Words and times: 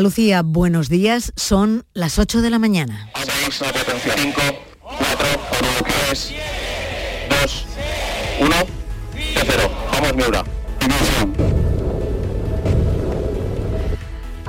Lucía, 0.00 0.42
buenos 0.42 0.88
días. 0.88 1.32
Son 1.36 1.84
las 1.92 2.18
8 2.18 2.42
de 2.42 2.50
la 2.50 2.58
mañana. 2.58 3.10
5, 3.14 4.40
4, 4.82 5.26
3, 6.08 6.32
2, 7.42 7.66
1, 8.40 8.56
0. 9.14 9.70
Vamos, 9.92 10.16
Miura. 10.16 10.44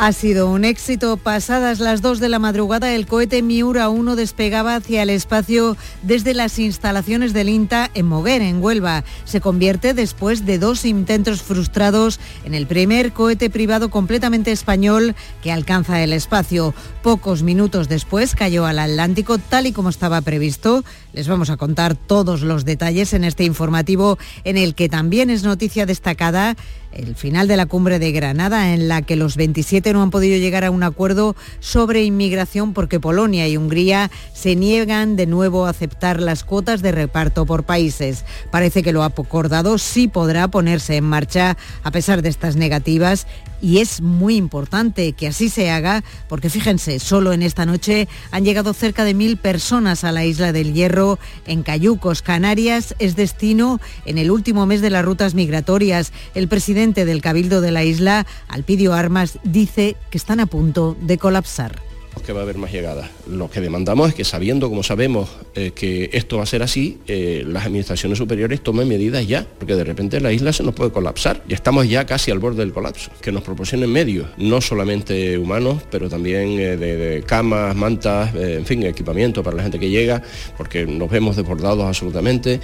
Ha 0.03 0.13
sido 0.13 0.49
un 0.49 0.65
éxito. 0.65 1.15
Pasadas 1.15 1.79
las 1.79 2.01
2 2.01 2.19
de 2.19 2.27
la 2.27 2.39
madrugada, 2.39 2.91
el 2.95 3.05
cohete 3.05 3.43
Miura 3.43 3.89
1 3.89 4.15
despegaba 4.15 4.73
hacia 4.73 5.03
el 5.03 5.11
espacio 5.11 5.77
desde 6.01 6.33
las 6.33 6.57
instalaciones 6.57 7.33
del 7.33 7.49
INTA 7.49 7.91
en 7.93 8.07
Moguer, 8.07 8.41
en 8.41 8.63
Huelva. 8.63 9.03
Se 9.25 9.41
convierte 9.41 9.93
después 9.93 10.43
de 10.43 10.57
dos 10.57 10.85
intentos 10.85 11.43
frustrados 11.43 12.19
en 12.45 12.55
el 12.55 12.65
primer 12.65 13.13
cohete 13.13 13.51
privado 13.51 13.91
completamente 13.91 14.51
español 14.51 15.13
que 15.43 15.51
alcanza 15.51 16.01
el 16.01 16.13
espacio. 16.13 16.73
Pocos 17.03 17.43
minutos 17.43 17.87
después 17.87 18.33
cayó 18.33 18.65
al 18.65 18.79
Atlántico 18.79 19.37
tal 19.37 19.67
y 19.67 19.71
como 19.71 19.89
estaba 19.89 20.21
previsto. 20.21 20.83
Les 21.13 21.27
vamos 21.27 21.49
a 21.49 21.57
contar 21.57 21.95
todos 21.95 22.41
los 22.41 22.63
detalles 22.63 23.13
en 23.13 23.23
este 23.23 23.43
informativo 23.43 24.17
en 24.43 24.57
el 24.57 24.75
que 24.75 24.89
también 24.89 25.29
es 25.29 25.43
noticia 25.43 25.85
destacada 25.85 26.55
el 26.93 27.15
final 27.15 27.47
de 27.47 27.57
la 27.57 27.65
cumbre 27.65 27.99
de 27.99 28.11
Granada, 28.11 28.73
en 28.73 28.87
la 28.87 29.01
que 29.01 29.15
los 29.15 29.37
27 29.37 29.93
no 29.93 30.01
han 30.01 30.11
podido 30.11 30.37
llegar 30.37 30.65
a 30.65 30.71
un 30.71 30.83
acuerdo 30.83 31.35
sobre 31.59 32.03
inmigración 32.03 32.73
porque 32.73 32.99
Polonia 32.99 33.47
y 33.47 33.57
Hungría 33.57 34.11
se 34.33 34.55
niegan 34.55 35.15
de 35.15 35.25
nuevo 35.25 35.65
a 35.65 35.69
aceptar 35.69 36.19
las 36.19 36.43
cuotas 36.43 36.81
de 36.81 36.91
reparto 36.91 37.45
por 37.45 37.63
países. 37.63 38.25
Parece 38.51 38.83
que 38.83 38.93
lo 38.93 39.03
acordado 39.03 39.77
sí 39.77 40.07
podrá 40.07 40.49
ponerse 40.49 40.97
en 40.97 41.05
marcha 41.05 41.57
a 41.83 41.91
pesar 41.91 42.21
de 42.21 42.29
estas 42.29 42.55
negativas 42.55 43.25
y 43.61 43.77
es 43.77 44.01
muy 44.01 44.35
importante 44.35 45.13
que 45.13 45.27
así 45.27 45.49
se 45.49 45.69
haga 45.69 46.03
porque 46.27 46.49
fíjense, 46.49 46.99
solo 46.99 47.31
en 47.31 47.43
esta 47.43 47.65
noche 47.65 48.07
han 48.31 48.43
llegado 48.43 48.73
cerca 48.73 49.03
de 49.05 49.13
mil 49.13 49.37
personas 49.37 50.03
a 50.03 50.11
la 50.11 50.25
isla 50.25 50.51
del 50.51 50.73
Hierro 50.73 51.00
en 51.45 51.63
Cayucos, 51.63 52.21
Canarias, 52.21 52.95
es 52.99 53.15
destino 53.15 53.79
en 54.05 54.17
el 54.17 54.31
último 54.31 54.65
mes 54.65 54.81
de 54.81 54.89
las 54.89 55.05
rutas 55.05 55.33
migratorias. 55.33 56.11
El 56.35 56.47
presidente 56.47 57.05
del 57.05 57.21
Cabildo 57.21 57.61
de 57.61 57.71
la 57.71 57.83
isla, 57.83 58.25
Alpidio 58.47 58.93
Armas, 58.93 59.39
dice 59.43 59.95
que 60.09 60.17
están 60.17 60.39
a 60.39 60.45
punto 60.45 60.95
de 61.01 61.17
colapsar 61.17 61.90
que 62.25 62.33
va 62.33 62.41
a 62.41 62.43
haber 62.43 62.57
más 62.57 62.71
llegadas. 62.71 63.09
Lo 63.27 63.49
que 63.49 63.61
demandamos 63.61 64.09
es 64.09 64.15
que 64.15 64.23
sabiendo, 64.23 64.69
como 64.69 64.83
sabemos, 64.83 65.29
eh, 65.55 65.71
que 65.73 66.09
esto 66.13 66.37
va 66.37 66.43
a 66.43 66.45
ser 66.45 66.63
así, 66.63 66.99
eh, 67.07 67.43
las 67.47 67.65
administraciones 67.65 68.17
superiores 68.17 68.61
tomen 68.61 68.87
medidas 68.87 69.27
ya, 69.27 69.47
porque 69.57 69.75
de 69.75 69.83
repente 69.83 70.19
la 70.19 70.31
isla 70.31 70.53
se 70.53 70.63
nos 70.63 70.75
puede 70.75 70.91
colapsar 70.91 71.43
y 71.47 71.53
estamos 71.53 71.89
ya 71.89 72.05
casi 72.05 72.31
al 72.31 72.39
borde 72.39 72.59
del 72.59 72.73
colapso. 72.73 73.11
Que 73.21 73.31
nos 73.31 73.43
proporcionen 73.43 73.91
medios, 73.91 74.27
no 74.37 74.61
solamente 74.61 75.37
humanos, 75.37 75.81
pero 75.89 76.09
también 76.09 76.59
eh, 76.59 76.77
de, 76.77 77.23
camas, 77.23 77.75
mantas, 77.75 78.33
en 78.35 78.65
fin, 78.65 78.83
equipamiento 78.83 79.43
para 79.43 79.57
la 79.57 79.63
gente 79.63 79.79
que 79.79 79.89
llega, 79.89 80.21
porque 80.57 80.85
nos 80.85 81.09
vemos 81.09 81.35
desbordados 81.35 81.85
absolutamente. 81.85 82.59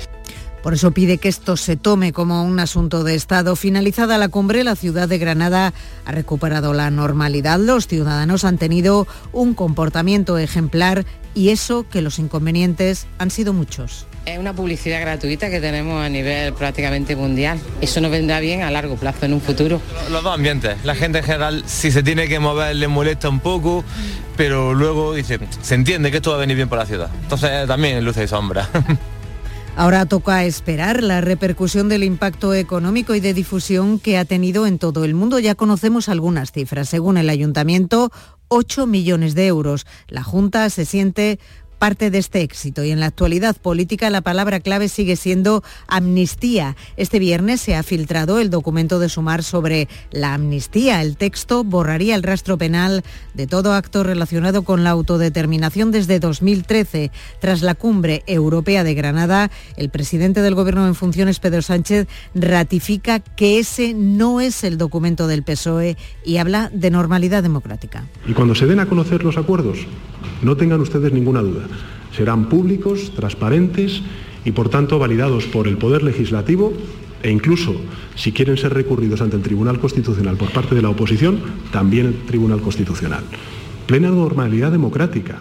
Por 0.67 0.73
eso 0.73 0.91
pide 0.91 1.17
que 1.17 1.29
esto 1.29 1.55
se 1.55 1.77
tome 1.77 2.11
como 2.11 2.43
un 2.43 2.59
asunto 2.59 3.05
de 3.05 3.15
Estado. 3.15 3.55
Finalizada 3.55 4.17
la 4.17 4.27
cumbre, 4.27 4.65
la 4.65 4.75
ciudad 4.75 5.07
de 5.07 5.17
Granada 5.17 5.73
ha 6.03 6.11
recuperado 6.11 6.73
la 6.73 6.91
normalidad. 6.91 7.57
Los 7.57 7.87
ciudadanos 7.87 8.43
han 8.43 8.57
tenido 8.57 9.07
un 9.31 9.53
comportamiento 9.53 10.37
ejemplar 10.37 11.05
y 11.33 11.51
eso 11.51 11.85
que 11.89 12.01
los 12.01 12.19
inconvenientes 12.19 13.07
han 13.17 13.31
sido 13.31 13.53
muchos. 13.53 14.07
Es 14.25 14.37
una 14.37 14.51
publicidad 14.51 14.99
gratuita 14.99 15.49
que 15.49 15.61
tenemos 15.61 16.03
a 16.03 16.09
nivel 16.09 16.51
prácticamente 16.51 17.15
mundial. 17.15 17.61
Eso 17.79 18.01
nos 18.01 18.11
vendrá 18.11 18.41
bien 18.41 18.63
a 18.63 18.69
largo 18.69 18.97
plazo 18.97 19.25
en 19.25 19.35
un 19.35 19.39
futuro. 19.39 19.79
Los 20.11 20.21
dos 20.21 20.35
ambientes. 20.35 20.83
La 20.83 20.95
gente 20.95 21.19
en 21.19 21.23
general, 21.23 21.63
si 21.65 21.93
se 21.93 22.03
tiene 22.03 22.27
que 22.27 22.39
mover, 22.39 22.75
le 22.75 22.89
molesta 22.89 23.29
un 23.29 23.39
poco, 23.39 23.85
pero 24.35 24.73
luego 24.73 25.13
dice, 25.13 25.39
se 25.61 25.75
entiende 25.75 26.11
que 26.11 26.17
esto 26.17 26.31
va 26.31 26.35
a 26.35 26.39
venir 26.41 26.57
bien 26.57 26.67
por 26.67 26.77
la 26.77 26.85
ciudad. 26.85 27.09
Entonces 27.23 27.65
también 27.67 28.03
luce 28.03 28.25
y 28.25 28.27
sombra. 28.27 28.69
Ahora 29.77 30.07
toca 30.07 30.43
esperar 30.43 31.03
la 31.03 31.21
repercusión 31.21 31.87
del 31.87 32.03
impacto 32.03 32.55
económico 32.55 33.13
y 33.13 33.19
de 33.19 33.35
difusión 33.35 33.99
que 33.99 34.17
ha 34.17 34.25
tenido 34.25 34.65
en 34.65 34.79
todo 34.79 35.05
el 35.05 35.13
mundo. 35.13 35.37
Ya 35.37 35.53
conocemos 35.53 36.09
algunas 36.09 36.51
cifras. 36.51 36.89
Según 36.89 37.15
el 37.15 37.29
ayuntamiento, 37.29 38.11
8 38.47 38.87
millones 38.87 39.35
de 39.35 39.45
euros. 39.45 39.85
La 40.07 40.23
Junta 40.23 40.67
se 40.71 40.83
siente 40.83 41.39
parte 41.77 42.09
de 42.11 42.17
este 42.17 42.41
éxito 42.41 42.83
y 42.83 42.91
en 42.91 42.99
la 42.99 43.07
actualidad 43.07 43.55
política 43.55 44.09
la 44.09 44.21
palabra 44.21 44.59
clave 44.59 44.89
sigue 44.89 45.15
siendo 45.15 45.63
amnistía. 45.87 46.75
Este 46.97 47.19
viernes 47.19 47.61
se 47.61 47.75
ha 47.75 47.83
filtrado 47.83 48.39
el 48.39 48.49
documento 48.49 48.99
de 48.99 49.09
sumar 49.09 49.43
sobre 49.43 49.87
la 50.11 50.33
amnistía. 50.33 51.01
El 51.01 51.17
texto 51.17 51.63
borraría 51.63 52.15
el 52.15 52.23
rastro 52.23 52.57
penal 52.57 53.03
de 53.33 53.47
todo 53.47 53.73
acto 53.73 54.03
relacionado 54.03 54.63
con 54.63 54.83
la 54.83 54.91
autodeterminación 54.91 55.91
desde 55.91 56.19
2013. 56.19 57.11
Tras 57.39 57.61
la 57.61 57.75
cumbre 57.75 58.23
europea 58.27 58.83
de 58.83 58.93
Granada, 58.93 59.51
el 59.75 59.89
presidente 59.89 60.41
del 60.41 60.55
Gobierno 60.55 60.87
en 60.87 60.95
funciones, 60.95 61.39
Pedro 61.39 61.61
Sánchez, 61.61 62.07
ratifica 62.33 63.19
que 63.19 63.59
ese 63.59 63.93
no 63.93 64.41
es 64.41 64.63
el 64.63 64.77
documento 64.77 65.27
del 65.27 65.43
PSOE 65.43 65.97
y 66.25 66.37
habla 66.37 66.69
de 66.73 66.89
normalidad 66.89 67.43
democrática. 67.43 68.05
Y 68.27 68.33
cuando 68.33 68.55
se 68.55 68.65
den 68.65 68.79
a 68.79 68.87
conocer 68.87 69.23
los 69.23 69.37
acuerdos, 69.37 69.79
no 70.41 70.55
tengan 70.57 70.81
ustedes 70.81 71.11
ninguna 71.13 71.41
duda. 71.41 71.66
Serán 72.15 72.49
públicos, 72.49 73.11
transparentes 73.15 74.01
y, 74.45 74.51
por 74.51 74.69
tanto, 74.69 74.99
validados 74.99 75.45
por 75.45 75.67
el 75.67 75.77
Poder 75.77 76.03
Legislativo 76.03 76.73
e 77.23 77.31
incluso, 77.31 77.75
si 78.15 78.31
quieren 78.31 78.57
ser 78.57 78.73
recurridos 78.73 79.21
ante 79.21 79.35
el 79.35 79.41
Tribunal 79.41 79.79
Constitucional 79.79 80.37
por 80.37 80.51
parte 80.51 80.75
de 80.75 80.81
la 80.81 80.89
oposición, 80.89 81.39
también 81.71 82.05
el 82.07 82.15
Tribunal 82.25 82.61
Constitucional. 82.61 83.23
Plena 83.85 84.09
normalidad 84.09 84.71
democrática. 84.71 85.39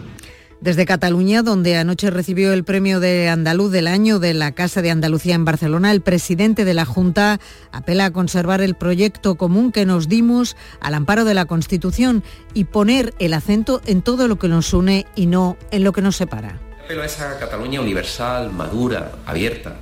Desde 0.67 0.85
Cataluña, 0.85 1.45
donde 1.45 1.77
anoche 1.77 2.11
recibió 2.11 2.53
el 2.53 2.65
premio 2.65 2.99
de 2.99 3.29
Andaluz 3.29 3.71
del 3.71 3.87
año 3.87 4.19
de 4.19 4.35
la 4.35 4.51
Casa 4.51 4.83
de 4.83 4.91
Andalucía 4.91 5.37
en 5.37 5.45
Barcelona, 5.45 5.93
el 5.93 6.01
presidente 6.01 6.65
de 6.65 6.75
la 6.75 6.85
Junta 6.85 7.39
apela 7.71 8.07
a 8.07 8.11
conservar 8.11 8.61
el 8.61 8.75
proyecto 8.75 9.37
común 9.37 9.71
que 9.71 9.87
nos 9.87 10.09
dimos 10.09 10.57
al 10.81 10.95
amparo 10.95 11.25
de 11.25 11.35
la 11.35 11.45
Constitución 11.45 12.25
y 12.53 12.65
poner 12.65 13.15
el 13.21 13.35
acento 13.35 13.81
en 13.87 14.03
todo 14.03 14.27
lo 14.27 14.41
que 14.41 14.49
nos 14.49 14.75
une 14.75 15.07
y 15.15 15.27
no 15.27 15.57
en 15.71 15.85
lo 15.85 15.93
que 15.93 16.03
nos 16.03 16.17
separa. 16.17 16.59
Apelo 16.85 17.03
a 17.03 17.07
esa 17.07 17.39
Cataluña 17.39 17.81
universal, 17.81 18.53
madura, 18.53 19.13
abierta. 19.25 19.77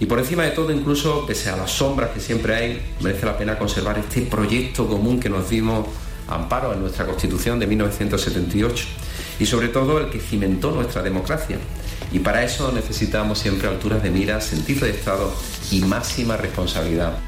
Y 0.00 0.06
por 0.06 0.18
encima 0.18 0.44
de 0.44 0.52
todo, 0.52 0.72
incluso 0.72 1.26
pese 1.26 1.50
a 1.50 1.56
las 1.58 1.70
sombras 1.70 2.12
que 2.12 2.20
siempre 2.20 2.56
hay, 2.56 2.82
merece 3.02 3.26
la 3.26 3.36
pena 3.36 3.58
conservar 3.58 3.98
este 3.98 4.22
proyecto 4.22 4.88
común 4.88 5.20
que 5.20 5.28
nos 5.28 5.50
dimos 5.50 5.86
amparo 6.28 6.72
en 6.72 6.80
nuestra 6.80 7.04
Constitución 7.04 7.58
de 7.58 7.66
1978 7.66 8.86
y 9.38 9.46
sobre 9.46 9.68
todo 9.68 9.98
el 9.98 10.10
que 10.10 10.20
cimentó 10.20 10.70
nuestra 10.70 11.02
democracia. 11.02 11.58
Y 12.12 12.20
para 12.20 12.44
eso 12.44 12.70
necesitamos 12.72 13.38
siempre 13.38 13.68
alturas 13.68 14.02
de 14.02 14.10
mira, 14.10 14.40
sentido 14.40 14.86
de 14.86 14.92
Estado 14.92 15.34
y 15.70 15.80
máxima 15.80 16.36
responsabilidad. 16.36 17.18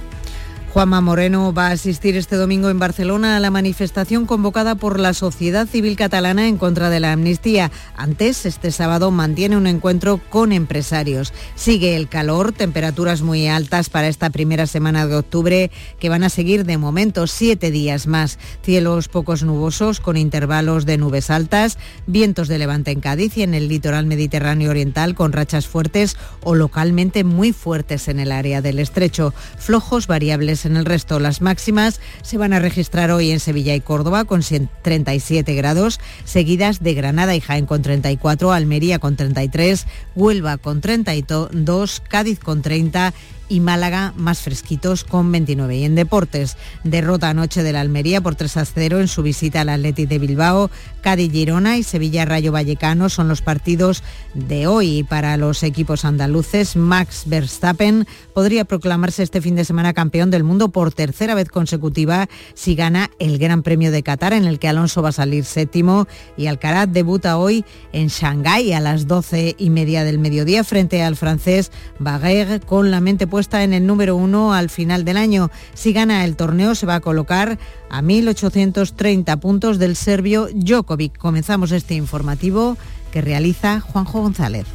Juanma 0.76 1.00
Moreno 1.00 1.54
va 1.54 1.69
a 1.69 1.70
asistir 1.70 2.19
este 2.19 2.37
domingo 2.37 2.69
en 2.69 2.78
Barcelona 2.78 3.38
a 3.38 3.41
la 3.41 3.50
manifestación 3.50 4.26
convocada 4.26 4.75
por 4.75 5.00
la 5.00 5.14
sociedad 5.14 5.66
civil 5.66 5.97
catalana 5.97 6.48
en 6.48 6.59
contra 6.59 6.91
de 6.91 7.00
la 7.00 7.12
amnistía. 7.12 7.70
Antes, 7.97 8.44
este 8.44 8.70
sábado 8.70 9.10
mantiene 9.10 9.56
un 9.56 9.66
encuentro 9.66 10.20
con 10.28 10.53
empresarios. 10.53 11.32
Sigue 11.54 11.97
el 11.97 12.10
calor, 12.10 12.53
temperaturas 12.53 13.22
muy 13.22 13.48
altas 13.48 13.88
para 13.88 14.09
esta 14.09 14.28
primera 14.28 14.66
semana 14.66 15.06
de 15.06 15.16
octubre 15.16 15.70
que 15.98 16.10
van 16.10 16.25
a 16.25 16.28
seguir 16.28 16.66
de 16.66 16.76
momento 16.76 17.26
siete 17.26 17.70
días 17.70 18.06
más. 18.06 18.38
Cielos 18.60 19.08
pocos 19.08 19.44
nubosos 19.44 20.00
con 20.00 20.19
intervalos 20.19 20.84
de 20.84 20.98
nubes 20.98 21.31
altas, 21.31 21.78
vientos 22.06 22.48
de 22.48 22.58
levante 22.58 22.91
en 22.91 23.00
Cádiz 23.00 23.38
y 23.38 23.44
en 23.44 23.54
el 23.54 23.69
litoral 23.69 24.04
mediterráneo 24.04 24.72
oriental 24.72 25.14
con 25.14 25.32
rachas 25.32 25.66
fuertes 25.66 26.19
o 26.43 26.54
localmente 26.54 27.25
muy 27.25 27.54
fuertes 27.54 28.08
en 28.08 28.20
el 28.20 28.31
área 28.31 28.60
del 28.60 28.78
estrecho. 28.78 29.32
Flojos 29.56 30.06
variables 30.06 30.66
en 30.66 30.77
el 30.77 30.84
resto, 30.84 31.19
las 31.19 31.41
máximas 31.41 32.00
se 32.22 32.38
van 32.38 32.53
a 32.53 32.59
registrar 32.59 33.10
hoy 33.10 33.31
en 33.31 33.41
Sevilla 33.41 33.75
y 33.75 33.81
Córdoba 33.81 34.25
con 34.25 34.43
37 34.43 35.54
grados, 35.54 36.00
seguidas 36.25 36.82
de 36.82 36.94
Granada 36.94 37.35
y 37.35 37.40
Jaén 37.40 37.67
con 37.67 37.82
34, 37.82 38.52
Almería 38.52 38.99
con 38.99 39.17
33, 39.17 39.87
Huelva 40.14 40.58
con 40.58 40.81
32, 40.81 42.02
Cádiz 42.08 42.38
con 42.38 42.62
30 42.62 43.14
y 43.49 43.61
Málaga 43.61 44.12
más 44.17 44.40
fresquitos 44.40 45.05
con 45.05 45.31
29. 45.31 45.76
Y 45.76 45.85
en 45.85 45.94
deportes, 45.94 46.56
derrota 46.85 47.31
anoche 47.31 47.62
de 47.62 47.73
la 47.73 47.81
Almería 47.81 48.20
por 48.20 48.35
3 48.35 48.56
a 48.56 48.64
0 48.64 49.00
en 49.00 49.08
su 49.08 49.23
visita 49.23 49.61
al 49.61 49.69
Athletic 49.69 50.08
de 50.08 50.19
Bilbao, 50.19 50.70
Cádiz 51.00 51.31
Girona 51.31 51.76
y 51.76 51.82
Sevilla 51.82 52.25
Rayo 52.25 52.52
Vallecano 52.52 53.08
son 53.08 53.29
los 53.29 53.43
partidos 53.43 54.02
de 54.35 54.67
hoy 54.67 55.05
para 55.05 55.37
los 55.37 55.62
equipos 55.62 56.05
andaluces. 56.05 56.76
Max 56.76 57.25
Verstappen 57.26 58.06
podría 58.37 58.67
proclamarse 58.67 59.23
este 59.23 59.41
fin 59.41 59.56
de 59.56 59.65
semana 59.65 59.94
campeón 59.94 60.31
del 60.31 60.44
mundo 60.44 60.69
por 60.69 60.93
tercera 60.93 61.35
vez 61.35 61.49
consecutiva 61.49 62.29
si 62.53 62.75
gana 62.75 63.11
el 63.19 63.38
Gran 63.38 63.62
Premio 63.62 63.91
de 63.91 64.03
Qatar 64.03 64.35
en 64.35 64.44
el 64.44 64.59
que 64.59 64.69
Alonso 64.69 65.00
va 65.00 65.09
a 65.09 65.12
salir 65.12 65.47
séptimo 65.47 66.06
y 66.37 66.47
Alcaraz 66.47 66.91
debuta 66.93 67.38
hoy 67.38 67.65
en 67.94 68.09
Shanghái 68.09 68.75
a 68.75 68.81
las 68.81 69.06
12 69.06 69.55
y 69.56 69.71
media 69.71 70.05
del 70.05 70.19
mediodía 70.19 70.65
frente 70.65 71.03
al 71.03 71.17
francés 71.17 71.73
Baguer 71.99 72.61
con 72.61 72.91
la 72.91 73.00
mente 73.00 73.27
puesta 73.27 73.65
en 73.65 73.73
el 73.73 73.87
número 73.87 74.17
uno 74.17 74.53
al 74.53 74.69
final 74.69 75.06
del 75.06 75.17
año. 75.17 75.50
Si 75.73 75.94
gana 75.94 76.23
el 76.27 76.37
torneo 76.37 76.75
se 76.75 76.85
va 76.85 76.97
a 76.97 77.00
colocar 77.00 77.59
a 77.88 78.03
1.830 78.03 79.41
puntos 79.41 79.79
del 79.79 79.97
serbio 79.97 80.50
Djokovic. 80.53 81.17
Comenzamos 81.17 81.73
este 81.73 81.94
informativo 81.94 82.77
que 83.12 83.23
realiza 83.23 83.81
Juanjo 83.81 84.21
González. 84.21 84.67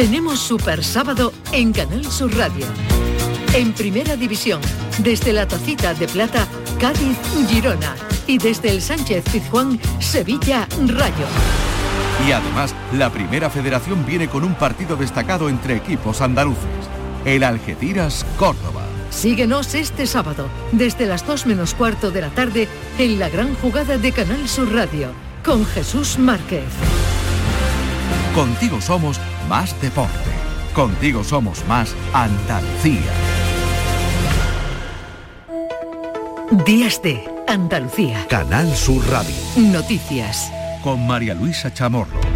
Tenemos 0.00 0.40
Super 0.40 0.82
Sábado 0.82 1.30
en 1.52 1.74
Canal 1.74 2.06
Sur 2.06 2.34
Radio. 2.34 2.64
En 3.52 3.74
Primera 3.74 4.16
División, 4.16 4.62
desde 4.96 5.30
la 5.30 5.46
Tacita 5.46 5.92
de 5.92 6.08
Plata, 6.08 6.46
Cádiz-Girona 6.78 7.96
y 8.26 8.38
desde 8.38 8.70
el 8.70 8.80
Sánchez 8.80 9.22
Pizjuán, 9.30 9.78
Sevilla-Rayo. 9.98 11.26
Y 12.26 12.32
además, 12.32 12.74
la 12.94 13.12
Primera 13.12 13.50
Federación 13.50 14.06
viene 14.06 14.28
con 14.28 14.42
un 14.42 14.54
partido 14.54 14.96
destacado 14.96 15.50
entre 15.50 15.76
equipos 15.76 16.22
andaluces, 16.22 16.64
el 17.26 17.44
Algeciras-Córdoba. 17.44 18.84
Síguenos 19.10 19.74
este 19.74 20.06
sábado, 20.06 20.48
desde 20.72 21.04
las 21.04 21.26
2 21.26 21.44
menos 21.44 21.74
cuarto 21.74 22.10
de 22.10 22.22
la 22.22 22.30
tarde, 22.30 22.68
en 22.98 23.18
la 23.18 23.28
gran 23.28 23.54
jugada 23.56 23.98
de 23.98 24.12
Canal 24.12 24.48
Sur 24.48 24.72
Radio, 24.72 25.12
con 25.44 25.66
Jesús 25.66 26.18
Márquez. 26.18 26.64
Contigo 28.34 28.80
somos 28.80 29.20
más 29.50 29.78
deporte. 29.82 30.30
Contigo 30.72 31.24
somos 31.24 31.66
más 31.66 31.94
Andalucía. 32.14 33.12
Días 36.64 37.02
de 37.02 37.28
Andalucía. 37.48 38.26
Canal 38.28 38.68
Sur 38.76 39.04
Radio. 39.10 39.34
Noticias. 39.56 40.52
Con 40.84 41.04
María 41.04 41.34
Luisa 41.34 41.74
Chamorro. 41.74 42.29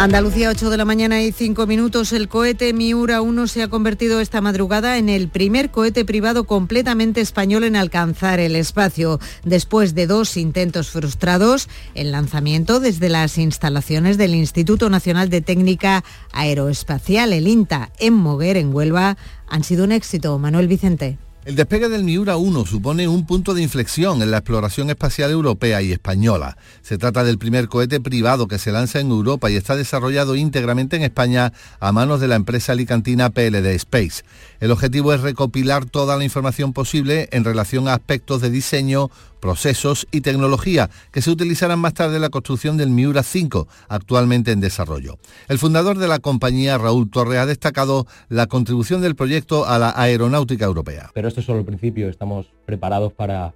Andalucía, 0.00 0.48
8 0.48 0.70
de 0.70 0.78
la 0.78 0.86
mañana 0.86 1.20
y 1.20 1.30
5 1.30 1.66
minutos. 1.66 2.14
El 2.14 2.30
cohete 2.30 2.72
Miura 2.72 3.20
1 3.20 3.46
se 3.46 3.62
ha 3.62 3.68
convertido 3.68 4.20
esta 4.20 4.40
madrugada 4.40 4.96
en 4.96 5.10
el 5.10 5.28
primer 5.28 5.70
cohete 5.70 6.06
privado 6.06 6.44
completamente 6.44 7.20
español 7.20 7.64
en 7.64 7.76
alcanzar 7.76 8.40
el 8.40 8.56
espacio. 8.56 9.20
Después 9.44 9.94
de 9.94 10.06
dos 10.06 10.38
intentos 10.38 10.88
frustrados, 10.88 11.68
el 11.94 12.12
lanzamiento 12.12 12.80
desde 12.80 13.10
las 13.10 13.36
instalaciones 13.36 14.16
del 14.16 14.34
Instituto 14.34 14.88
Nacional 14.88 15.28
de 15.28 15.42
Técnica 15.42 16.02
Aeroespacial, 16.32 17.34
el 17.34 17.46
INTA, 17.46 17.90
en 17.98 18.14
Moguer, 18.14 18.56
en 18.56 18.74
Huelva, 18.74 19.18
han 19.48 19.64
sido 19.64 19.84
un 19.84 19.92
éxito. 19.92 20.38
Manuel 20.38 20.66
Vicente. 20.66 21.18
El 21.46 21.56
despegue 21.56 21.88
del 21.88 22.04
Miura 22.04 22.36
1 22.36 22.66
supone 22.66 23.08
un 23.08 23.24
punto 23.24 23.54
de 23.54 23.62
inflexión 23.62 24.20
en 24.20 24.30
la 24.30 24.36
exploración 24.36 24.90
espacial 24.90 25.30
europea 25.30 25.80
y 25.80 25.90
española. 25.90 26.58
Se 26.82 26.98
trata 26.98 27.24
del 27.24 27.38
primer 27.38 27.66
cohete 27.68 27.98
privado 27.98 28.46
que 28.46 28.58
se 28.58 28.72
lanza 28.72 29.00
en 29.00 29.10
Europa 29.10 29.50
y 29.50 29.56
está 29.56 29.74
desarrollado 29.74 30.36
íntegramente 30.36 30.96
en 30.96 31.02
España 31.02 31.54
a 31.80 31.92
manos 31.92 32.20
de 32.20 32.28
la 32.28 32.36
empresa 32.36 32.72
alicantina 32.72 33.30
PLD 33.30 33.68
Space. 33.76 34.22
El 34.60 34.70
objetivo 34.70 35.14
es 35.14 35.22
recopilar 35.22 35.86
toda 35.86 36.18
la 36.18 36.24
información 36.24 36.74
posible 36.74 37.30
en 37.32 37.44
relación 37.44 37.88
a 37.88 37.94
aspectos 37.94 38.42
de 38.42 38.50
diseño, 38.50 39.10
procesos 39.40 40.06
y 40.12 40.20
tecnología 40.20 40.90
que 41.10 41.22
se 41.22 41.30
utilizarán 41.30 41.78
más 41.78 41.94
tarde 41.94 42.16
en 42.16 42.22
la 42.22 42.28
construcción 42.28 42.76
del 42.76 42.90
Miura 42.90 43.22
5, 43.22 43.66
actualmente 43.88 44.52
en 44.52 44.60
desarrollo. 44.60 45.18
El 45.48 45.58
fundador 45.58 45.98
de 45.98 46.08
la 46.08 46.18
compañía, 46.18 46.78
Raúl 46.78 47.10
Torre, 47.10 47.38
ha 47.38 47.46
destacado 47.46 48.06
la 48.28 48.46
contribución 48.46 49.00
del 49.00 49.16
proyecto 49.16 49.66
a 49.66 49.78
la 49.78 49.92
aeronáutica 49.96 50.64
europea. 50.64 51.10
Pero 51.14 51.28
esto 51.28 51.40
es 51.40 51.46
solo 51.46 51.58
el 51.58 51.64
principio, 51.64 52.08
estamos 52.08 52.52
preparados 52.66 53.12
para 53.12 53.54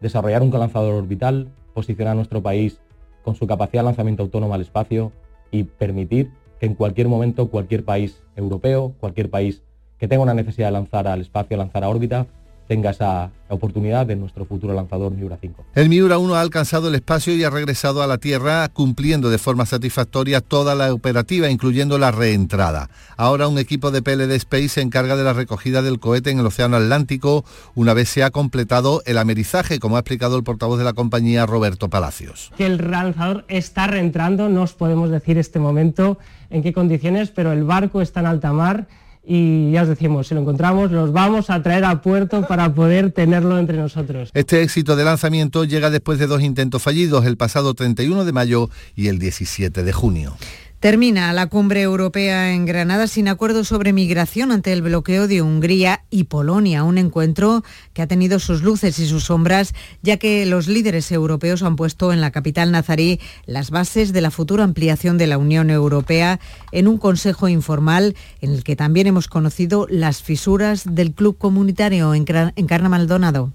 desarrollar 0.00 0.42
un 0.42 0.50
lanzador 0.50 0.94
orbital, 0.94 1.48
posicionar 1.74 2.12
a 2.12 2.14
nuestro 2.14 2.42
país 2.42 2.78
con 3.24 3.34
su 3.34 3.46
capacidad 3.46 3.82
de 3.82 3.86
lanzamiento 3.86 4.22
autónomo 4.22 4.54
al 4.54 4.60
espacio 4.60 5.12
y 5.50 5.64
permitir 5.64 6.30
que 6.60 6.66
en 6.66 6.74
cualquier 6.74 7.08
momento 7.08 7.48
cualquier 7.48 7.84
país 7.84 8.22
europeo, 8.36 8.94
cualquier 9.00 9.30
país 9.30 9.62
que 9.98 10.08
tenga 10.08 10.22
una 10.22 10.34
necesidad 10.34 10.68
de 10.68 10.72
lanzar 10.72 11.08
al 11.08 11.20
espacio, 11.20 11.56
lanzar 11.56 11.84
a 11.84 11.88
órbita, 11.88 12.26
tenga 12.66 12.90
esa 12.90 13.30
oportunidad 13.48 14.06
de 14.06 14.16
nuestro 14.16 14.44
futuro 14.44 14.74
lanzador 14.74 15.12
Miura 15.12 15.38
5. 15.40 15.64
El 15.74 15.88
Miura 15.88 16.18
1 16.18 16.34
ha 16.34 16.40
alcanzado 16.40 16.88
el 16.88 16.94
espacio 16.94 17.34
y 17.34 17.44
ha 17.44 17.50
regresado 17.50 18.02
a 18.02 18.06
la 18.06 18.18
Tierra 18.18 18.68
cumpliendo 18.68 19.30
de 19.30 19.38
forma 19.38 19.66
satisfactoria 19.66 20.40
toda 20.40 20.74
la 20.74 20.92
operativa, 20.92 21.50
incluyendo 21.50 21.98
la 21.98 22.10
reentrada. 22.10 22.90
Ahora 23.16 23.48
un 23.48 23.58
equipo 23.58 23.90
de 23.90 24.02
PLD 24.02 24.32
Space 24.32 24.70
se 24.70 24.80
encarga 24.80 25.16
de 25.16 25.24
la 25.24 25.32
recogida 25.32 25.82
del 25.82 26.00
cohete 26.00 26.30
en 26.30 26.40
el 26.40 26.46
Océano 26.46 26.76
Atlántico 26.76 27.44
una 27.74 27.94
vez 27.94 28.08
se 28.08 28.22
ha 28.22 28.30
completado 28.30 29.02
el 29.06 29.18
amerizaje, 29.18 29.78
como 29.78 29.96
ha 29.96 30.00
explicado 30.00 30.36
el 30.36 30.44
portavoz 30.44 30.78
de 30.78 30.84
la 30.84 30.92
compañía 30.92 31.46
Roberto 31.46 31.88
Palacios. 31.88 32.52
Que 32.56 32.66
el 32.66 32.78
lanzador 32.90 33.44
está 33.48 33.86
reentrando, 33.86 34.48
no 34.48 34.62
os 34.62 34.72
podemos 34.72 35.10
decir 35.10 35.38
este 35.38 35.58
momento 35.58 36.18
en 36.50 36.62
qué 36.62 36.72
condiciones, 36.72 37.30
pero 37.30 37.52
el 37.52 37.64
barco 37.64 38.00
está 38.00 38.20
en 38.20 38.26
alta 38.26 38.52
mar 38.52 38.86
y 39.26 39.72
ya 39.72 39.82
os 39.82 39.88
decimos, 39.88 40.28
si 40.28 40.34
lo 40.34 40.40
encontramos, 40.40 40.90
los 40.90 41.12
vamos 41.12 41.50
a 41.50 41.62
traer 41.62 41.84
a 41.84 42.02
puerto 42.02 42.46
para 42.46 42.74
poder 42.74 43.10
tenerlo 43.10 43.58
entre 43.58 43.78
nosotros. 43.78 44.30
Este 44.34 44.62
éxito 44.62 44.96
de 44.96 45.04
lanzamiento 45.04 45.64
llega 45.64 45.90
después 45.90 46.18
de 46.18 46.26
dos 46.26 46.42
intentos 46.42 46.82
fallidos, 46.82 47.24
el 47.24 47.36
pasado 47.36 47.74
31 47.74 48.24
de 48.24 48.32
mayo 48.32 48.70
y 48.94 49.08
el 49.08 49.18
17 49.18 49.82
de 49.82 49.92
junio. 49.92 50.36
Termina 50.84 51.32
la 51.32 51.46
cumbre 51.46 51.80
europea 51.80 52.52
en 52.52 52.66
Granada 52.66 53.06
sin 53.06 53.26
acuerdo 53.28 53.64
sobre 53.64 53.94
migración 53.94 54.52
ante 54.52 54.70
el 54.70 54.82
bloqueo 54.82 55.26
de 55.26 55.40
Hungría 55.40 56.02
y 56.10 56.24
Polonia, 56.24 56.84
un 56.84 56.98
encuentro 56.98 57.64
que 57.94 58.02
ha 58.02 58.06
tenido 58.06 58.38
sus 58.38 58.62
luces 58.62 58.98
y 58.98 59.06
sus 59.06 59.24
sombras, 59.24 59.72
ya 60.02 60.18
que 60.18 60.44
los 60.44 60.68
líderes 60.68 61.10
europeos 61.10 61.62
han 61.62 61.76
puesto 61.76 62.12
en 62.12 62.20
la 62.20 62.32
capital 62.32 62.70
nazarí 62.70 63.18
las 63.46 63.70
bases 63.70 64.12
de 64.12 64.20
la 64.20 64.30
futura 64.30 64.64
ampliación 64.64 65.16
de 65.16 65.26
la 65.26 65.38
Unión 65.38 65.70
Europea 65.70 66.38
en 66.70 66.86
un 66.86 66.98
consejo 66.98 67.48
informal 67.48 68.14
en 68.42 68.52
el 68.52 68.62
que 68.62 68.76
también 68.76 69.06
hemos 69.06 69.26
conocido 69.26 69.86
las 69.88 70.20
fisuras 70.20 70.84
del 70.84 71.14
club 71.14 71.38
comunitario 71.38 72.12
en 72.14 72.26
Carna 72.26 72.88
Maldonado. 72.90 73.54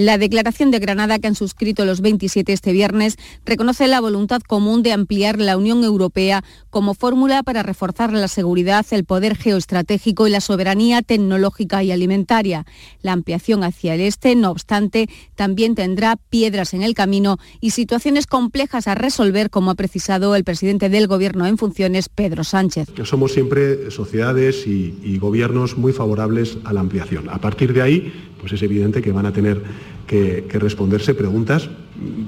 La 0.00 0.16
declaración 0.16 0.70
de 0.70 0.78
Granada 0.78 1.18
que 1.18 1.26
han 1.26 1.34
suscrito 1.34 1.84
los 1.84 2.00
27 2.00 2.54
este 2.54 2.72
viernes 2.72 3.18
reconoce 3.44 3.86
la 3.86 4.00
voluntad 4.00 4.40
común 4.40 4.82
de 4.82 4.94
ampliar 4.94 5.38
la 5.38 5.58
Unión 5.58 5.84
Europea 5.84 6.42
como 6.70 6.94
fórmula 6.94 7.42
para 7.42 7.62
reforzar 7.62 8.10
la 8.10 8.26
seguridad, 8.28 8.86
el 8.92 9.04
poder 9.04 9.36
geoestratégico 9.36 10.26
y 10.26 10.30
la 10.30 10.40
soberanía 10.40 11.02
tecnológica 11.02 11.82
y 11.84 11.92
alimentaria. 11.92 12.64
La 13.02 13.12
ampliación 13.12 13.62
hacia 13.62 13.94
el 13.94 14.00
este, 14.00 14.34
no 14.36 14.50
obstante, 14.50 15.06
también 15.34 15.74
tendrá 15.74 16.16
piedras 16.16 16.72
en 16.72 16.82
el 16.82 16.94
camino 16.94 17.36
y 17.60 17.72
situaciones 17.72 18.26
complejas 18.26 18.88
a 18.88 18.94
resolver, 18.94 19.50
como 19.50 19.70
ha 19.70 19.74
precisado 19.74 20.34
el 20.34 20.44
presidente 20.44 20.88
del 20.88 21.08
Gobierno 21.08 21.46
en 21.46 21.58
funciones, 21.58 22.08
Pedro 22.08 22.42
Sánchez. 22.42 22.88
Somos 23.04 23.34
siempre 23.34 23.90
sociedades 23.90 24.66
y, 24.66 25.18
gobiernos 25.18 25.76
muy 25.76 25.92
favorables 25.92 26.56
a 26.64 26.72
la 26.72 26.80
ampliación. 26.80 27.28
A 27.28 27.38
partir 27.38 27.74
de 27.74 27.82
ahí, 27.82 28.29
pues 28.40 28.52
es 28.52 28.62
evidente 28.62 29.02
que 29.02 29.12
van 29.12 29.26
a 29.26 29.32
tener 29.32 29.62
que, 30.06 30.44
responderse 30.58 31.14
preguntas, 31.14 31.70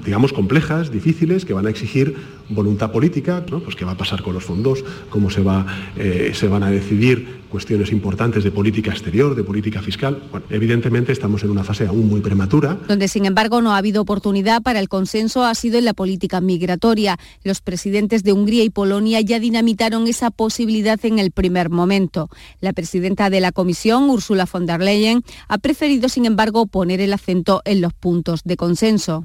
digamos, 0.05 0.31
complejas, 0.31 0.91
difíciles, 0.91 1.43
que 1.43 1.53
van 1.53 1.65
a 1.65 1.69
exigir 1.69 2.15
voluntad 2.49 2.91
política, 2.91 3.43
pues 3.45 3.75
qué 3.75 3.83
va 3.83 3.91
a 3.91 3.97
pasar 3.97 4.21
con 4.21 4.33
los 4.33 4.43
fondos, 4.43 4.85
cómo 5.09 5.29
se, 5.29 5.41
va, 5.41 5.65
eh, 5.97 6.31
se 6.33 6.47
van 6.47 6.63
a 6.63 6.71
decidir 6.71 7.42
cuestiones 7.53 7.91
importantes 7.91 8.43
de 8.43 8.49
política 8.49 8.89
exterior, 8.89 9.35
de 9.35 9.43
política 9.43 9.79
fiscal. 9.79 10.23
Bueno, 10.31 10.47
evidentemente 10.49 11.11
estamos 11.11 11.43
en 11.43 11.51
una 11.51 11.63
fase 11.63 11.85
aún 11.85 12.09
muy 12.09 12.19
prematura. 12.19 12.79
Donde, 12.87 13.07
sin 13.07 13.27
embargo, 13.27 13.61
no 13.61 13.75
ha 13.75 13.77
habido 13.77 14.01
oportunidad 14.01 14.63
para 14.63 14.79
el 14.79 14.89
consenso 14.89 15.45
ha 15.45 15.53
sido 15.53 15.77
en 15.77 15.85
la 15.85 15.93
política 15.93 16.41
migratoria. 16.41 17.19
Los 17.43 17.61
presidentes 17.61 18.23
de 18.23 18.33
Hungría 18.33 18.63
y 18.63 18.71
Polonia 18.71 19.21
ya 19.21 19.39
dinamitaron 19.39 20.07
esa 20.07 20.31
posibilidad 20.31 20.99
en 21.05 21.19
el 21.19 21.29
primer 21.29 21.69
momento. 21.69 22.31
La 22.59 22.73
presidenta 22.73 23.29
de 23.29 23.39
la 23.39 23.51
Comisión, 23.51 24.09
Ursula 24.09 24.47
von 24.51 24.65
der 24.65 24.81
Leyen, 24.81 25.23
ha 25.47 25.59
preferido, 25.59 26.09
sin 26.09 26.25
embargo, 26.25 26.65
poner 26.65 27.01
el 27.01 27.13
acento 27.13 27.61
en 27.65 27.81
los 27.81 27.93
puntos 27.93 28.41
de 28.45 28.57
consenso. 28.57 29.21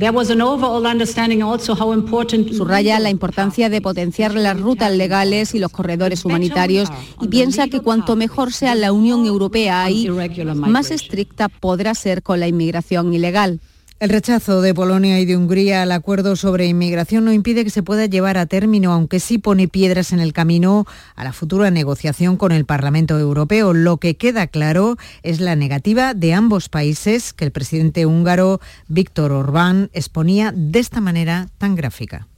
Subraya 2.52 3.00
la 3.00 3.08
importancia 3.08 3.70
de 3.70 3.80
potenciar 3.80 4.34
las 4.34 4.60
rutas 4.60 4.92
legales 4.92 5.54
y 5.54 5.58
los 5.58 5.72
corredores 5.72 6.26
humanitarios 6.26 6.90
y 7.22 7.28
piensa 7.28 7.68
que 7.68 7.80
cuanto 7.80 8.17
mejor 8.18 8.52
sea 8.52 8.74
la 8.74 8.92
Unión 8.92 9.24
Europea 9.24 9.84
ahí, 9.84 10.08
más 10.54 10.90
estricta 10.90 11.48
podrá 11.48 11.94
ser 11.94 12.22
con 12.22 12.40
la 12.40 12.48
inmigración 12.48 13.14
ilegal. 13.14 13.60
El 14.00 14.10
rechazo 14.10 14.60
de 14.60 14.74
Polonia 14.74 15.18
y 15.18 15.24
de 15.24 15.36
Hungría 15.36 15.82
al 15.82 15.90
acuerdo 15.90 16.36
sobre 16.36 16.66
inmigración 16.66 17.24
no 17.24 17.32
impide 17.32 17.64
que 17.64 17.70
se 17.70 17.82
pueda 17.82 18.06
llevar 18.06 18.38
a 18.38 18.46
término, 18.46 18.92
aunque 18.92 19.18
sí 19.18 19.38
pone 19.38 19.66
piedras 19.66 20.12
en 20.12 20.20
el 20.20 20.32
camino 20.32 20.86
a 21.16 21.24
la 21.24 21.32
futura 21.32 21.72
negociación 21.72 22.36
con 22.36 22.52
el 22.52 22.64
Parlamento 22.64 23.18
Europeo. 23.18 23.72
Lo 23.72 23.96
que 23.96 24.16
queda 24.16 24.46
claro 24.46 24.98
es 25.24 25.40
la 25.40 25.56
negativa 25.56 26.14
de 26.14 26.32
ambos 26.32 26.68
países 26.68 27.32
que 27.32 27.44
el 27.44 27.50
presidente 27.50 28.06
húngaro 28.06 28.60
Víctor 28.86 29.32
Orbán 29.32 29.90
exponía 29.92 30.52
de 30.54 30.78
esta 30.78 31.00
manera 31.00 31.48
tan 31.58 31.74
gráfica. 31.74 32.28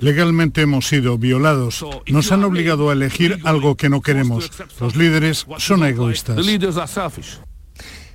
Legalmente 0.00 0.62
hemos 0.62 0.86
sido 0.86 1.18
violados. 1.18 1.84
Nos 2.08 2.32
han 2.32 2.44
obligado 2.44 2.90
a 2.90 2.92
elegir 2.92 3.38
algo 3.44 3.76
que 3.76 3.88
no 3.88 4.02
queremos. 4.02 4.50
Los 4.80 4.96
líderes 4.96 5.46
son 5.58 5.84
egoístas. 5.84 6.36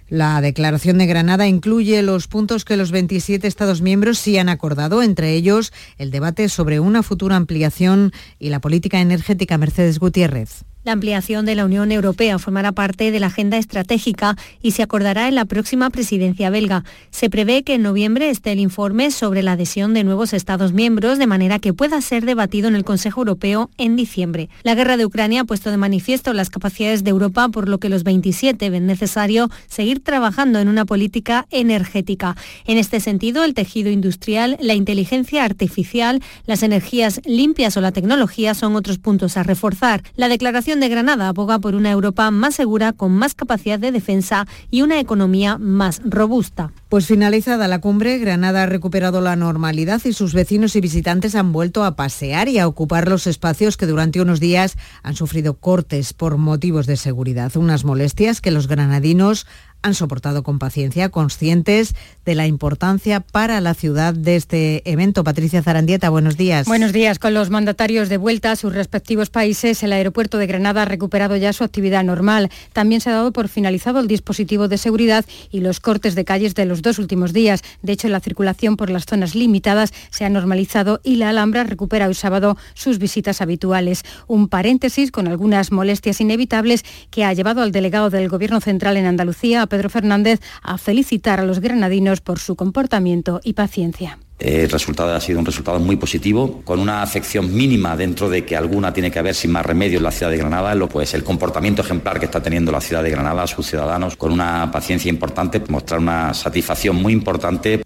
La 0.09 0.39
declaración 0.39 0.97
de 0.97 1.05
Granada 1.05 1.47
incluye 1.47 2.01
los 2.01 2.27
puntos 2.27 2.63
que 2.63 2.77
los 2.77 2.91
27 2.91 3.45
Estados 3.45 3.81
miembros 3.81 4.17
sí 4.17 4.37
han 4.37 4.47
acordado, 4.47 5.03
entre 5.03 5.33
ellos 5.33 5.73
el 5.97 6.11
debate 6.11 6.47
sobre 6.47 6.79
una 6.79 7.03
futura 7.03 7.35
ampliación 7.35 8.13
y 8.39 8.49
la 8.49 8.61
política 8.61 9.01
energética 9.01 9.57
Mercedes 9.57 9.99
Gutiérrez. 9.99 10.63
La 10.87 10.93
ampliación 10.93 11.45
de 11.45 11.55
la 11.55 11.65
Unión 11.65 11.91
Europea 11.91 12.39
formará 12.39 12.71
parte 12.71 13.11
de 13.11 13.19
la 13.19 13.27
agenda 13.27 13.57
estratégica 13.57 14.37
y 14.61 14.71
se 14.71 14.83
acordará 14.83 15.27
en 15.27 15.35
la 15.35 15.43
próxima 15.43 15.89
presidencia 15.89 16.49
belga. 16.49 16.85
Se 17.11 17.29
prevé 17.29 17.63
que 17.63 17.73
en 17.73 17.81
noviembre 17.81 18.29
esté 18.29 18.53
el 18.53 18.61
informe 18.61 19.11
sobre 19.11 19.43
la 19.43 19.51
adhesión 19.51 19.93
de 19.93 20.05
nuevos 20.05 20.31
Estados 20.31 20.71
miembros, 20.71 21.19
de 21.19 21.27
manera 21.27 21.59
que 21.59 21.73
pueda 21.73 21.99
ser 21.99 22.23
debatido 22.23 22.69
en 22.69 22.75
el 22.77 22.85
Consejo 22.85 23.19
Europeo 23.19 23.69
en 23.77 23.97
diciembre. 23.97 24.47
La 24.63 24.75
guerra 24.75 24.95
de 24.95 25.05
Ucrania 25.05 25.41
ha 25.41 25.43
puesto 25.43 25.71
de 25.71 25.75
manifiesto 25.75 26.31
las 26.31 26.49
capacidades 26.49 27.03
de 27.03 27.09
Europa, 27.09 27.49
por 27.49 27.67
lo 27.67 27.79
que 27.79 27.89
los 27.89 28.05
27 28.05 28.69
ven 28.69 28.85
necesario 28.85 29.49
seguir 29.67 30.01
trabajando 30.01 30.59
en 30.59 30.69
una 30.69 30.85
política 30.85 31.47
energética. 31.51 32.37
En 32.65 32.77
este 32.77 33.01
sentido, 33.01 33.43
el 33.43 33.55
tejido 33.55 33.91
industrial, 33.91 34.55
la 34.61 34.73
inteligencia 34.73 35.43
artificial, 35.43 36.21
las 36.45 36.63
energías 36.63 37.19
limpias 37.25 37.75
o 37.75 37.81
la 37.81 37.91
tecnología 37.91 38.53
son 38.53 38.77
otros 38.77 38.99
puntos 38.99 39.35
a 39.35 39.43
reforzar. 39.43 40.01
La 40.15 40.29
declaración 40.29 40.76
de 40.79 40.89
Granada 40.89 41.27
aboga 41.27 41.59
por 41.59 41.75
una 41.75 41.91
Europa 41.91 42.29
más 42.31 42.55
segura, 42.55 42.93
con 42.93 43.11
más 43.11 43.33
capacidad 43.33 43.79
de 43.79 43.91
defensa 43.91 44.47
y 44.69 44.81
una 44.81 44.99
economía 44.99 45.57
más 45.57 46.01
robusta. 46.03 46.71
Pues 46.89 47.05
finalizada 47.05 47.67
la 47.67 47.81
cumbre, 47.81 48.17
Granada 48.17 48.63
ha 48.63 48.65
recuperado 48.65 49.19
la 49.21 49.35
normalidad 49.35 50.01
y 50.05 50.13
sus 50.13 50.33
vecinos 50.33 50.75
y 50.75 50.81
visitantes 50.81 51.35
han 51.35 51.51
vuelto 51.51 51.83
a 51.83 51.95
pasear 51.95 52.47
y 52.47 52.59
a 52.59 52.67
ocupar 52.67 53.09
los 53.09 53.27
espacios 53.27 53.77
que 53.77 53.85
durante 53.85 54.21
unos 54.21 54.39
días 54.39 54.77
han 55.03 55.15
sufrido 55.15 55.55
cortes 55.55 56.13
por 56.13 56.37
motivos 56.37 56.85
de 56.85 56.97
seguridad. 56.97 57.55
Unas 57.57 57.83
molestias 57.83 58.41
que 58.41 58.51
los 58.51 58.67
granadinos 58.67 59.47
han 59.81 59.93
soportado 59.93 60.43
con 60.43 60.59
paciencia, 60.59 61.09
conscientes 61.09 61.95
de 62.25 62.35
la 62.35 62.47
importancia 62.47 63.19
para 63.19 63.61
la 63.61 63.73
ciudad 63.73 64.13
de 64.13 64.35
este 64.35 64.89
evento. 64.89 65.23
Patricia 65.23 65.63
Zarandieta, 65.63 66.09
buenos 66.09 66.35
días. 66.35 66.67
Buenos 66.67 66.93
días. 66.93 67.19
Con 67.19 67.33
los 67.33 67.49
mandatarios 67.49 68.09
de 68.09 68.17
vuelta 68.17 68.51
a 68.51 68.55
sus 68.55 68.73
respectivos 68.73 69.29
países, 69.29 69.81
el 69.83 69.93
aeropuerto 69.93 70.37
de 70.37 70.47
Granada 70.47 70.81
ha 70.81 70.85
recuperado 70.85 71.35
ya 71.35 71.53
su 71.53 71.63
actividad 71.63 72.03
normal. 72.03 72.49
También 72.73 73.01
se 73.01 73.09
ha 73.09 73.13
dado 73.13 73.31
por 73.31 73.47
finalizado 73.47 73.99
el 73.99 74.07
dispositivo 74.07 74.67
de 74.67 74.77
seguridad 74.77 75.25
y 75.51 75.61
los 75.61 75.79
cortes 75.79 76.15
de 76.15 76.25
calles 76.25 76.55
de 76.55 76.65
los 76.65 76.81
dos 76.81 76.99
últimos 76.99 77.31
días. 77.31 77.61
De 77.81 77.93
hecho, 77.93 78.09
la 78.09 78.19
circulación 78.19 78.77
por 78.77 78.89
las 78.89 79.05
zonas 79.05 79.35
limitadas 79.35 79.93
se 80.09 80.25
ha 80.25 80.29
normalizado 80.29 80.99
y 81.03 81.15
la 81.15 81.29
Alhambra 81.29 81.63
recupera 81.63 82.07
hoy 82.07 82.13
sábado 82.13 82.57
sus 82.73 82.99
visitas 82.99 83.41
habituales. 83.41 84.03
Un 84.27 84.47
paréntesis 84.47 85.11
con 85.11 85.27
algunas 85.27 85.71
molestias 85.71 86.19
inevitables 86.19 86.83
que 87.11 87.23
ha 87.23 87.33
llevado 87.33 87.61
al 87.61 87.71
delegado 87.71 88.09
del 88.09 88.27
Gobierno 88.27 88.59
Central 88.59 88.97
en 88.97 89.05
Andalucía, 89.05 89.66
Pedro 89.67 89.89
Fernández, 89.89 90.39
a 90.61 90.77
felicitar 90.77 91.39
a 91.39 91.45
los 91.45 91.59
granadinos 91.59 92.21
por 92.21 92.39
su 92.39 92.55
comportamiento 92.55 93.39
y 93.43 93.53
paciencia. 93.53 94.19
El 94.39 94.69
resultado 94.69 95.15
ha 95.15 95.19
sido 95.19 95.39
un 95.39 95.45
resultado 95.45 95.79
muy 95.79 95.95
positivo, 95.95 96.61
con 96.63 96.79
una 96.79 97.01
afección 97.01 97.55
mínima 97.55 97.97
dentro 97.97 98.29
de 98.29 98.45
que 98.45 98.55
alguna 98.55 98.93
tiene 98.93 99.09
que 99.09 99.17
haber 99.17 99.33
sin 99.33 99.51
más 99.51 99.65
remedio 99.65 99.97
en 99.97 100.03
la 100.03 100.11
ciudad 100.11 100.31
de 100.31 100.37
Granada, 100.37 100.75
lo 100.75 100.87
pues 100.87 101.15
el 101.15 101.23
comportamiento 101.23 101.81
ejemplar 101.81 102.19
que 102.19 102.25
está 102.25 102.41
teniendo 102.41 102.71
la 102.71 102.81
ciudad 102.81 103.01
de 103.01 103.09
Granada, 103.09 103.47
sus 103.47 103.65
ciudadanos, 103.65 104.15
con 104.15 104.31
una 104.31 104.69
paciencia 104.71 105.09
importante, 105.09 105.59
mostrar 105.69 105.99
una 105.99 106.35
satisfacción 106.35 106.97
muy 106.97 107.13
importante 107.13 107.81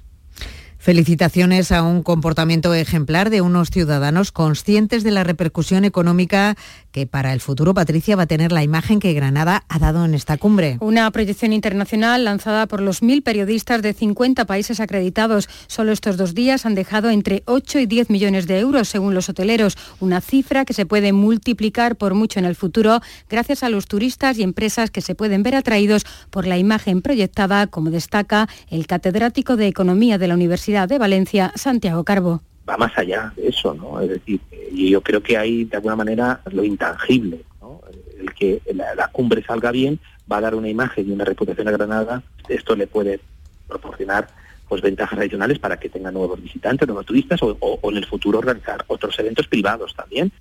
Felicitaciones 0.82 1.72
a 1.72 1.84
un 1.84 2.02
comportamiento 2.02 2.74
ejemplar 2.74 3.30
de 3.30 3.42
unos 3.42 3.70
ciudadanos 3.70 4.32
conscientes 4.32 5.04
de 5.04 5.12
la 5.12 5.24
repercusión 5.24 5.86
económica 5.86 6.56
que 6.91 7.07
para 7.07 7.33
el 7.33 7.39
futuro, 7.39 7.74
Patricia, 7.74 8.15
va 8.15 8.24
a 8.24 8.27
tener 8.27 8.51
la 8.51 8.63
imagen 8.63 9.00
que 9.00 9.13
Granada 9.13 9.63
ha 9.69 9.79
dado 9.79 10.05
en 10.05 10.13
esta 10.13 10.38
cumbre. 10.38 10.77
Una 10.79 11.10
proyección 11.12 11.53
internacional 11.53 12.24
lanzada 12.24 12.67
por 12.67 12.81
los 12.81 13.01
mil 13.01 13.24
periodistas 13.24 13.81
de 13.81 13.93
50 13.93 14.45
países 14.45 14.79
acreditados. 14.79 15.50
Solo 15.67 15.91
estos 15.91 16.17
dos 16.17 16.36
días 16.36 16.65
han 16.65 16.75
dejado 16.75 17.10
entre 17.10 17.43
8 17.45 17.79
y 17.79 17.86
10 17.86 18.10
millones 18.10 18.48
de 18.48 18.60
euros, 18.60 18.89
según 18.89 19.13
los 19.13 19.29
hoteleros, 19.29 19.77
una 20.00 20.21
cifra 20.21 20.65
que 20.65 20.74
se 20.74 20.86
puede 20.86 21.13
multiplicar 21.13 21.95
por 21.95 22.13
mucho 22.13 22.39
en 22.39 22.45
el 22.45 22.55
futuro 22.55 23.01
gracias 23.29 23.63
a 23.63 23.69
los 23.69 23.88
turistas 23.88 24.38
y 24.38 24.43
empresas 24.43 24.91
que 24.91 25.01
se 25.01 25.15
pueden 25.15 25.43
ver 25.43 25.55
atraídos 25.55 26.05
por 26.29 26.48
la 26.48 26.57
imagen 26.57 27.01
proyectada, 27.01 27.67
como 27.67 27.89
destaca 27.89 28.48
el 28.69 28.88
catedrático 28.88 29.55
de 29.55 29.67
Economía 29.67 30.17
de 30.17 30.27
la 30.27 30.36
Universidad 30.36 30.88
de 30.88 31.00
Valencia, 31.00 31.51
Santiago 31.55 32.03
Carbo. 32.03 32.41
Va 32.68 32.77
más 32.77 32.98
allá 32.98 33.34
de 33.36 33.48
eso, 33.48 33.74
¿no? 33.74 34.00
Es 34.00 34.10
decir, 34.10 34.39
y 34.72 34.89
yo 34.89 35.01
creo 35.01 35.22
que 35.22 35.38
hay 35.38 35.65
de 35.65 35.77
alguna 35.77 35.96
manera 35.96 36.41
lo 36.51 36.63
intangible, 36.63 37.44
¿no? 37.60 37.82
El 38.20 38.34
que 38.34 38.62
la, 38.74 39.08
cumbre 39.08 39.44
salga 39.44 39.72
bien 39.72 40.00
va 40.32 40.38
a 40.38 40.41
dar 40.41 40.56
una 40.56 40.70
imagen 40.70 41.10
y 41.10 41.12
una 41.12 41.25
reputación 41.25 41.68
a 41.68 41.72
Granada, 41.72 42.24
esto 42.48 42.75
le 42.75 42.88
puede 42.88 43.20
proporcionar 43.68 44.27
pues 44.70 44.82
ventajas 44.82 45.20
adicionales 45.20 45.60
para 45.60 45.77
que 45.77 45.89
tenga 45.89 46.12
nuevos 46.12 46.41
visitantes, 46.41 46.88
nuevos 46.88 47.06
turistas 47.06 47.41
o, 47.44 47.58
o 47.60 47.91
en 47.91 47.98
el 47.98 48.06
futuro 48.06 48.39
organizar 48.39 48.86
otros 48.88 49.18
eventos 49.20 49.48
privados 49.48 49.94
también 49.94 50.32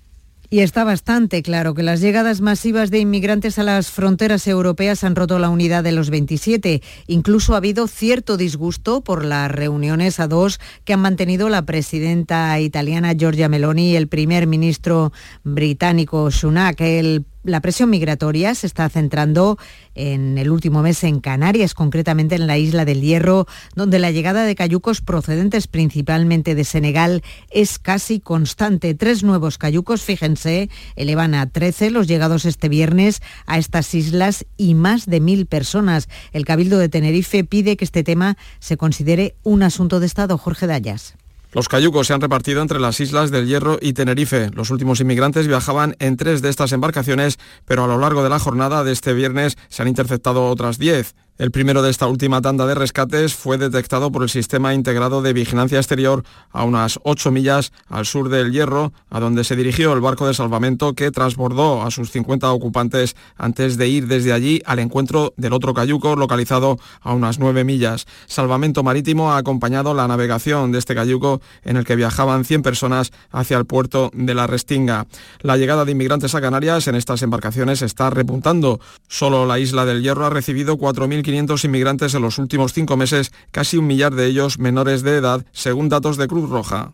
y 0.53 0.59
está 0.59 0.83
bastante 0.83 1.41
claro 1.43 1.73
que 1.73 1.81
las 1.81 2.01
llegadas 2.01 2.41
masivas 2.41 2.91
de 2.91 2.99
inmigrantes 2.99 3.57
a 3.57 3.63
las 3.63 3.89
fronteras 3.89 4.45
europeas 4.47 5.05
han 5.05 5.15
roto 5.15 5.39
la 5.39 5.49
unidad 5.49 5.81
de 5.81 5.93
los 5.93 6.09
27. 6.09 6.81
Incluso 7.07 7.53
ha 7.53 7.57
habido 7.57 7.87
cierto 7.87 8.35
disgusto 8.35 8.99
por 9.01 9.23
las 9.23 9.49
reuniones 9.49 10.19
a 10.19 10.27
dos 10.27 10.59
que 10.83 10.91
han 10.91 10.99
mantenido 10.99 11.47
la 11.47 11.61
presidenta 11.65 12.59
italiana 12.59 13.13
Giorgia 13.13 13.47
Meloni 13.47 13.91
y 13.91 13.95
el 13.95 14.09
primer 14.09 14.45
ministro 14.45 15.13
británico 15.45 16.29
Sunak. 16.31 16.81
El 16.81 17.25
la 17.43 17.61
presión 17.61 17.89
migratoria 17.89 18.53
se 18.55 18.67
está 18.67 18.87
centrando 18.89 19.57
en 19.95 20.37
el 20.37 20.51
último 20.51 20.81
mes 20.81 21.03
en 21.03 21.19
Canarias, 21.19 21.73
concretamente 21.73 22.35
en 22.35 22.47
la 22.47 22.57
isla 22.57 22.85
del 22.85 23.01
Hierro, 23.01 23.47
donde 23.75 23.99
la 23.99 24.11
llegada 24.11 24.43
de 24.43 24.55
cayucos 24.55 25.01
procedentes 25.01 25.67
principalmente 25.67 26.55
de 26.55 26.63
Senegal 26.63 27.23
es 27.49 27.79
casi 27.79 28.19
constante. 28.19 28.93
Tres 28.93 29.23
nuevos 29.23 29.57
cayucos, 29.57 30.01
fíjense, 30.01 30.69
elevan 30.95 31.33
a 31.33 31.49
13 31.49 31.91
los 31.91 32.07
llegados 32.07 32.45
este 32.45 32.69
viernes 32.69 33.21
a 33.45 33.57
estas 33.57 33.93
islas 33.93 34.45
y 34.57 34.73
más 34.75 35.05
de 35.05 35.19
mil 35.19 35.45
personas. 35.45 36.09
El 36.31 36.45
Cabildo 36.45 36.77
de 36.77 36.89
Tenerife 36.89 37.43
pide 37.43 37.77
que 37.77 37.85
este 37.85 38.03
tema 38.03 38.37
se 38.59 38.77
considere 38.77 39.35
un 39.43 39.63
asunto 39.63 39.99
de 39.99 40.05
Estado. 40.05 40.37
Jorge 40.37 40.67
Dallas. 40.67 41.15
Los 41.53 41.67
cayucos 41.67 42.07
se 42.07 42.13
han 42.13 42.21
repartido 42.21 42.61
entre 42.61 42.79
las 42.79 43.01
islas 43.01 43.29
del 43.29 43.45
Hierro 43.45 43.77
y 43.81 43.91
Tenerife. 43.91 44.51
Los 44.53 44.69
últimos 44.69 45.01
inmigrantes 45.01 45.47
viajaban 45.47 45.97
en 45.99 46.15
tres 46.15 46.41
de 46.41 46.49
estas 46.49 46.71
embarcaciones, 46.71 47.39
pero 47.65 47.83
a 47.83 47.87
lo 47.87 47.97
largo 47.97 48.23
de 48.23 48.29
la 48.29 48.39
jornada 48.39 48.85
de 48.85 48.93
este 48.93 49.13
viernes 49.13 49.57
se 49.67 49.81
han 49.81 49.89
interceptado 49.89 50.45
otras 50.47 50.77
diez. 50.77 51.13
El 51.41 51.49
primero 51.49 51.81
de 51.81 51.89
esta 51.89 52.05
última 52.05 52.39
tanda 52.39 52.67
de 52.67 52.75
rescates 52.75 53.33
fue 53.33 53.57
detectado 53.57 54.11
por 54.11 54.21
el 54.21 54.29
Sistema 54.29 54.75
Integrado 54.75 55.23
de 55.23 55.33
Vigilancia 55.33 55.79
Exterior 55.79 56.23
a 56.51 56.63
unas 56.65 56.99
8 57.01 57.31
millas 57.31 57.73
al 57.89 58.05
sur 58.05 58.29
del 58.29 58.51
Hierro, 58.51 58.93
a 59.09 59.19
donde 59.19 59.43
se 59.43 59.55
dirigió 59.55 59.91
el 59.93 60.01
barco 60.01 60.27
de 60.27 60.35
salvamento 60.35 60.93
que 60.93 61.09
transbordó 61.09 61.81
a 61.81 61.89
sus 61.89 62.11
50 62.11 62.51
ocupantes 62.51 63.15
antes 63.37 63.77
de 63.77 63.87
ir 63.87 64.05
desde 64.05 64.33
allí 64.33 64.61
al 64.67 64.77
encuentro 64.77 65.33
del 65.35 65.53
otro 65.53 65.73
cayuco 65.73 66.15
localizado 66.15 66.77
a 67.01 67.11
unas 67.11 67.39
9 67.39 67.63
millas. 67.63 68.05
Salvamento 68.27 68.83
Marítimo 68.83 69.31
ha 69.31 69.37
acompañado 69.37 69.95
la 69.95 70.07
navegación 70.07 70.71
de 70.71 70.77
este 70.77 70.93
cayuco 70.93 71.41
en 71.63 71.75
el 71.75 71.85
que 71.85 71.95
viajaban 71.95 72.45
100 72.45 72.61
personas 72.61 73.11
hacia 73.31 73.57
el 73.57 73.65
puerto 73.65 74.11
de 74.13 74.35
la 74.35 74.45
Restinga. 74.45 75.07
La 75.39 75.57
llegada 75.57 75.85
de 75.85 75.93
inmigrantes 75.93 76.35
a 76.35 76.41
Canarias 76.41 76.87
en 76.87 76.93
estas 76.93 77.23
embarcaciones 77.23 77.81
está 77.81 78.11
repuntando. 78.11 78.79
Solo 79.07 79.47
la 79.47 79.57
isla 79.57 79.87
del 79.87 80.03
Hierro 80.03 80.27
ha 80.27 80.29
recibido 80.29 80.77
4.000 80.77 81.30
500 81.31 81.63
inmigrantes 81.63 82.13
en 82.13 82.21
los 82.21 82.37
últimos 82.39 82.73
cinco 82.73 82.97
meses, 82.97 83.31
casi 83.51 83.77
un 83.77 83.87
millar 83.87 84.13
de 84.13 84.25
ellos 84.25 84.59
menores 84.59 85.01
de 85.01 85.15
edad, 85.15 85.45
según 85.53 85.87
datos 85.87 86.17
de 86.17 86.27
Cruz 86.27 86.49
Roja. 86.49 86.93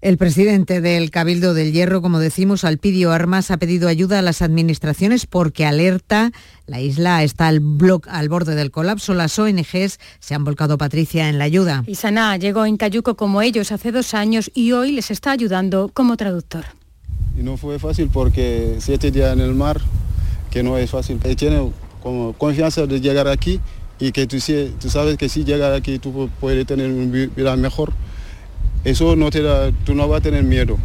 El 0.00 0.18
presidente 0.18 0.80
del 0.80 1.12
Cabildo 1.12 1.54
del 1.54 1.72
Hierro, 1.72 2.02
como 2.02 2.18
decimos, 2.18 2.64
Alpidio 2.64 3.12
Armas, 3.12 3.52
ha 3.52 3.58
pedido 3.58 3.88
ayuda 3.88 4.18
a 4.18 4.22
las 4.22 4.42
administraciones 4.42 5.26
porque 5.26 5.64
alerta 5.64 6.32
la 6.66 6.80
isla 6.80 7.22
está 7.22 7.46
al, 7.46 7.62
al 8.08 8.28
borde 8.28 8.56
del 8.56 8.72
colapso. 8.72 9.14
Las 9.14 9.38
ONGs 9.38 10.00
se 10.18 10.34
han 10.34 10.42
volcado, 10.42 10.76
Patricia, 10.76 11.28
en 11.28 11.38
la 11.38 11.44
ayuda. 11.44 11.84
Isana 11.86 12.36
llegó 12.36 12.66
en 12.66 12.78
Cayuco 12.78 13.14
como 13.14 13.42
ellos 13.42 13.70
hace 13.70 13.92
dos 13.92 14.12
años 14.12 14.50
y 14.54 14.72
hoy 14.72 14.90
les 14.90 15.12
está 15.12 15.30
ayudando 15.30 15.88
como 15.94 16.16
traductor. 16.16 16.64
Y 17.38 17.44
no 17.44 17.56
fue 17.56 17.78
fácil 17.78 18.10
porque 18.12 18.78
siete 18.80 19.12
días 19.12 19.32
en 19.32 19.40
el 19.40 19.54
mar, 19.54 19.80
que 20.50 20.64
no 20.64 20.78
es 20.78 20.90
fácil. 20.90 21.20
Tiene 21.36 21.70
como 22.02 22.32
confianza 22.34 22.86
de 22.86 23.00
llegar 23.00 23.28
aquí 23.28 23.60
y 23.98 24.12
que 24.12 24.26
tú, 24.26 24.38
tú 24.80 24.90
sabes 24.90 25.16
que 25.16 25.28
si 25.28 25.44
llegas 25.44 25.76
aquí 25.76 25.98
tú 25.98 26.28
puedes 26.40 26.66
tener 26.66 26.90
un 26.90 27.10
vida 27.12 27.56
mejor. 27.56 27.92
Eso 28.84 29.14
no 29.14 29.30
te 29.30 29.42
da, 29.42 29.70
tú 29.84 29.94
no 29.94 30.08
vas 30.08 30.20
a 30.20 30.22
tener 30.22 30.42
miedo. 30.42 30.76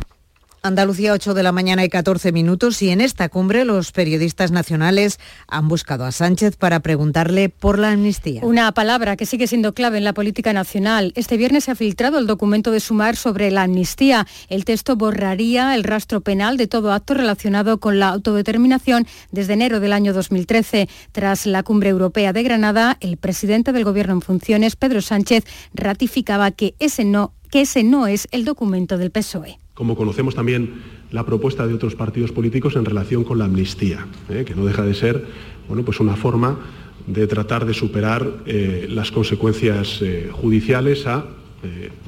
Andalucía 0.63 1.13
8 1.13 1.33
de 1.33 1.43
la 1.43 1.51
mañana 1.51 1.85
y 1.85 1.89
14 1.89 2.31
minutos 2.31 2.81
y 2.81 2.89
en 2.89 2.99
esta 2.99 3.29
cumbre 3.29 3.63
los 3.63 3.91
periodistas 3.91 4.51
nacionales 4.51 5.19
han 5.47 5.67
buscado 5.67 6.03
a 6.03 6.11
Sánchez 6.11 6.57
para 6.57 6.79
preguntarle 6.79 7.49
por 7.49 7.79
la 7.79 7.91
amnistía. 7.91 8.41
Una 8.43 8.71
palabra 8.71 9.15
que 9.15 9.25
sigue 9.25 9.47
siendo 9.47 9.73
clave 9.73 9.97
en 9.97 10.03
la 10.03 10.13
política 10.13 10.53
nacional. 10.53 11.13
Este 11.15 11.37
viernes 11.37 11.65
se 11.65 11.71
ha 11.71 11.75
filtrado 11.75 12.17
el 12.17 12.27
documento 12.27 12.71
de 12.71 12.79
Sumar 12.79 13.15
sobre 13.15 13.51
la 13.51 13.63
amnistía. 13.63 14.25
El 14.49 14.65
texto 14.65 14.95
borraría 14.95 15.75
el 15.75 15.83
rastro 15.83 16.21
penal 16.21 16.57
de 16.57 16.67
todo 16.67 16.91
acto 16.91 17.13
relacionado 17.13 17.79
con 17.79 17.99
la 17.99 18.09
autodeterminación 18.09 19.07
desde 19.31 19.53
enero 19.53 19.79
del 19.79 19.93
año 19.93 20.11
2013. 20.11 20.89
Tras 21.11 21.45
la 21.45 21.63
cumbre 21.63 21.89
europea 21.89 22.33
de 22.33 22.43
Granada, 22.43 22.97
el 22.99 23.17
presidente 23.17 23.71
del 23.71 23.83
Gobierno 23.83 24.13
en 24.13 24.21
funciones, 24.21 24.75
Pedro 24.75 25.01
Sánchez, 25.01 25.45
ratificaba 25.73 26.51
que 26.51 26.75
ese 26.79 27.05
no, 27.05 27.33
que 27.51 27.61
ese 27.61 27.83
no 27.83 28.07
es 28.07 28.27
el 28.31 28.43
documento 28.43 28.97
del 28.97 29.11
PSOE 29.11 29.59
como 29.77 29.95
conocemos 29.95 30.33
también 30.33 30.81
la 31.11 31.23
propuesta 31.23 31.67
de 31.67 31.73
otros 31.75 31.93
partidos 31.93 32.31
políticos 32.31 32.75
en 32.75 32.83
relación 32.83 33.23
con 33.23 33.37
la 33.37 33.45
amnistía, 33.45 34.07
¿eh? 34.27 34.43
que 34.43 34.55
no 34.55 34.65
deja 34.65 34.81
de 34.81 34.95
ser 34.95 35.23
bueno, 35.67 35.85
pues 35.85 35.99
una 35.99 36.15
forma 36.15 36.57
de 37.05 37.27
tratar 37.27 37.63
de 37.63 37.75
superar 37.75 38.27
eh, 38.47 38.87
las 38.89 39.11
consecuencias 39.11 40.01
eh, 40.01 40.29
judiciales 40.31 41.05
a 41.05 41.25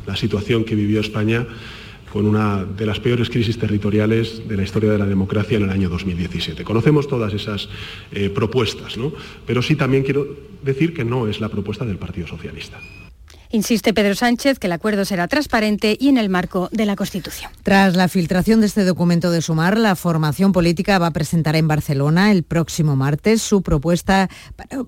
la 0.06 0.16
situación 0.16 0.64
que 0.64 0.76
vivió 0.76 1.02
España 1.02 1.46
con 2.14 2.26
una 2.26 2.64
de 2.64 2.86
las 2.86 3.00
peores 3.00 3.30
crisis 3.30 3.58
territoriales 3.58 4.48
de 4.48 4.56
la 4.56 4.64
historia 4.64 4.92
de 4.92 4.98
la 4.98 5.06
democracia 5.06 5.58
en 5.58 5.64
el 5.64 5.70
año 5.70 5.90
2017. 5.90 6.64
Conocemos 6.64 7.08
todas 7.08 7.34
esas 7.34 7.68
propuestas, 8.34 8.98
¿no? 8.98 9.12
pero 9.46 9.62
sí 9.62 9.76
también 9.76 10.04
quiero 10.04 10.28
decir 10.64 10.94
que 10.94 11.04
no 11.04 11.28
es 11.28 11.42
la 11.42 11.50
propuesta 11.50 11.84
del 11.84 11.98
Partido 11.98 12.28
Socialista. 12.28 12.80
Insiste 13.52 13.94
Pedro 13.94 14.14
Sánchez 14.14 14.60
que 14.60 14.68
el 14.68 14.74
acuerdo 14.74 15.06
será 15.06 15.28
transparente 15.28 15.98
y 16.00 16.10
en 16.10 16.18
el 16.18 16.30
marco 16.30 16.70
de 16.72 16.86
la 16.86 16.96
Constitución. 16.96 17.52
Tras 17.64 17.96
la 17.96 18.08
filtración 18.08 18.60
de 18.60 18.68
este 18.68 18.84
documento 18.84 19.32
de 19.32 19.42
Sumar, 19.42 19.78
la 19.78 19.96
formación 19.96 20.52
política 20.52 21.00
va 21.00 21.08
a 21.08 21.12
presentar 21.12 21.56
en 21.56 21.68
Barcelona 21.68 22.32
el 22.32 22.44
próximo 22.44 22.96
martes 22.96 23.42
su 23.42 23.64
propuesta 23.64 24.30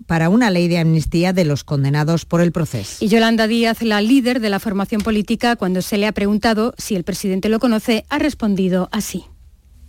para 0.05 0.29
una 0.29 0.51
ley 0.51 0.67
de 0.67 0.77
amnistía 0.77 1.33
de 1.33 1.45
los 1.45 1.63
condenados 1.63 2.25
por 2.25 2.41
el 2.41 2.51
proceso. 2.51 3.03
Y 3.03 3.07
Yolanda 3.07 3.47
Díaz, 3.47 3.81
la 3.81 4.01
líder 4.01 4.39
de 4.39 4.49
la 4.49 4.59
formación 4.59 5.01
política, 5.01 5.55
cuando 5.55 5.81
se 5.81 5.97
le 5.97 6.05
ha 6.05 6.11
preguntado 6.11 6.73
si 6.77 6.95
el 6.95 7.03
presidente 7.03 7.49
lo 7.49 7.59
conoce, 7.59 8.05
ha 8.09 8.19
respondido 8.19 8.89
así. 8.91 9.25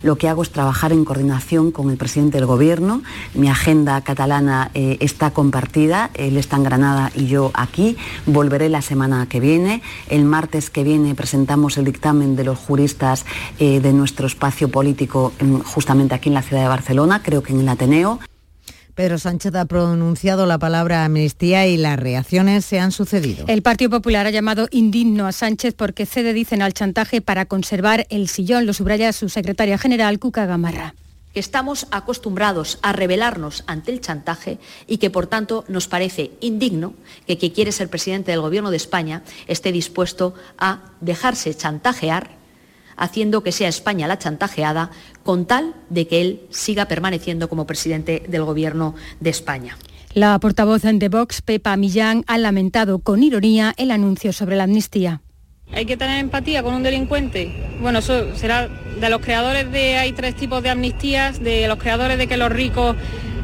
Lo 0.03 0.17
que 0.17 0.27
hago 0.27 0.43
es 0.43 0.51
trabajar 0.51 0.91
en 0.91 1.05
coordinación 1.05 1.71
con 1.71 1.89
el 1.89 1.97
presidente 1.97 2.37
del 2.37 2.45
Gobierno. 2.45 3.01
Mi 3.33 3.49
agenda 3.49 4.01
catalana 4.01 4.69
eh, 4.73 4.97
está 4.99 5.31
compartida. 5.31 6.11
Él 6.13 6.37
está 6.37 6.57
en 6.57 6.63
Granada 6.63 7.11
y 7.15 7.27
yo 7.27 7.51
aquí. 7.53 7.97
Volveré 8.25 8.67
la 8.69 8.81
semana 8.81 9.25
que 9.27 9.39
viene. 9.39 9.81
El 10.09 10.25
martes 10.25 10.69
que 10.69 10.83
viene 10.83 11.15
presentamos 11.15 11.77
el 11.77 11.85
dictamen 11.85 12.35
de 12.35 12.43
los 12.43 12.59
juristas 12.59 13.25
eh, 13.59 13.79
de 13.79 13.93
nuestro 13.93 14.27
espacio 14.27 14.69
político 14.69 15.31
justamente 15.65 16.15
aquí 16.15 16.29
en 16.29 16.35
la 16.35 16.41
ciudad 16.41 16.63
de 16.63 16.67
Barcelona, 16.67 17.21
creo 17.23 17.41
que 17.41 17.53
en 17.53 17.61
el 17.61 17.69
Ateneo. 17.69 18.19
Pedro 18.95 19.17
Sánchez 19.17 19.55
ha 19.55 19.65
pronunciado 19.65 20.45
la 20.45 20.59
palabra 20.59 21.03
amnistía 21.03 21.65
y 21.65 21.77
las 21.77 21.97
reacciones 21.99 22.63
se 22.63 22.79
han 22.79 22.91
sucedido. 22.91 23.45
El 23.47 23.63
Partido 23.63 23.89
Popular 23.89 24.27
ha 24.27 24.31
llamado 24.31 24.67
indigno 24.71 25.25
a 25.25 25.31
Sánchez 25.31 25.73
porque 25.75 26.05
cede, 26.05 26.33
dicen, 26.33 26.61
al 26.61 26.73
chantaje 26.73 27.21
para 27.21 27.45
conservar 27.45 28.05
el 28.09 28.27
sillón. 28.27 28.65
Lo 28.65 28.73
subraya 28.73 29.11
su 29.13 29.29
secretaria 29.29 29.77
general, 29.77 30.19
Cuca 30.19 30.45
Gamarra 30.45 30.93
estamos 31.33 31.87
acostumbrados 31.91 32.77
a 32.81 32.93
rebelarnos 32.93 33.63
ante 33.65 33.91
el 33.91 34.01
chantaje 34.01 34.59
y 34.87 34.97
que, 34.97 35.09
por 35.09 35.27
tanto, 35.27 35.65
nos 35.67 35.87
parece 35.87 36.31
indigno 36.41 36.93
que 37.25 37.37
quien 37.37 37.53
quiere 37.53 37.71
ser 37.71 37.89
presidente 37.89 38.31
del 38.31 38.41
Gobierno 38.41 38.69
de 38.69 38.77
España 38.77 39.23
esté 39.47 39.71
dispuesto 39.71 40.35
a 40.57 40.91
dejarse 41.01 41.55
chantajear 41.55 42.42
haciendo 42.97 43.43
que 43.43 43.51
sea 43.51 43.69
España 43.69 44.07
la 44.07 44.19
chantajeada, 44.19 44.91
con 45.23 45.45
tal 45.45 45.73
de 45.89 46.07
que 46.07 46.21
él 46.21 46.41
siga 46.49 46.85
permaneciendo 46.85 47.49
como 47.49 47.65
presidente 47.65 48.23
del 48.27 48.43
Gobierno 48.43 48.95
de 49.19 49.29
España. 49.29 49.77
La 50.13 50.37
portavoz 50.39 50.83
de 50.83 51.09
Vox, 51.09 51.41
Pepa 51.41 51.75
Millán, 51.75 52.23
ha 52.27 52.37
lamentado 52.37 52.99
con 52.99 53.23
ironía 53.23 53.73
el 53.77 53.89
anuncio 53.89 54.31
sobre 54.31 54.55
la 54.55 54.65
amnistía. 54.65 55.21
Hay 55.71 55.85
que 55.85 55.97
tener 55.97 56.19
empatía 56.19 56.61
con 56.61 56.75
un 56.75 56.83
delincuente. 56.83 57.51
Bueno, 57.81 57.99
eso 57.99 58.35
será 58.35 58.67
de 58.67 59.09
los 59.09 59.21
creadores 59.21 59.71
de 59.71 59.97
hay 59.97 60.11
tres 60.11 60.35
tipos 60.35 60.61
de 60.61 60.69
amnistías, 60.69 61.41
de 61.41 61.67
los 61.67 61.79
creadores 61.79 62.19
de 62.19 62.27
que 62.27 62.37
los 62.37 62.51
ricos 62.51 62.95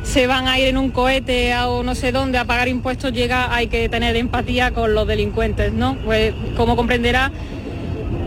se 0.04 0.28
van 0.28 0.48
a 0.48 0.60
ir 0.60 0.68
en 0.68 0.78
un 0.78 0.92
cohete 0.92 1.56
o 1.58 1.84
no 1.84 1.96
sé 1.96 2.12
dónde 2.12 2.38
a 2.38 2.46
pagar 2.46 2.68
impuestos, 2.68 3.14
llega, 3.14 3.54
hay 3.54 3.68
que 3.68 3.90
tener 3.90 4.16
empatía 4.16 4.72
con 4.72 4.94
los 4.94 5.08
delincuentes, 5.08 5.74
¿no? 5.74 5.98
Pues 6.06 6.34
como 6.56 6.76
comprenderá, 6.76 7.32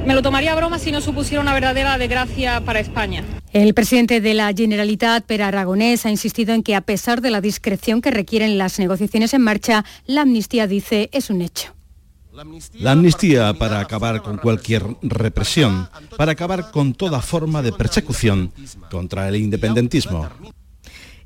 me 0.06 0.14
lo 0.14 0.22
tomaría 0.22 0.52
a 0.52 0.56
broma 0.56 0.78
si 0.78 0.92
no 0.92 1.00
supusiera 1.00 1.40
una 1.40 1.54
verdadera 1.54 1.98
desgracia 1.98 2.60
para 2.60 2.80
España. 2.80 3.24
El 3.52 3.74
presidente 3.74 4.20
de 4.20 4.34
la 4.34 4.52
Generalitat, 4.52 5.24
Per 5.24 5.42
Aragonés, 5.42 6.06
ha 6.06 6.10
insistido 6.10 6.54
en 6.54 6.62
que 6.62 6.74
a 6.74 6.80
pesar 6.80 7.20
de 7.20 7.30
la 7.30 7.40
discreción 7.40 8.00
que 8.00 8.10
requieren 8.10 8.58
las 8.58 8.78
negociaciones 8.78 9.34
en 9.34 9.42
marcha, 9.42 9.84
la 10.06 10.22
amnistía, 10.22 10.66
dice, 10.66 11.10
es 11.12 11.30
un 11.30 11.42
hecho. 11.42 11.74
La 12.78 12.92
amnistía 12.92 13.52
para 13.52 13.80
acabar 13.80 14.22
con 14.22 14.38
cualquier 14.38 14.82
represión, 15.02 15.88
para 16.16 16.32
acabar 16.32 16.70
con 16.70 16.94
toda 16.94 17.20
forma 17.20 17.60
de 17.60 17.72
persecución 17.72 18.52
contra 18.90 19.28
el 19.28 19.36
independentismo. 19.36 20.28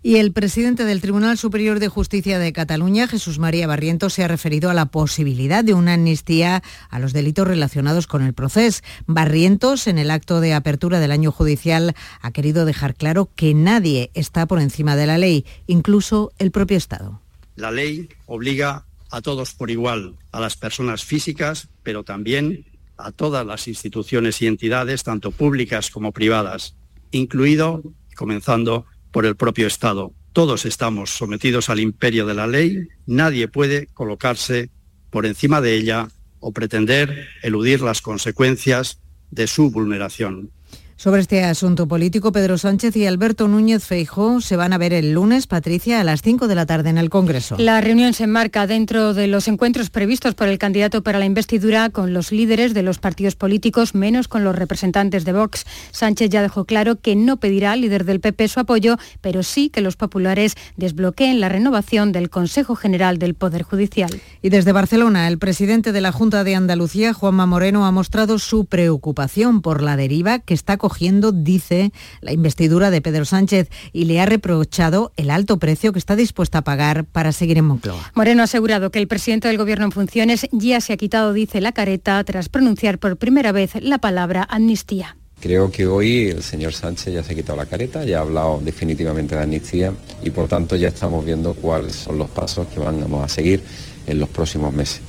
Y 0.06 0.18
el 0.18 0.30
presidente 0.30 0.84
del 0.84 1.00
Tribunal 1.00 1.36
Superior 1.36 1.80
de 1.80 1.88
Justicia 1.88 2.38
de 2.38 2.52
Cataluña, 2.52 3.08
Jesús 3.08 3.40
María 3.40 3.66
Barrientos, 3.66 4.12
se 4.12 4.22
ha 4.22 4.28
referido 4.28 4.70
a 4.70 4.72
la 4.72 4.86
posibilidad 4.86 5.64
de 5.64 5.74
una 5.74 5.94
amnistía 5.94 6.62
a 6.90 7.00
los 7.00 7.12
delitos 7.12 7.48
relacionados 7.48 8.06
con 8.06 8.22
el 8.22 8.32
proceso. 8.32 8.82
Barrientos, 9.08 9.88
en 9.88 9.98
el 9.98 10.12
acto 10.12 10.40
de 10.40 10.54
apertura 10.54 11.00
del 11.00 11.10
año 11.10 11.32
judicial, 11.32 11.96
ha 12.20 12.30
querido 12.30 12.64
dejar 12.64 12.94
claro 12.94 13.30
que 13.34 13.52
nadie 13.52 14.12
está 14.14 14.46
por 14.46 14.60
encima 14.60 14.94
de 14.94 15.08
la 15.08 15.18
ley, 15.18 15.44
incluso 15.66 16.30
el 16.38 16.52
propio 16.52 16.76
Estado. 16.76 17.20
La 17.56 17.72
ley 17.72 18.08
obliga 18.26 18.86
a 19.10 19.20
todos 19.22 19.54
por 19.54 19.72
igual, 19.72 20.14
a 20.30 20.38
las 20.38 20.56
personas 20.56 21.04
físicas, 21.04 21.66
pero 21.82 22.04
también 22.04 22.64
a 22.96 23.10
todas 23.10 23.44
las 23.44 23.66
instituciones 23.66 24.40
y 24.40 24.46
entidades, 24.46 25.02
tanto 25.02 25.32
públicas 25.32 25.90
como 25.90 26.12
privadas, 26.12 26.76
incluido, 27.10 27.82
comenzando 28.14 28.86
por 29.16 29.24
el 29.24 29.34
propio 29.34 29.66
Estado. 29.66 30.12
Todos 30.34 30.66
estamos 30.66 31.08
sometidos 31.08 31.70
al 31.70 31.80
imperio 31.80 32.26
de 32.26 32.34
la 32.34 32.46
ley, 32.46 32.86
nadie 33.06 33.48
puede 33.48 33.86
colocarse 33.94 34.68
por 35.08 35.24
encima 35.24 35.62
de 35.62 35.74
ella 35.74 36.08
o 36.38 36.52
pretender 36.52 37.26
eludir 37.42 37.80
las 37.80 38.02
consecuencias 38.02 39.00
de 39.30 39.46
su 39.46 39.70
vulneración. 39.70 40.50
Sobre 40.98 41.20
este 41.20 41.44
asunto 41.44 41.86
político, 41.86 42.32
Pedro 42.32 42.56
Sánchez 42.56 42.96
y 42.96 43.04
Alberto 43.04 43.48
Núñez 43.48 43.84
Feijó 43.84 44.40
se 44.40 44.56
van 44.56 44.72
a 44.72 44.78
ver 44.78 44.94
el 44.94 45.12
lunes, 45.12 45.46
Patricia, 45.46 46.00
a 46.00 46.04
las 46.04 46.22
5 46.22 46.48
de 46.48 46.54
la 46.54 46.64
tarde 46.64 46.88
en 46.88 46.96
el 46.96 47.10
Congreso. 47.10 47.56
La 47.58 47.82
reunión 47.82 48.14
se 48.14 48.24
enmarca 48.24 48.66
dentro 48.66 49.12
de 49.12 49.26
los 49.26 49.46
encuentros 49.46 49.90
previstos 49.90 50.34
por 50.34 50.48
el 50.48 50.56
candidato 50.56 51.02
para 51.02 51.18
la 51.18 51.26
investidura 51.26 51.90
con 51.90 52.14
los 52.14 52.32
líderes 52.32 52.72
de 52.72 52.82
los 52.82 52.96
partidos 52.98 53.36
políticos, 53.36 53.94
menos 53.94 54.26
con 54.26 54.42
los 54.42 54.56
representantes 54.56 55.26
de 55.26 55.34
Vox. 55.34 55.66
Sánchez 55.90 56.30
ya 56.30 56.40
dejó 56.40 56.64
claro 56.64 56.96
que 56.96 57.14
no 57.14 57.36
pedirá 57.36 57.72
al 57.72 57.82
líder 57.82 58.06
del 58.06 58.20
PP 58.20 58.48
su 58.48 58.60
apoyo, 58.60 58.96
pero 59.20 59.42
sí 59.42 59.68
que 59.68 59.82
los 59.82 59.96
populares 59.96 60.54
desbloqueen 60.78 61.40
la 61.40 61.50
renovación 61.50 62.10
del 62.10 62.30
Consejo 62.30 62.74
General 62.74 63.18
del 63.18 63.34
Poder 63.34 63.64
Judicial. 63.64 64.22
Y 64.40 64.48
desde 64.48 64.72
Barcelona, 64.72 65.28
el 65.28 65.36
presidente 65.36 65.92
de 65.92 66.00
la 66.00 66.10
Junta 66.10 66.42
de 66.42 66.54
Andalucía, 66.54 67.12
Juanma 67.12 67.44
Moreno, 67.44 67.84
ha 67.84 67.90
mostrado 67.90 68.38
su 68.38 68.64
preocupación 68.64 69.60
por 69.60 69.82
la 69.82 69.96
deriva 69.96 70.38
que 70.38 70.54
está 70.54 70.78
cogiendo, 70.86 71.32
dice, 71.32 71.90
la 72.20 72.32
investidura 72.32 72.92
de 72.92 73.00
Pedro 73.00 73.24
Sánchez 73.24 73.68
y 73.92 74.04
le 74.04 74.20
ha 74.20 74.26
reprochado 74.26 75.10
el 75.16 75.30
alto 75.30 75.58
precio 75.58 75.92
que 75.92 75.98
está 75.98 76.14
dispuesta 76.14 76.58
a 76.58 76.62
pagar 76.62 77.04
para 77.04 77.32
seguir 77.32 77.58
en 77.58 77.64
Moncloa. 77.64 78.12
Moreno 78.14 78.42
ha 78.42 78.44
asegurado 78.44 78.92
que 78.92 79.00
el 79.00 79.08
presidente 79.08 79.48
del 79.48 79.58
Gobierno 79.58 79.86
en 79.86 79.90
funciones 79.90 80.46
ya 80.52 80.80
se 80.80 80.92
ha 80.92 80.96
quitado, 80.96 81.32
dice, 81.32 81.60
la 81.60 81.72
careta 81.72 82.22
tras 82.22 82.48
pronunciar 82.48 83.00
por 83.00 83.16
primera 83.16 83.50
vez 83.50 83.72
la 83.82 83.98
palabra 83.98 84.46
amnistía. 84.48 85.16
Creo 85.40 85.72
que 85.72 85.88
hoy 85.88 86.28
el 86.28 86.44
señor 86.44 86.72
Sánchez 86.72 87.14
ya 87.14 87.24
se 87.24 87.32
ha 87.32 87.34
quitado 87.34 87.58
la 87.58 87.66
careta, 87.66 88.04
ya 88.04 88.18
ha 88.18 88.20
hablado 88.20 88.60
definitivamente 88.62 89.34
de 89.34 89.42
amnistía 89.42 89.92
y 90.22 90.30
por 90.30 90.46
tanto 90.46 90.76
ya 90.76 90.88
estamos 90.88 91.24
viendo 91.24 91.52
cuáles 91.54 91.96
son 91.96 92.16
los 92.16 92.30
pasos 92.30 92.68
que 92.68 92.78
vamos 92.78 93.24
a 93.24 93.28
seguir 93.28 93.60
en 94.06 94.20
los 94.20 94.28
próximos 94.28 94.72
meses. 94.72 95.00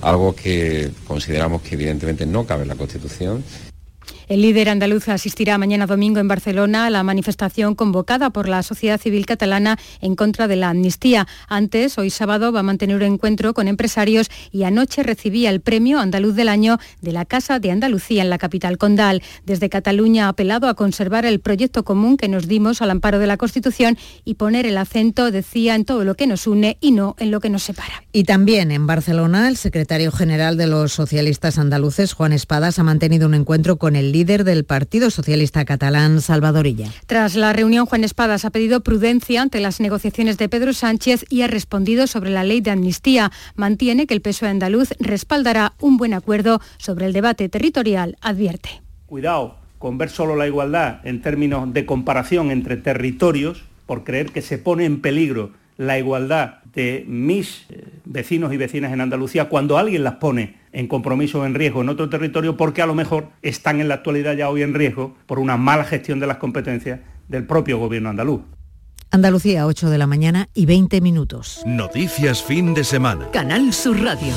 Algo 0.00 0.34
que 0.34 0.90
consideramos 1.06 1.60
que 1.60 1.74
evidentemente 1.74 2.24
no 2.24 2.46
cabe 2.46 2.62
en 2.62 2.68
la 2.68 2.74
Constitución 2.74 3.44
el 4.28 4.42
líder 4.42 4.68
andaluz 4.68 5.08
asistirá 5.08 5.56
mañana 5.56 5.86
domingo 5.86 6.18
en 6.18 6.26
Barcelona 6.26 6.86
a 6.86 6.90
la 6.90 7.02
manifestación 7.02 7.74
convocada 7.74 8.30
por 8.30 8.48
la 8.48 8.62
sociedad 8.62 9.00
civil 9.00 9.24
catalana 9.24 9.78
en 10.00 10.16
contra 10.16 10.48
de 10.48 10.56
la 10.56 10.70
amnistía. 10.70 11.28
Antes, 11.48 11.96
hoy 11.96 12.10
sábado, 12.10 12.50
va 12.52 12.60
a 12.60 12.64
mantener 12.64 12.96
un 12.96 13.02
encuentro 13.02 13.54
con 13.54 13.68
empresarios 13.68 14.28
y 14.50 14.64
anoche 14.64 15.02
recibía 15.02 15.50
el 15.50 15.60
premio 15.60 16.00
andaluz 16.00 16.34
del 16.34 16.48
año 16.48 16.78
de 17.00 17.12
la 17.12 17.24
Casa 17.24 17.60
de 17.60 17.70
Andalucía 17.70 18.22
en 18.22 18.30
la 18.30 18.38
capital 18.38 18.78
condal. 18.78 19.22
Desde 19.44 19.68
Cataluña 19.68 20.26
ha 20.26 20.30
apelado 20.30 20.68
a 20.68 20.74
conservar 20.74 21.24
el 21.24 21.38
proyecto 21.38 21.84
común 21.84 22.16
que 22.16 22.28
nos 22.28 22.48
dimos 22.48 22.82
al 22.82 22.90
amparo 22.90 23.20
de 23.20 23.28
la 23.28 23.36
Constitución 23.36 23.96
y 24.24 24.34
poner 24.34 24.66
el 24.66 24.78
acento, 24.78 25.30
decía, 25.30 25.76
en 25.76 25.84
todo 25.84 26.04
lo 26.04 26.16
que 26.16 26.26
nos 26.26 26.46
une 26.46 26.78
y 26.80 26.90
no 26.90 27.14
en 27.18 27.30
lo 27.30 27.40
que 27.40 27.50
nos 27.50 27.62
separa. 27.62 28.02
Y 28.12 28.24
también 28.24 28.72
en 28.72 28.86
Barcelona, 28.86 29.48
el 29.48 29.56
secretario 29.56 30.10
general 30.10 30.56
de 30.56 30.66
los 30.66 30.92
socialistas 30.92 31.58
andaluces, 31.58 32.12
Juan 32.12 32.32
Espadas, 32.32 32.78
ha 32.78 32.82
mantenido 32.82 33.28
un 33.28 33.34
encuentro 33.34 33.76
con 33.76 33.94
el 33.94 34.15
líder 34.16 34.44
del 34.44 34.64
Partido 34.64 35.10
Socialista 35.10 35.66
Catalán, 35.66 36.22
Salvadorilla. 36.22 36.88
Tras 37.06 37.36
la 37.36 37.52
reunión, 37.52 37.84
Juan 37.84 38.02
Espadas 38.02 38.46
ha 38.46 38.50
pedido 38.50 38.80
prudencia 38.80 39.42
ante 39.42 39.60
las 39.60 39.78
negociaciones 39.78 40.38
de 40.38 40.48
Pedro 40.48 40.72
Sánchez 40.72 41.26
y 41.28 41.42
ha 41.42 41.48
respondido 41.48 42.06
sobre 42.06 42.30
la 42.30 42.42
ley 42.42 42.62
de 42.62 42.70
amnistía. 42.70 43.30
Mantiene 43.56 44.06
que 44.06 44.14
el 44.14 44.22
PSOE 44.22 44.48
andaluz 44.48 44.94
respaldará 45.00 45.74
un 45.80 45.98
buen 45.98 46.14
acuerdo 46.14 46.62
sobre 46.78 47.04
el 47.04 47.12
debate 47.12 47.50
territorial, 47.50 48.16
advierte. 48.22 48.80
Cuidado 49.04 49.56
con 49.78 49.98
ver 49.98 50.08
solo 50.08 50.34
la 50.34 50.46
igualdad 50.46 51.00
en 51.04 51.20
términos 51.20 51.70
de 51.74 51.84
comparación 51.84 52.50
entre 52.50 52.78
territorios, 52.78 53.64
por 53.84 54.02
creer 54.02 54.32
que 54.32 54.40
se 54.40 54.56
pone 54.56 54.86
en 54.86 55.02
peligro 55.02 55.52
la 55.76 55.98
igualdad 55.98 56.62
de 56.72 57.04
mis 57.06 57.66
eh, 57.70 57.84
vecinos 58.04 58.52
y 58.52 58.56
vecinas 58.56 58.92
en 58.92 59.00
Andalucía 59.00 59.48
cuando 59.48 59.78
alguien 59.78 60.04
las 60.04 60.14
pone 60.14 60.56
en 60.72 60.88
compromiso 60.88 61.40
o 61.40 61.46
en 61.46 61.54
riesgo 61.54 61.80
en 61.80 61.88
otro 61.88 62.08
territorio 62.08 62.56
porque 62.56 62.82
a 62.82 62.86
lo 62.86 62.94
mejor 62.94 63.28
están 63.42 63.80
en 63.80 63.88
la 63.88 63.94
actualidad 63.94 64.34
ya 64.34 64.48
hoy 64.48 64.62
en 64.62 64.74
riesgo 64.74 65.14
por 65.26 65.38
una 65.38 65.56
mala 65.56 65.84
gestión 65.84 66.20
de 66.20 66.26
las 66.26 66.36
competencias 66.36 67.00
del 67.28 67.46
propio 67.46 67.78
gobierno 67.78 68.10
andaluz. 68.10 68.42
Andalucía, 69.10 69.66
8 69.66 69.88
de 69.88 69.98
la 69.98 70.06
mañana 70.06 70.48
y 70.52 70.66
20 70.66 71.00
minutos. 71.00 71.62
Noticias 71.64 72.42
fin 72.42 72.74
de 72.74 72.84
semana. 72.84 73.30
Canal 73.30 73.72
Sur 73.72 74.02
Radio. 74.02 74.34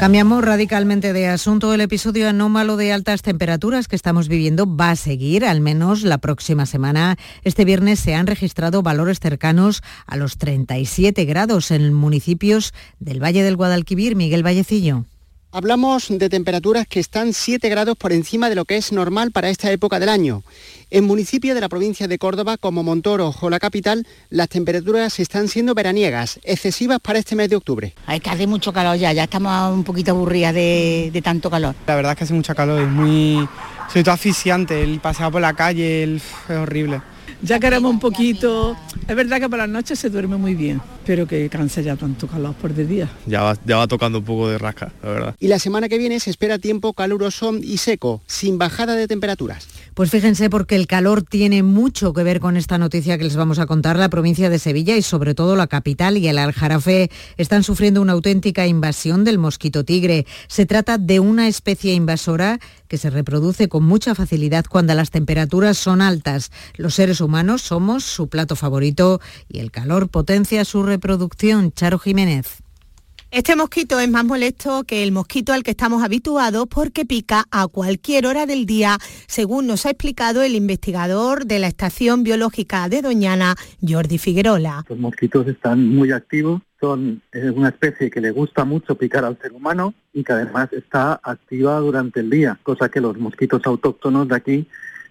Cambiamos 0.00 0.42
radicalmente 0.42 1.12
de 1.12 1.28
asunto. 1.28 1.74
El 1.74 1.82
episodio 1.82 2.26
anómalo 2.26 2.78
de 2.78 2.90
altas 2.90 3.20
temperaturas 3.20 3.86
que 3.86 3.96
estamos 3.96 4.28
viviendo 4.28 4.64
va 4.64 4.92
a 4.92 4.96
seguir, 4.96 5.44
al 5.44 5.60
menos 5.60 6.04
la 6.04 6.16
próxima 6.16 6.64
semana. 6.64 7.18
Este 7.44 7.66
viernes 7.66 8.00
se 8.00 8.14
han 8.14 8.26
registrado 8.26 8.82
valores 8.82 9.20
cercanos 9.20 9.82
a 10.06 10.16
los 10.16 10.38
37 10.38 11.26
grados 11.26 11.70
en 11.70 11.92
municipios 11.92 12.72
del 12.98 13.22
Valle 13.22 13.42
del 13.42 13.56
Guadalquivir. 13.56 14.16
Miguel 14.16 14.42
Vallecillo. 14.42 15.04
Hablamos 15.52 16.06
de 16.08 16.28
temperaturas 16.28 16.86
que 16.86 17.00
están 17.00 17.32
7 17.32 17.68
grados 17.68 17.96
por 17.96 18.12
encima 18.12 18.48
de 18.48 18.54
lo 18.54 18.64
que 18.64 18.76
es 18.76 18.92
normal 18.92 19.32
para 19.32 19.50
esta 19.50 19.72
época 19.72 19.98
del 19.98 20.08
año. 20.08 20.44
En 20.90 21.04
municipios 21.04 21.56
de 21.56 21.60
la 21.60 21.68
provincia 21.68 22.06
de 22.06 22.18
Córdoba, 22.18 22.56
como 22.56 22.84
Montoro 22.84 23.34
o 23.40 23.50
la 23.50 23.58
capital, 23.58 24.06
las 24.28 24.48
temperaturas 24.48 25.18
están 25.18 25.48
siendo 25.48 25.74
veraniegas, 25.74 26.38
excesivas 26.44 27.00
para 27.00 27.18
este 27.18 27.34
mes 27.34 27.50
de 27.50 27.56
octubre. 27.56 27.94
Hay 28.06 28.20
que 28.20 28.30
hace 28.30 28.46
mucho 28.46 28.72
calor 28.72 28.96
ya, 28.96 29.12
ya 29.12 29.24
estamos 29.24 29.74
un 29.74 29.82
poquito 29.82 30.12
aburridas 30.12 30.54
de, 30.54 31.10
de 31.12 31.20
tanto 31.20 31.50
calor. 31.50 31.74
La 31.88 31.96
verdad 31.96 32.12
es 32.12 32.18
que 32.18 32.24
hace 32.24 32.34
mucha 32.34 32.54
calor, 32.54 32.80
es 32.80 32.88
muy, 32.88 33.48
sobre 33.88 34.04
todo 34.04 34.14
asfixiante, 34.14 34.84
el 34.84 35.00
pasear 35.00 35.32
por 35.32 35.40
la 35.40 35.54
calle 35.54 36.14
es 36.14 36.22
horrible 36.48 37.02
ya 37.42 37.58
queremos 37.58 37.90
un 37.90 38.00
poquito. 38.00 38.76
Es 39.08 39.16
verdad 39.16 39.40
que 39.40 39.48
por 39.48 39.58
las 39.58 39.68
noches 39.68 39.98
se 39.98 40.10
duerme 40.10 40.36
muy 40.36 40.54
bien, 40.54 40.80
pero 41.10 41.26
que 41.26 41.48
cansa 41.48 41.80
ya 41.80 41.96
tanto 41.96 42.28
calor 42.28 42.54
por 42.54 42.72
de 42.72 42.86
día. 42.86 43.10
Ya 43.26 43.42
va, 43.42 43.58
ya 43.66 43.78
va 43.78 43.88
tocando 43.88 44.18
un 44.18 44.24
poco 44.24 44.48
de 44.48 44.58
rasca, 44.58 44.92
la 45.02 45.08
verdad. 45.08 45.36
Y 45.40 45.48
la 45.48 45.58
semana 45.58 45.88
que 45.88 45.98
viene 45.98 46.20
se 46.20 46.30
espera 46.30 46.60
tiempo 46.60 46.92
caluroso 46.92 47.52
y 47.56 47.78
seco, 47.78 48.22
sin 48.28 48.58
bajada 48.58 48.94
de 48.94 49.08
temperaturas. 49.08 49.66
Pues 49.94 50.08
fíjense 50.08 50.48
porque 50.48 50.76
el 50.76 50.86
calor 50.86 51.22
tiene 51.22 51.64
mucho 51.64 52.12
que 52.12 52.22
ver 52.22 52.38
con 52.38 52.56
esta 52.56 52.78
noticia 52.78 53.18
que 53.18 53.24
les 53.24 53.34
vamos 53.34 53.58
a 53.58 53.66
contar. 53.66 53.98
La 53.98 54.08
provincia 54.08 54.50
de 54.50 54.60
Sevilla 54.60 54.96
y 54.96 55.02
sobre 55.02 55.34
todo 55.34 55.56
la 55.56 55.66
capital 55.66 56.16
y 56.16 56.28
el 56.28 56.38
Aljarafe 56.38 57.10
están 57.36 57.64
sufriendo 57.64 58.00
una 58.00 58.12
auténtica 58.12 58.68
invasión 58.68 59.24
del 59.24 59.38
mosquito 59.38 59.84
tigre. 59.84 60.26
Se 60.46 60.64
trata 60.64 60.96
de 60.96 61.18
una 61.18 61.48
especie 61.48 61.92
invasora 61.92 62.60
que 62.86 62.98
se 62.98 63.10
reproduce 63.10 63.68
con 63.68 63.84
mucha 63.84 64.14
facilidad 64.14 64.64
cuando 64.68 64.94
las 64.94 65.10
temperaturas 65.10 65.76
son 65.76 66.02
altas. 66.02 66.50
Los 66.76 66.94
seres 66.94 67.20
humanos 67.20 67.62
somos 67.62 68.04
su 68.04 68.28
plato 68.28 68.56
favorito 68.56 69.20
y 69.48 69.58
el 69.58 69.70
calor 69.70 70.08
potencia 70.08 70.64
su 70.64 70.82
reproducción. 71.00 71.72
Charo 71.72 71.98
Jiménez. 71.98 72.62
Este 73.32 73.54
mosquito 73.54 74.00
es 74.00 74.10
más 74.10 74.24
molesto 74.24 74.82
que 74.82 75.04
el 75.04 75.12
mosquito 75.12 75.52
al 75.52 75.62
que 75.62 75.70
estamos 75.70 76.02
habituados 76.02 76.66
porque 76.66 77.04
pica 77.04 77.44
a 77.52 77.68
cualquier 77.68 78.26
hora 78.26 78.44
del 78.44 78.66
día, 78.66 78.98
según 79.28 79.68
nos 79.68 79.86
ha 79.86 79.90
explicado 79.90 80.42
el 80.42 80.56
investigador 80.56 81.46
de 81.46 81.60
la 81.60 81.68
Estación 81.68 82.24
Biológica 82.24 82.88
de 82.88 83.02
Doñana, 83.02 83.54
Jordi 83.86 84.18
Figuerola. 84.18 84.84
Los 84.88 84.98
mosquitos 84.98 85.46
están 85.46 85.86
muy 85.88 86.10
activos, 86.10 86.60
son 86.80 87.22
una 87.54 87.68
especie 87.68 88.10
que 88.10 88.20
le 88.20 88.32
gusta 88.32 88.64
mucho 88.64 88.96
picar 88.96 89.24
al 89.24 89.38
ser 89.40 89.52
humano 89.52 89.94
y 90.12 90.24
que 90.24 90.32
además 90.32 90.72
está 90.72 91.20
activa 91.22 91.78
durante 91.78 92.18
el 92.20 92.30
día, 92.30 92.58
cosa 92.64 92.88
que 92.88 93.00
los 93.00 93.16
mosquitos 93.16 93.62
autóctonos 93.64 94.26
de 94.26 94.34
aquí 94.34 94.66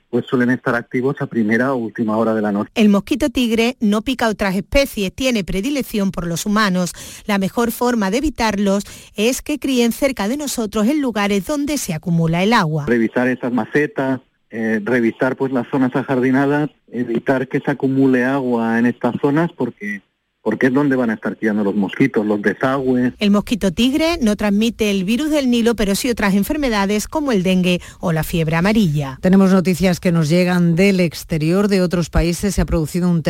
pues 0.10 0.26
suelen 0.26 0.50
estar 0.50 0.76
activos 0.76 1.16
a 1.20 1.28
primera 1.28 1.74
o 1.74 1.78
última 1.78 2.18
hora 2.18 2.34
de 2.34 2.42
la 2.42 2.52
noche. 2.52 2.72
El 2.76 2.90
mosquito 2.90 3.30
tigre 3.30 3.78
no 3.80 4.02
pica 4.02 4.28
otras 4.28 4.56
especies, 4.56 5.14
tiene 5.14 5.44
predilección 5.44 6.12
por 6.12 6.28
los 6.28 6.46
humanos. 6.46 6.94
La 7.26 7.38
mejor 7.38 7.72
forma 7.72 8.12
de 8.12 8.18
evitarlos 8.18 8.84
es 9.16 9.42
que 9.42 9.60
críen 9.60 9.92
cerca 9.92 10.28
de 10.28 10.38
nosotros 10.38 10.88
en 10.88 11.02
lugares 11.02 11.46
donde 11.46 11.78
se 11.78 11.94
acumula 11.94 12.44
el 12.44 12.54
agua. 12.54 12.86
Revisar 12.88 13.28
esas 13.28 13.54
macetas, 13.54 14.22
eh, 14.52 14.82
revisar 14.84 15.36
pues 15.36 15.52
las 15.52 15.68
zonas 15.70 15.96
ajardinadas, 15.96 16.70
evitar 16.92 17.48
que 17.48 17.60
se 17.60 17.72
acumule 17.72 18.26
agua 18.26 18.80
en 18.80 18.88
estas 18.88 19.16
zonas 19.22 19.52
porque 19.56 20.02
porque 20.42 20.68
es 20.68 20.74
donde 20.74 20.96
van 20.96 21.10
a 21.10 21.16
estar 21.16 21.38
criando 21.38 21.64
los 21.64 21.76
mosquitos, 21.76 22.26
los 22.26 22.42
desagües. 22.42 23.14
El 23.20 23.32
mosquito 23.32 23.72
tigre 23.72 24.18
no 24.22 24.36
transmite 24.36 24.90
el 24.90 25.04
virus 25.04 25.30
del 25.32 25.50
Nilo, 25.50 25.76
pero 25.76 25.96
sí 25.96 26.10
otras 26.10 26.34
enfermedades 26.34 27.08
como 27.08 27.32
el 27.32 27.44
dengue 27.44 27.82
o 28.00 28.12
la 28.12 28.24
fiebre 28.24 28.56
amarilla. 28.56 29.20
Tenemos 29.22 29.52
noticias 29.52 30.00
que 30.00 30.12
nos 30.12 30.30
llegan 30.30 30.76
del 30.76 31.02
exterior 31.02 31.68
de 31.68 31.82
otros 31.82 32.10
países. 32.10 32.56
Se 32.56 32.62
ha 32.62 32.66
producido 32.66 33.10
un, 33.10 33.22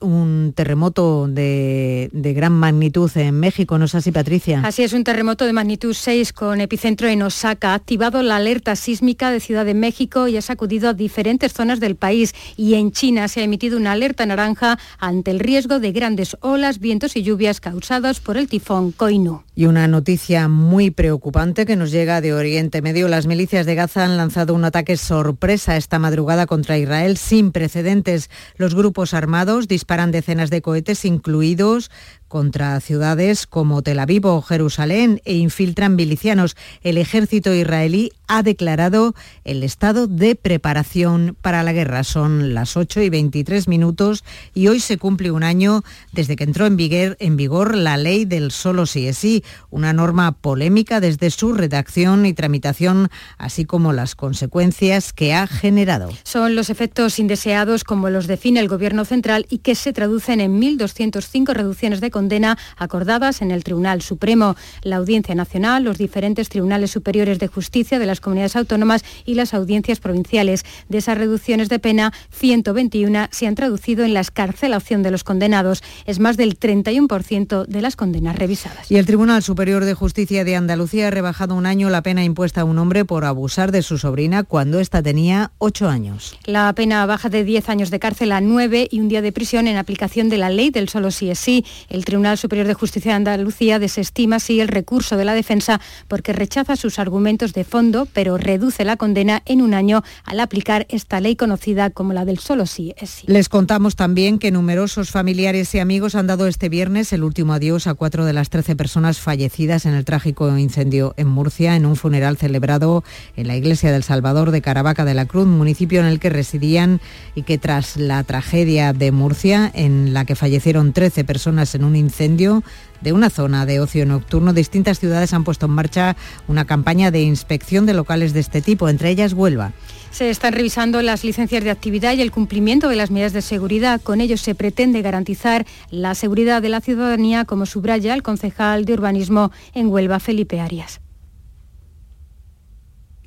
un 0.00 0.52
terremoto 0.54 1.28
de, 1.28 2.10
de, 2.12 2.34
gran 2.34 2.52
magnitud 2.52 3.10
en 3.16 3.38
México, 3.38 3.78
¿no 3.78 3.84
es 3.84 3.94
así, 3.94 4.10
Patricia? 4.10 4.62
Así 4.64 4.82
es, 4.82 4.92
un 4.92 5.04
terremoto 5.04 5.44
de 5.44 5.52
magnitud 5.52 5.94
6 5.94 6.32
con 6.32 6.60
epicentro 6.60 7.08
en 7.08 7.22
Osaka. 7.22 7.70
Ha 7.70 7.74
activado 7.74 8.22
la 8.22 8.36
alerta 8.36 8.74
sísmica 8.74 9.30
de 9.30 9.40
Ciudad 9.40 9.64
de 9.64 9.74
México 9.74 10.28
y 10.28 10.36
ha 10.36 10.42
sacudido 10.42 10.88
a 10.88 10.94
diferentes 10.94 11.52
zonas 11.52 11.78
del 11.78 11.96
país. 11.96 12.34
Y 12.56 12.74
en 12.74 12.90
China 12.92 13.28
se 13.28 13.40
ha 13.40 13.44
emitido 13.44 13.76
una 13.76 13.92
alerta 13.92 14.26
naranja 14.26 14.78
ante 14.98 15.30
el 15.30 15.40
riesgo 15.40 15.78
de 15.78 15.92
grandes 15.92 16.36
olas 16.48 16.80
vientos 16.80 17.16
y 17.16 17.22
lluvias 17.22 17.60
causados 17.60 18.20
por 18.20 18.36
el 18.36 18.48
tifón 18.48 18.92
Koinu. 18.92 19.42
Y 19.54 19.66
una 19.66 19.86
noticia 19.88 20.48
muy 20.48 20.90
preocupante 20.90 21.66
que 21.66 21.76
nos 21.76 21.90
llega 21.90 22.20
de 22.20 22.32
Oriente 22.32 22.82
Medio. 22.82 23.08
Las 23.08 23.26
milicias 23.26 23.66
de 23.66 23.74
Gaza 23.74 24.04
han 24.04 24.16
lanzado 24.16 24.54
un 24.54 24.64
ataque 24.64 24.96
sorpresa 24.96 25.76
esta 25.76 25.98
madrugada 25.98 26.46
contra 26.46 26.78
Israel 26.78 27.16
sin 27.16 27.52
precedentes. 27.52 28.30
Los 28.56 28.74
grupos 28.74 29.14
armados 29.14 29.68
disparan 29.68 30.10
decenas 30.10 30.50
de 30.50 30.62
cohetes, 30.62 31.04
incluidos 31.04 31.90
contra 32.28 32.78
ciudades 32.80 33.46
como 33.46 33.82
Tel 33.82 33.98
Aviv 33.98 34.26
o 34.26 34.42
Jerusalén 34.42 35.20
e 35.24 35.34
infiltran 35.34 35.96
milicianos. 35.96 36.56
El 36.82 36.98
ejército 36.98 37.52
israelí 37.52 38.12
ha 38.28 38.42
declarado 38.42 39.14
el 39.44 39.62
estado 39.62 40.06
de 40.06 40.36
preparación 40.36 41.36
para 41.40 41.62
la 41.62 41.72
guerra. 41.72 42.04
Son 42.04 42.54
las 42.54 42.76
8 42.76 43.00
y 43.02 43.10
23 43.10 43.66
minutos 43.68 44.24
y 44.54 44.68
hoy 44.68 44.80
se 44.80 44.98
cumple 44.98 45.30
un 45.30 45.42
año 45.42 45.82
desde 46.12 46.36
que 46.36 46.44
entró 46.44 46.66
en 46.66 47.36
vigor, 47.36 47.74
la 47.74 47.96
ley 47.96 48.24
del 48.24 48.50
solo 48.50 48.86
sí 48.86 49.08
es 49.08 49.18
sí, 49.18 49.42
una 49.70 49.92
norma 49.92 50.32
polémica 50.32 51.00
desde 51.00 51.30
su 51.30 51.52
redacción 51.54 52.26
y 52.26 52.34
tramitación, 52.34 53.08
así 53.38 53.64
como 53.64 53.92
las 53.92 54.14
consecuencias 54.14 55.12
que 55.12 55.34
ha 55.34 55.46
generado. 55.46 56.10
Son 56.22 56.54
los 56.54 56.70
efectos 56.70 57.18
indeseados 57.18 57.84
como 57.84 58.10
los 58.10 58.26
define 58.26 58.60
el 58.60 58.68
Gobierno 58.68 59.04
central 59.04 59.46
y 59.48 59.58
que 59.58 59.74
se 59.74 59.92
traducen 59.92 60.40
en 60.40 60.60
1.205 60.60 61.52
reducciones 61.52 62.00
de 62.00 62.10
condena 62.18 62.58
acordadas 62.76 63.42
en 63.42 63.52
el 63.52 63.62
Tribunal 63.62 64.02
Supremo, 64.02 64.56
la 64.82 64.96
Audiencia 64.96 65.36
Nacional, 65.36 65.84
los 65.84 65.98
diferentes 65.98 66.48
tribunales 66.48 66.90
superiores 66.90 67.38
de 67.38 67.46
justicia 67.46 68.00
de 68.00 68.06
las 68.06 68.20
comunidades 68.20 68.56
autónomas 68.56 69.04
y 69.24 69.34
las 69.34 69.54
audiencias 69.54 70.00
provinciales. 70.00 70.64
De 70.88 70.98
esas 70.98 71.16
reducciones 71.16 71.68
de 71.68 71.78
pena, 71.78 72.12
121 72.32 73.28
se 73.30 73.46
han 73.46 73.54
traducido 73.54 74.04
en 74.04 74.14
la 74.14 74.20
escarcelación 74.20 75.04
de 75.04 75.12
los 75.12 75.22
condenados. 75.22 75.84
Es 76.06 76.18
más 76.18 76.36
del 76.36 76.58
31% 76.58 77.66
de 77.66 77.82
las 77.82 77.94
condenas 77.94 78.34
revisadas. 78.34 78.90
Y 78.90 78.96
el 78.96 79.06
Tribunal 79.06 79.44
Superior 79.44 79.84
de 79.84 79.94
Justicia 79.94 80.42
de 80.42 80.56
Andalucía 80.56 81.06
ha 81.06 81.10
rebajado 81.12 81.54
un 81.54 81.66
año 81.66 81.88
la 81.88 82.02
pena 82.02 82.24
impuesta 82.24 82.62
a 82.62 82.64
un 82.64 82.78
hombre 82.80 83.04
por 83.04 83.24
abusar 83.24 83.70
de 83.70 83.82
su 83.82 83.96
sobrina 83.96 84.42
cuando 84.42 84.80
ésta 84.80 85.04
tenía 85.04 85.52
8 85.58 85.88
años. 85.88 86.36
La 86.46 86.72
pena 86.72 87.06
baja 87.06 87.28
de 87.28 87.44
10 87.44 87.68
años 87.68 87.90
de 87.90 88.00
cárcel 88.00 88.32
a 88.32 88.40
9 88.40 88.88
y 88.90 88.98
un 88.98 89.08
día 89.08 89.22
de 89.22 89.30
prisión 89.30 89.68
en 89.68 89.76
aplicación 89.76 90.28
de 90.28 90.38
la 90.38 90.50
ley 90.50 90.70
del 90.70 90.88
solo 90.88 91.12
sí 91.12 91.30
es 91.30 91.38
sí. 91.38 91.64
El 91.88 92.04
Tribunal 92.08 92.38
Superior 92.38 92.66
de 92.66 92.72
Justicia 92.72 93.10
de 93.10 93.16
Andalucía 93.16 93.78
desestima 93.78 94.36
así 94.36 94.60
el 94.60 94.68
recurso 94.68 95.18
de 95.18 95.26
la 95.26 95.34
defensa 95.34 95.78
porque 96.08 96.32
rechaza 96.32 96.74
sus 96.74 96.98
argumentos 96.98 97.52
de 97.52 97.64
fondo, 97.64 98.08
pero 98.14 98.38
reduce 98.38 98.86
la 98.86 98.96
condena 98.96 99.42
en 99.44 99.60
un 99.60 99.74
año 99.74 100.02
al 100.24 100.40
aplicar 100.40 100.86
esta 100.88 101.20
ley 101.20 101.36
conocida 101.36 101.90
como 101.90 102.14
la 102.14 102.24
del 102.24 102.38
solo 102.38 102.64
sí 102.64 102.94
es 102.96 103.10
sí. 103.10 103.26
Les 103.26 103.50
contamos 103.50 103.94
también 103.94 104.38
que 104.38 104.50
numerosos 104.50 105.10
familiares 105.10 105.74
y 105.74 105.80
amigos 105.80 106.14
han 106.14 106.26
dado 106.26 106.46
este 106.46 106.70
viernes 106.70 107.12
el 107.12 107.24
último 107.24 107.52
adiós 107.52 107.86
a 107.86 107.92
cuatro 107.92 108.24
de 108.24 108.32
las 108.32 108.48
13 108.48 108.74
personas 108.74 109.20
fallecidas 109.20 109.84
en 109.84 109.92
el 109.92 110.06
trágico 110.06 110.56
incendio 110.56 111.12
en 111.18 111.28
Murcia 111.28 111.76
en 111.76 111.84
un 111.84 111.94
funeral 111.94 112.38
celebrado 112.38 113.04
en 113.36 113.48
la 113.48 113.56
iglesia 113.56 113.92
del 113.92 114.02
Salvador 114.02 114.50
de 114.50 114.62
Caravaca 114.62 115.04
de 115.04 115.12
la 115.12 115.26
Cruz, 115.26 115.46
municipio 115.46 116.00
en 116.00 116.06
el 116.06 116.20
que 116.20 116.30
residían 116.30 117.02
y 117.34 117.42
que 117.42 117.58
tras 117.58 117.98
la 117.98 118.24
tragedia 118.24 118.94
de 118.94 119.12
Murcia, 119.12 119.70
en 119.74 120.14
la 120.14 120.24
que 120.24 120.36
fallecieron 120.36 120.94
13 120.94 121.24
personas 121.24 121.74
en 121.74 121.84
un 121.84 121.97
incendio 121.98 122.62
de 123.00 123.12
una 123.12 123.30
zona 123.30 123.66
de 123.66 123.80
ocio 123.80 124.06
nocturno. 124.06 124.52
Distintas 124.52 124.98
ciudades 124.98 125.32
han 125.32 125.44
puesto 125.44 125.66
en 125.66 125.72
marcha 125.72 126.16
una 126.46 126.64
campaña 126.64 127.10
de 127.10 127.22
inspección 127.22 127.86
de 127.86 127.94
locales 127.94 128.32
de 128.32 128.40
este 128.40 128.62
tipo, 128.62 128.88
entre 128.88 129.10
ellas 129.10 129.32
Huelva. 129.32 129.72
Se 130.10 130.30
están 130.30 130.54
revisando 130.54 131.02
las 131.02 131.22
licencias 131.22 131.62
de 131.62 131.70
actividad 131.70 132.14
y 132.14 132.22
el 132.22 132.32
cumplimiento 132.32 132.88
de 132.88 132.96
las 132.96 133.10
medidas 133.10 133.32
de 133.32 133.42
seguridad. 133.42 134.00
Con 134.00 134.20
ello 134.20 134.36
se 134.36 134.54
pretende 134.54 135.02
garantizar 135.02 135.66
la 135.90 136.14
seguridad 136.14 136.62
de 136.62 136.70
la 136.70 136.80
ciudadanía, 136.80 137.44
como 137.44 137.66
subraya 137.66 138.14
el 138.14 138.22
concejal 138.22 138.84
de 138.84 138.94
urbanismo 138.94 139.52
en 139.74 139.88
Huelva, 139.88 140.18
Felipe 140.18 140.60
Arias 140.60 141.00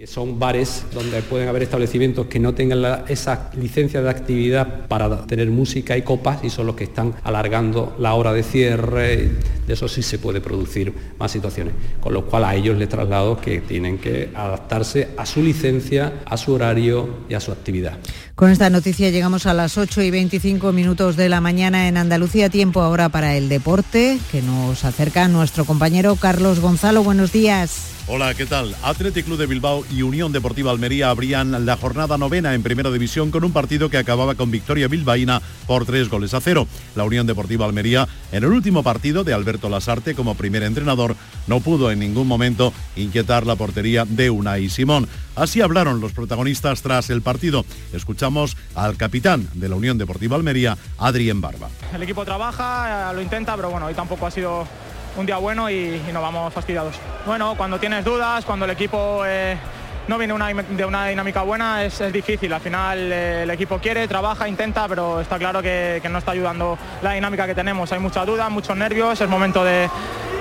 son 0.08 0.40
bares 0.40 0.84
donde 0.94 1.22
pueden 1.22 1.48
haber 1.48 1.64
establecimientos 1.64 2.26
que 2.26 2.40
no 2.40 2.54
tengan 2.54 3.04
esa 3.08 3.52
licencia 3.56 4.02
de 4.02 4.10
actividad 4.10 4.88
para 4.88 5.28
tener 5.28 5.50
música 5.50 5.96
y 5.96 6.02
copas 6.02 6.44
y 6.44 6.50
son 6.50 6.68
los 6.68 6.76
que 6.76 6.86
están 6.86 7.14
alargando 7.24 7.96
la 8.00 8.16
hora 8.16 8.34
de 8.34 8.44
cierre. 8.44 9.32
De 9.68 9.74
eso 9.74 9.88
sí 9.88 10.02
se 10.02 10.18
puede 10.18 10.42
producir 10.42 10.94
más 11.20 11.32
situaciones. 11.32 11.74
Con 12.00 12.14
lo 12.14 12.26
cual 12.26 12.46
a 12.46 12.56
ellos 12.56 12.78
les 12.78 12.90
traslado 12.90 13.40
que 13.40 13.62
tienen 13.62 14.00
que 14.00 14.32
adaptarse 14.34 15.10
a 15.18 15.26
su 15.26 15.44
licencia, 15.44 16.22
a 16.26 16.36
su 16.38 16.54
horario 16.54 17.22
y 17.30 17.36
a 17.36 17.40
su 17.40 17.52
actividad. 17.52 18.00
Con 18.36 18.50
esta 18.50 18.70
noticia 18.70 19.10
llegamos 19.12 19.46
a 19.46 19.54
las 19.54 19.78
8 19.78 20.02
y 20.02 20.10
25 20.10 20.72
minutos 20.72 21.16
de 21.16 21.30
la 21.30 21.42
mañana 21.42 21.88
en 21.88 21.98
Andalucía. 21.98 22.50
Tiempo 22.50 22.82
ahora 22.82 23.10
para 23.10 23.36
el 23.36 23.50
deporte 23.50 24.18
que 24.32 24.42
nos 24.42 24.84
acerca 24.84 25.28
nuestro 25.28 25.66
compañero 25.66 26.16
Carlos 26.16 26.60
Gonzalo. 26.60 27.04
Buenos 27.04 27.32
días. 27.32 28.01
Hola, 28.08 28.34
¿qué 28.34 28.48
tal? 28.48 28.76
Athletic 28.84 29.26
Club 29.26 29.38
de 29.38 29.46
Bilbao 29.46 29.86
y 29.90 30.02
Unión 30.02 30.32
Deportiva 30.32 30.72
Almería 30.72 31.12
abrían 31.12 31.66
la 31.66 31.78
jornada 31.78 32.18
novena 32.18 32.56
en 32.56 32.64
Primera 32.64 32.90
División 32.90 33.30
con 33.30 33.44
un 33.44 33.54
partido 33.54 33.90
que 33.90 33.98
acababa 33.98 34.34
con 34.34 34.50
victoria 34.50 34.88
bilbaína 34.88 35.40
por 35.68 35.86
tres 35.86 36.10
goles 36.10 36.34
a 36.34 36.42
cero. 36.42 36.68
La 36.96 37.04
Unión 37.04 37.28
Deportiva 37.28 37.66
Almería, 37.66 38.08
en 38.32 38.44
el 38.44 38.52
último 38.52 38.82
partido 38.82 39.24
de 39.24 39.34
Alberto 39.34 39.70
Lasarte 39.70 40.16
como 40.16 40.34
primer 40.34 40.64
entrenador, 40.64 41.16
no 41.46 41.60
pudo 41.60 41.92
en 41.92 42.00
ningún 42.00 42.28
momento 42.28 42.74
inquietar 42.96 43.46
la 43.46 43.56
portería 43.56 44.04
de 44.06 44.32
Unai 44.32 44.70
Simón. 44.70 45.08
Así 45.36 45.62
hablaron 45.62 46.02
los 46.02 46.12
protagonistas 46.12 46.82
tras 46.82 47.12
el 47.12 47.22
partido. 47.22 47.66
Escuchamos 47.94 48.58
al 48.76 48.98
capitán 48.98 49.48
de 49.54 49.70
la 49.70 49.76
Unión 49.76 50.00
Deportiva 50.00 50.36
Almería, 50.36 50.76
Adrián 50.98 51.40
Barba. 51.40 51.70
El 51.94 52.02
equipo 52.02 52.26
trabaja, 52.26 53.14
lo 53.14 53.22
intenta, 53.22 53.56
pero 53.56 53.70
bueno, 53.70 53.86
hoy 53.86 53.94
tampoco 53.94 54.26
ha 54.26 54.32
sido 54.32 54.68
un 55.18 55.26
día 55.26 55.38
bueno 55.38 55.70
y, 55.70 56.02
nos 56.12 56.22
vamos 56.22 56.54
fastidiados. 56.54 56.96
Bueno, 57.26 57.56
cuando 57.56 57.80
tienes 57.80 58.04
dudas, 58.04 58.46
cuando 58.46 58.66
el 58.66 58.72
equipo 58.72 59.24
eh, 59.26 59.58
no 60.08 60.18
viene 60.18 60.34
de 60.70 60.86
una 60.86 61.08
dinámica 61.08 61.42
buena, 61.44 61.84
es, 61.84 62.02
difícil. 62.12 62.52
Al 62.54 62.62
final 62.62 63.12
eh, 63.12 63.44
el 63.44 63.50
equipo 63.50 63.80
quiere, 63.80 64.08
trabaja, 64.08 64.48
intenta, 64.48 64.88
pero 64.88 65.22
está 65.22 65.38
claro 65.38 65.62
que, 65.62 66.02
no 66.12 66.18
está 66.18 66.32
ayudando 66.32 66.78
la 67.02 67.14
dinámica 67.14 67.46
que 67.46 67.56
tenemos. 67.56 67.92
Hay 67.92 68.00
mucha 68.00 68.26
duda, 68.26 68.50
muchos 68.50 68.76
nervios, 68.76 69.20
es 69.22 69.30
momento 69.30 69.64
de 69.64 69.90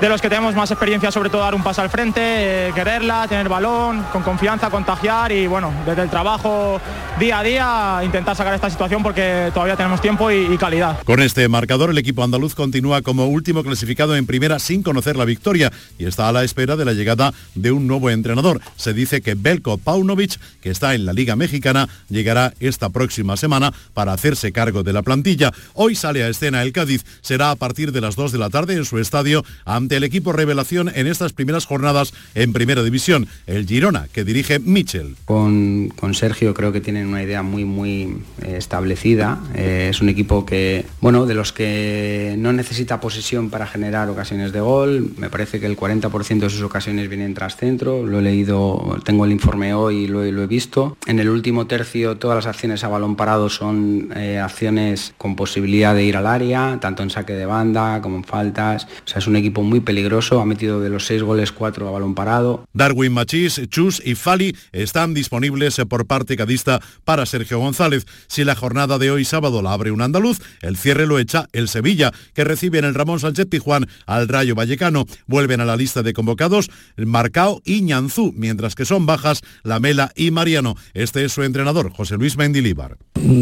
de 0.01 0.09
los 0.09 0.23
que 0.23 0.31
tenemos 0.31 0.55
más 0.55 0.71
experiencia, 0.71 1.13
sobre 1.13 1.29
todo 1.29 1.43
dar 1.43 1.55
un 1.55 1.63
paso 1.63 1.83
al 1.83 1.91
frente, 1.91 2.21
eh, 2.23 2.73
quererla, 2.75 3.29
tener 3.29 3.51
balón, 3.51 4.03
con 4.11 4.23
confianza, 4.23 4.71
contagiar 4.71 5.31
y 5.31 5.47
bueno, 5.47 5.75
desde 5.85 6.03
el 6.03 6.09
trabajo 6.09 6.81
día 7.19 7.39
a 7.39 7.43
día 7.43 8.01
intentar 8.03 8.35
sacar 8.35 8.55
esta 8.55 8.71
situación 8.71 9.03
porque 9.03 9.51
todavía 9.53 9.77
tenemos 9.77 10.01
tiempo 10.01 10.31
y, 10.31 10.57
calidad. 10.57 11.03
Con 11.05 11.21
este 11.21 11.47
marcador 11.49 11.91
el 11.91 11.99
equipo 11.99 12.25
andaluz 12.25 12.55
continúa 12.55 13.03
como 13.03 13.27
último 13.27 13.63
clasificado 13.63 14.17
en 14.17 14.25
primera 14.25 14.59
sin 14.59 14.83
conocer 14.83 15.17
la 15.17 15.27
victoria 15.27 15.71
y 15.99 16.07
está 16.07 16.29
a 16.29 16.33
la 16.33 16.45
espera 16.45 16.77
de 16.77 16.87
la 16.87 16.93
llegada 16.93 17.35
de 17.55 17.71
un 17.71 17.87
nuevo 17.87 18.09
entrenador. 18.09 18.61
Se 18.77 18.95
dice 18.95 19.21
que 19.21 19.35
Belko 19.61 19.77
Paunovic, 19.77 20.39
que 20.63 20.71
está 20.71 20.95
en 20.95 21.05
la 21.05 21.13
Liga 21.13 21.37
Mexicana, 21.37 21.89
llegará 22.09 22.55
esta 22.61 22.89
próxima 22.89 23.37
semana 23.37 23.73
para 23.93 24.13
hacerse 24.13 24.53
cargo 24.53 24.83
de 24.83 24.95
la 24.95 25.03
plantilla. 25.03 25.53
Hoy 25.75 25.95
sale 25.95 26.25
a 26.25 26.29
escena 26.29 26.63
el 26.63 26.73
Cádiz. 26.73 27.05
Será 27.21 27.51
a 27.51 27.57
partir 27.57 27.93
de 27.93 28.01
las 28.01 28.17
2 28.17 28.33
de 28.33 28.39
la 28.39 28.49
tarde 28.49 28.75
en 28.75 28.85
su 28.85 28.99
estadio 28.99 29.45
el 29.91 30.05
equipo 30.05 30.33
revelación 30.33 30.91
en 30.95 31.07
estas 31.07 31.33
primeras 31.33 31.67
jornadas 31.67 32.13
en 32.35 32.53
Primera 32.53 32.83
División, 32.83 33.27
el 33.47 33.67
Girona, 33.67 34.09
que 34.13 34.25
dirige 34.25 34.59
Michel. 34.59 35.17
Con, 35.25 35.93
con 35.97 36.15
Sergio 36.15 36.55
creo 36.55 36.73
que 36.73 36.81
tienen 36.81 37.09
una 37.09 37.23
idea 37.23 37.43
muy, 37.43 37.65
muy 37.65 38.23
eh, 38.43 38.55
establecida. 38.57 39.41
Eh, 39.55 39.89
es 39.91 40.01
un 40.01 40.09
equipo 40.09 40.47
que, 40.47 40.87
bueno, 41.01 41.27
de 41.27 41.35
los 41.35 41.53
que 41.53 42.35
no 42.39 42.53
necesita 42.53 43.01
posesión 43.01 43.51
para 43.51 43.67
generar 43.67 44.09
ocasiones 44.09 44.53
de 44.53 44.61
gol. 44.61 45.13
Me 45.17 45.29
parece 45.29 45.61
que 45.61 45.67
el 45.67 45.77
40% 45.77 46.41
de 46.41 46.51
sus 46.51 46.63
ocasiones 46.63 47.09
vienen 47.09 47.35
tras 47.35 47.57
centro. 47.57 48.07
Lo 48.07 48.21
he 48.21 48.23
leído, 48.23 48.99
tengo 49.05 49.25
el 49.25 49.33
informe 49.41 49.73
hoy 49.73 50.05
y 50.05 50.07
lo, 50.07 50.23
he 50.23 50.47
visto. 50.47 50.99
En 51.07 51.19
el 51.19 51.31
último 51.31 51.67
tercio 51.67 52.19
todas 52.19 52.37
las 52.37 52.47
acciones 52.47 52.85
a 52.85 52.89
balón 52.89 53.17
parado 53.17 53.49
son 53.49 54.13
eh, 54.15 54.39
acciones 54.39 55.15
con 55.17 55.35
posibilidad 55.35 55.95
de 55.95 56.05
ir 56.05 56.17
al 56.19 56.27
área, 56.27 56.77
tanto 56.79 57.03
en 57.03 57.09
saque 57.09 57.33
de 57.33 57.47
banda 57.47 58.03
como 58.03 58.17
en 58.17 58.25
faltas. 58.25 58.85
O 58.85 59.09
sea, 59.09 59.19
es 59.19 59.27
un 59.27 59.37
equipo 59.37 59.63
muy 59.63 59.81
peligroso, 59.81 60.41
ha 60.41 60.45
metido 60.45 60.81
de 60.81 60.91
los 60.91 61.07
seis 61.07 61.23
goles 61.23 61.53
cuatro 61.53 61.89
a 61.89 61.91
balón 61.91 62.15
parado. 62.15 62.65
Darwin 62.75 63.15
Machís, 63.15 63.63
Chus 63.71 64.03
y 64.05 64.15
Fali 64.15 64.55
están 64.73 65.15
disponibles 65.15 65.81
por 65.89 66.07
parte 66.07 66.37
cadista 66.37 66.81
para 67.05 67.25
Sergio 67.25 67.59
González. 67.59 68.05
Si 68.27 68.45
la 68.45 68.55
jornada 68.55 68.99
de 68.99 69.11
hoy 69.11 69.25
sábado 69.25 69.63
la 69.63 69.73
abre 69.73 69.91
un 69.91 70.03
andaluz, 70.03 70.39
el 70.61 70.77
cierre 70.77 71.07
lo 71.07 71.19
echa 71.19 71.49
el 71.53 71.69
Sevilla, 71.69 72.13
que 72.35 72.45
recibe 72.45 72.79
en 72.79 72.85
el 72.85 72.95
Ramón 72.95 73.21
Sánchez 73.21 73.47
Pijuán 73.47 73.89
al 74.05 74.29
Rayo 74.29 74.55
Vallecano. 74.55 75.07
Vuelven 75.27 75.63
a 75.63 75.65
la 75.65 75.77
lista 75.77 76.03
de 76.03 76.13
convocados 76.13 76.71
Marcao 76.99 77.63
y 77.65 77.81
Ñanzú, 77.81 78.35
mientras 78.37 78.75
que 78.75 78.85
son 78.85 79.07
bajas 79.07 79.30
Lamela 79.63 80.13
y 80.15 80.31
Mariano. 80.31 80.77
Este 80.95 81.25
es 81.25 81.33
su 81.33 81.43
entrenador, 81.43 81.93
José 81.93 82.17
Luis 82.17 82.37
Mendilíbar. 82.37 82.97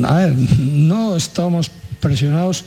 A 0.04 0.14
ver, 0.14 0.34
no 0.58 1.16
estamos 1.16 1.70
presionados 2.00 2.64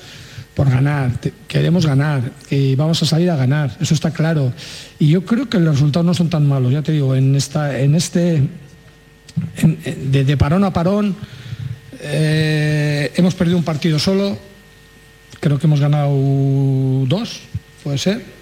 por 0.56 0.70
ganar, 0.70 1.12
queremos 1.48 1.86
ganar, 1.86 2.34
y 2.50 2.76
vamos 2.76 3.02
a 3.02 3.06
salir 3.06 3.30
a 3.30 3.36
ganar, 3.38 3.78
eso 3.80 3.94
está 3.94 4.12
claro. 4.12 4.52
Y 5.00 5.08
yo 5.08 5.26
creo 5.26 5.50
que 5.50 5.60
los 5.60 5.76
resultados 5.76 6.06
no 6.06 6.14
son 6.14 6.30
tan 6.30 6.46
malos, 6.46 6.74
ya 6.74 6.82
te 6.82 6.92
digo, 6.92 7.16
en, 7.16 7.36
esta, 7.36 7.80
en 7.80 7.96
este, 7.96 8.44
de, 10.12 10.38
parón 10.38 10.66
a 10.66 10.74
parón, 10.74 11.16
eh, 12.02 13.14
hemos 13.16 13.34
perdido 13.34 13.58
un 13.58 13.64
partido 13.64 13.98
solo, 13.98 14.38
creo 15.40 15.58
que 15.58 15.68
hemos 15.68 15.80
ganado 15.80 16.12
dos, 17.08 17.40
puede 17.84 17.98
ser 17.98 18.41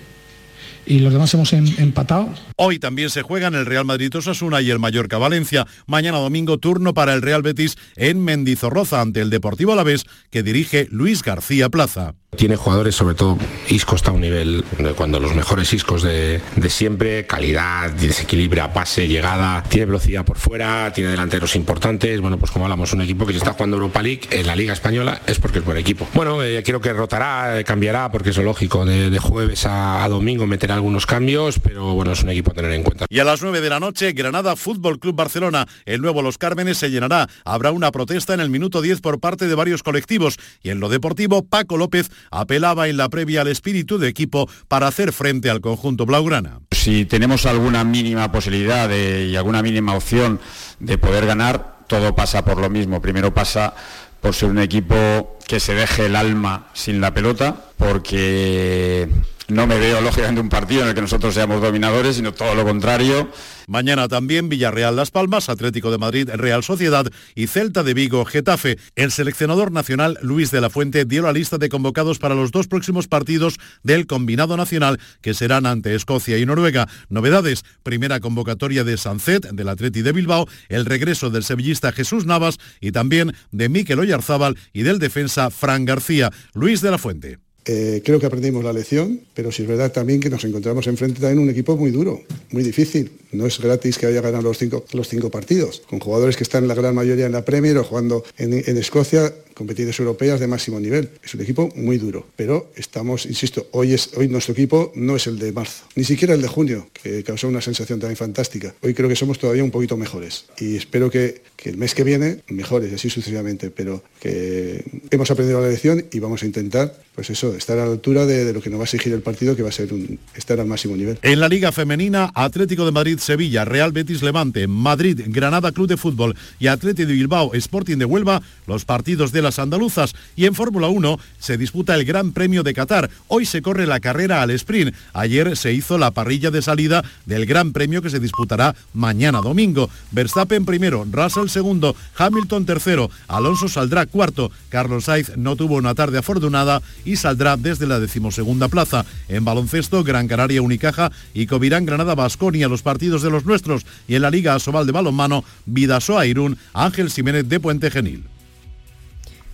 y 0.89 0.99
los 0.99 1.13
demás 1.13 1.33
hemos 1.33 1.53
em, 1.53 1.65
empatado. 1.77 2.27
Hoy 2.57 2.79
también 2.79 3.09
se 3.09 3.21
juegan 3.21 3.55
el 3.55 3.65
Real 3.65 3.85
Madrid 3.85 4.13
Osasuna 4.13 4.61
y 4.61 4.71
el 4.71 4.79
Mallorca 4.79 5.17
Valencia. 5.17 5.65
Mañana 5.85 6.17
domingo 6.17 6.57
turno 6.57 6.93
para 6.93 7.13
el 7.13 7.21
Real 7.21 7.43
Betis 7.43 7.77
en 7.95 8.21
Mendizorroza 8.23 8.99
ante 8.99 9.21
el 9.21 9.29
Deportivo 9.29 9.71
Alavés 9.71 10.05
que 10.31 10.43
dirige 10.43 10.87
Luis 10.89 11.23
García 11.23 11.69
Plaza. 11.69 12.15
Tiene 12.35 12.55
jugadores, 12.55 12.93
sobre 12.95 13.15
todo 13.15 13.37
Isco 13.69 13.95
está 13.95 14.11
a 14.11 14.13
un 14.13 14.21
nivel 14.21 14.63
de 14.77 14.93
cuando 14.93 15.19
los 15.19 15.33
mejores 15.35 15.73
Iscos 15.73 16.03
de, 16.03 16.39
siempre, 16.69 17.25
calidad, 17.25 17.89
desequilibra, 17.89 18.71
pase, 18.71 19.07
llegada, 19.07 19.63
tiene 19.63 19.87
velocidad 19.87 20.23
por 20.23 20.37
fuera, 20.37 20.93
tiene 20.93 21.09
delanteros 21.09 21.55
importantes. 21.55 22.21
Bueno, 22.21 22.37
pues 22.37 22.51
como 22.51 22.65
hablamos, 22.65 22.93
un 22.93 23.01
equipo 23.01 23.25
que 23.25 23.33
si 23.33 23.39
está 23.39 23.53
jugando 23.53 23.77
Europa 23.77 24.03
League 24.03 24.21
en 24.29 24.45
la 24.45 24.55
Liga 24.55 24.73
Española 24.73 25.21
es 25.25 25.39
porque 25.39 25.59
es 25.59 25.65
buen 25.65 25.77
equipo. 25.77 26.07
Bueno, 26.13 26.43
eh, 26.43 26.61
creo 26.63 26.79
que 26.79 26.93
rotará, 26.93 27.59
eh, 27.59 27.63
cambiará, 27.63 28.11
porque 28.11 28.29
es 28.29 28.37
lógico, 28.37 28.85
de, 28.85 29.17
jueves 29.19 29.65
a, 29.65 30.07
domingo 30.07 30.45
meterá 30.45 30.75
algunos 30.75 31.07
cambios, 31.07 31.59
pero 31.59 31.93
bueno, 31.95 32.11
es 32.11 32.21
un 32.23 32.29
equipo 32.29 32.51
a 32.51 32.53
tener 32.53 32.71
en 32.71 32.83
cuenta. 32.83 33.05
Y 33.09 33.19
a 33.19 33.23
las 33.23 33.41
9 33.41 33.59
de 33.59 33.69
la 33.69 33.79
noche, 33.79 34.13
Granada 34.13 34.55
Fútbol 34.55 34.99
Club 34.99 35.15
Barcelona. 35.15 35.67
El 35.85 36.01
nuevo 36.01 36.21
Los 36.21 36.37
Cármenes 36.37 36.77
se 36.77 36.91
llenará. 36.91 37.27
Habrá 37.43 37.71
una 37.71 37.91
protesta 37.91 38.35
en 38.35 38.39
el 38.39 38.51
minuto 38.51 38.81
10 38.81 39.01
por 39.01 39.19
parte 39.19 39.47
de 39.47 39.55
varios 39.55 39.81
colectivos. 39.81 40.37
Y 40.61 40.69
en 40.69 40.79
lo 40.79 40.89
deportivo, 40.89 41.43
Paco 41.43 41.75
López 41.75 42.09
apelaba 42.31 42.87
en 42.87 42.97
la 42.97 43.09
previa 43.09 43.41
al 43.41 43.47
espíritu 43.47 43.97
de 43.97 44.07
equipo 44.07 44.49
para 44.67 44.87
hacer 44.87 45.13
frente 45.13 45.49
al 45.49 45.61
conjunto 45.61 46.05
blaugrana. 46.05 46.59
Si 46.71 47.05
tenemos 47.05 47.45
alguna 47.45 47.83
mínima 47.83 48.31
posibilidad 48.31 48.89
y 48.89 49.35
alguna 49.35 49.61
mínima 49.61 49.95
opción 49.95 50.39
de 50.79 50.97
poder 50.97 51.25
ganar, 51.25 51.79
todo 51.87 52.15
pasa 52.15 52.45
por 52.45 52.59
lo 52.59 52.69
mismo. 52.69 53.01
Primero 53.01 53.33
pasa 53.33 53.73
por 54.21 54.33
ser 54.33 54.49
un 54.49 54.59
equipo 54.59 55.37
que 55.47 55.59
se 55.59 55.73
deje 55.73 56.05
el 56.05 56.15
alma 56.15 56.67
sin 56.73 57.01
la 57.01 57.13
pelota, 57.13 57.55
porque 57.77 59.09
no 59.49 59.67
me 59.67 59.77
veo 59.77 60.01
lógicamente 60.01 60.41
un 60.41 60.49
partido 60.49 60.83
en 60.83 60.89
el 60.89 60.95
que 60.95 61.01
nosotros 61.01 61.33
seamos 61.33 61.61
dominadores, 61.61 62.15
sino 62.15 62.33
todo 62.33 62.55
lo 62.55 62.63
contrario. 62.63 63.29
Mañana 63.67 64.07
también 64.07 64.49
Villarreal 64.49 64.95
Las 64.95 65.11
Palmas, 65.11 65.49
Atlético 65.49 65.91
de 65.91 65.97
Madrid 65.97 66.29
Real 66.33 66.63
Sociedad 66.63 67.05
y 67.35 67.47
Celta 67.47 67.83
de 67.83 67.93
Vigo 67.93 68.25
Getafe. 68.25 68.77
El 68.95 69.11
seleccionador 69.11 69.71
nacional 69.71 70.17
Luis 70.21 70.51
de 70.51 70.61
la 70.61 70.69
Fuente 70.69 71.05
dio 71.05 71.23
la 71.23 71.33
lista 71.33 71.57
de 71.57 71.69
convocados 71.69 72.19
para 72.19 72.35
los 72.35 72.51
dos 72.51 72.67
próximos 72.67 73.07
partidos 73.07 73.59
del 73.83 74.07
combinado 74.07 74.57
nacional 74.57 74.99
que 75.21 75.33
serán 75.33 75.65
ante 75.65 75.95
Escocia 75.95 76.37
y 76.37 76.45
Noruega. 76.45 76.87
Novedades, 77.09 77.63
primera 77.83 78.19
convocatoria 78.19 78.83
de 78.83 78.97
Sancet 78.97 79.49
del 79.51 79.69
Atleti 79.69 80.01
de 80.01 80.11
Bilbao, 80.11 80.47
el 80.69 80.85
regreso 80.85 81.29
del 81.29 81.43
sevillista 81.43 81.91
Jesús 81.91 82.25
Navas 82.25 82.57
y 82.81 82.91
también 82.91 83.33
de 83.51 83.69
Miquel 83.69 83.99
Oyarzábal 83.99 84.57
y 84.73 84.83
del 84.83 84.99
defensa 84.99 85.49
Fran 85.49 85.85
García. 85.85 86.31
Luis 86.53 86.81
de 86.81 86.91
la 86.91 86.97
Fuente. 86.97 87.48
Eh, 87.65 88.01
creo 88.03 88.19
que 88.19 88.25
aprendimos 88.25 88.63
la 88.63 88.73
lección, 88.73 89.21
pero 89.33 89.51
sí 89.51 89.61
es 89.63 89.67
verdad 89.67 89.91
también 89.91 90.19
que 90.19 90.29
nos 90.29 90.43
encontramos 90.43 90.87
enfrente 90.87 91.19
también 91.19 91.39
un 91.39 91.49
equipo 91.49 91.77
muy 91.77 91.91
duro, 91.91 92.21
muy 92.51 92.63
difícil. 92.63 93.11
No 93.31 93.45
es 93.45 93.59
gratis 93.59 93.97
que 93.97 94.07
haya 94.07 94.21
ganado 94.21 94.43
los 94.43 94.57
cinco, 94.57 94.85
los 94.93 95.07
cinco 95.07 95.29
partidos, 95.29 95.83
con 95.87 95.99
jugadores 95.99 96.35
que 96.35 96.43
están 96.43 96.63
en 96.63 96.69
la 96.69 96.75
gran 96.75 96.95
mayoría 96.95 97.25
en 97.25 97.31
la 97.31 97.45
Premier 97.45 97.77
o 97.77 97.83
jugando 97.83 98.23
en, 98.37 98.53
Escocia 98.77 99.33
competiciones 99.59 99.99
europeas 99.99 100.39
de 100.39 100.47
máximo 100.47 100.79
nivel. 100.79 101.09
Es 101.21 101.33
un 101.35 101.41
equipo 101.41 101.69
muy 101.75 101.97
duro, 101.97 102.25
pero 102.37 102.71
estamos, 102.77 103.25
insisto, 103.25 103.67
hoy, 103.71 103.93
es, 103.93 104.11
hoy 104.15 104.29
nuestro 104.29 104.53
equipo 104.53 104.93
no 104.95 105.17
es 105.17 105.27
el 105.27 105.37
de 105.37 105.51
marzo, 105.51 105.83
ni 105.95 106.05
siquiera 106.05 106.33
el 106.33 106.41
de 106.41 106.47
junio, 106.47 106.87
que 106.93 107.23
causó 107.23 107.49
una 107.49 107.59
sensación 107.59 107.99
también 107.99 108.15
fantástica. 108.15 108.73
Hoy 108.81 108.93
creo 108.93 109.09
que 109.09 109.17
somos 109.17 109.37
todavía 109.37 109.63
un 109.63 109.71
poquito 109.71 109.97
mejores 109.97 110.45
y 110.59 110.77
espero 110.77 111.11
que, 111.11 111.41
el 111.65 111.75
mes 111.75 111.93
que 111.93 112.05
viene 112.05 112.39
mejores 112.47 112.93
así 112.93 113.09
sucesivamente, 113.09 113.69
pero 113.69 114.01
que 114.21 114.85
hemos 115.11 115.29
aprendido 115.29 115.59
la 115.59 115.67
lección 115.67 116.05
y 116.09 116.19
vamos 116.19 116.41
a 116.41 116.45
intentar, 116.45 116.95
pues 117.13 117.29
eso, 117.29 117.53
estar 117.53 117.77
a 117.77 117.85
la 117.85 117.91
altura 117.91 118.25
de, 118.25 118.45
de 118.45 118.53
lo 118.53 118.61
que 118.61 118.69
nos 118.69 118.79
va 118.79 118.83
a 118.83 118.85
exigir 118.85 119.11
el 119.11 119.21
partido, 119.21 119.57
que 119.57 119.61
va 119.61 119.67
a 119.67 119.73
ser 119.73 119.91
un, 119.91 120.19
estar 120.35 120.57
al 120.57 120.67
máximo 120.67 120.95
nivel. 120.95 121.19
En 121.21 121.41
la 121.41 121.49
Liga 121.49 121.73
Femenina, 121.73 122.31
Atlético 122.33 122.85
de 122.85 122.93
Madrid, 122.93 123.19
Sevilla, 123.19 123.65
Real 123.65 123.91
Betis 123.91 124.23
Levante, 124.23 124.67
Madrid, 124.67 125.19
Granada 125.27 125.73
Club 125.73 125.89
de 125.89 125.97
Fútbol 125.97 126.37
y 126.59 126.67
Atlético 126.67 127.09
de 127.09 127.13
Bilbao, 127.13 127.53
Sporting 127.53 127.97
de 127.97 128.05
Huelva, 128.05 128.41
los 128.67 128.85
partidos 128.85 129.31
de 129.31 129.41
andaluzas. 129.57 130.13
Y 130.35 130.45
en 130.45 130.53
Fórmula 130.53 130.89
1 130.89 131.17
se 131.39 131.57
disputa 131.57 131.95
el 131.95 132.05
Gran 132.05 132.33
Premio 132.33 132.61
de 132.61 132.73
Qatar. 132.73 133.09
Hoy 133.27 133.45
se 133.45 133.63
corre 133.63 133.87
la 133.87 133.99
carrera 133.99 134.43
al 134.43 134.51
sprint. 134.51 134.93
Ayer 135.13 135.57
se 135.57 135.73
hizo 135.73 135.97
la 135.97 136.11
parrilla 136.11 136.51
de 136.51 136.61
salida 136.61 137.03
del 137.25 137.45
Gran 137.45 137.71
Premio 137.71 138.01
que 138.01 138.09
se 138.09 138.19
disputará 138.19 138.75
mañana 138.93 139.41
domingo. 139.41 139.89
Verstappen 140.11 140.65
primero, 140.65 141.07
Russell 141.11 141.47
segundo, 141.47 141.95
Hamilton 142.17 142.65
tercero, 142.65 143.09
Alonso 143.27 143.67
saldrá 143.67 144.05
cuarto, 144.05 144.51
Carlos 144.69 145.05
Sainz 145.05 145.37
no 145.37 145.55
tuvo 145.55 145.75
una 145.75 145.95
tarde 145.95 146.17
afortunada 146.17 146.81
y 147.05 147.15
saldrá 147.15 147.57
desde 147.57 147.87
la 147.87 147.99
decimosegunda 147.99 148.67
plaza. 148.67 149.05
En 149.27 149.45
baloncesto, 149.45 150.03
Gran 150.03 150.27
Canaria 150.27 150.61
Unicaja 150.61 151.11
y 151.33 151.45
Covirán 151.45 151.85
Granada 151.85 152.15
Basconia, 152.15 152.67
los 152.67 152.81
partidos 152.81 153.21
de 153.21 153.29
los 153.29 153.45
nuestros 153.45 153.85
y 154.07 154.15
en 154.15 154.21
la 154.21 154.31
Liga 154.31 154.55
Asobal 154.55 154.85
de 154.85 154.91
Balonmano, 154.91 155.43
Vidasoa 155.65 156.25
Irún, 156.25 156.57
Ángel 156.73 157.09
Jiménez 157.09 157.47
de 157.47 157.59
Puente 157.59 157.91
Genil. 157.91 158.23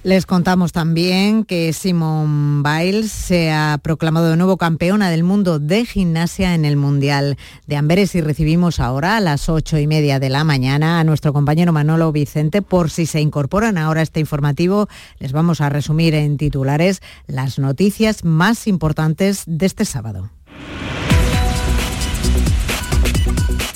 Les 0.06 0.28
contamos 0.28 0.72
también 0.72 1.46
que 1.46 1.74
Simone 1.74 2.62
Biles 2.62 3.12
se 3.12 3.52
ha 3.52 3.80
proclamado 3.82 4.30
de 4.30 4.38
nuevo 4.38 4.56
campeona 4.56 5.10
del 5.10 5.24
mundo 5.24 5.58
de 5.58 5.84
gimnasia 5.84 6.54
en 6.54 6.64
el 6.64 6.78
Mundial 6.78 7.40
de 7.66 7.76
Amberes 7.76 8.14
y 8.14 8.22
recibimos 8.22 8.80
ahora 8.80 9.18
a 9.18 9.20
las 9.20 9.50
ocho 9.50 9.80
y 9.80 9.88
media 9.88 10.20
de 10.20 10.30
la 10.30 10.44
mañana 10.44 11.00
a 11.00 11.04
nuestro 11.04 11.34
compañero 11.34 11.74
Manolo 11.74 12.12
Vicente. 12.12 12.62
Por 12.62 12.92
si 12.92 13.08
se 13.08 13.20
incorporan 13.20 13.80
ahora 13.80 14.02
a 14.02 14.04
este 14.04 14.20
informativo, 14.20 14.88
les 15.18 15.32
vamos 15.32 15.60
a 15.60 15.70
resumir 15.70 16.14
en 16.14 16.38
titulares 16.38 17.02
las 17.26 17.58
noticias 17.58 18.24
más 18.24 18.68
importantes 18.68 19.42
de 19.48 19.66
este 19.66 19.86
sábado. 19.86 20.30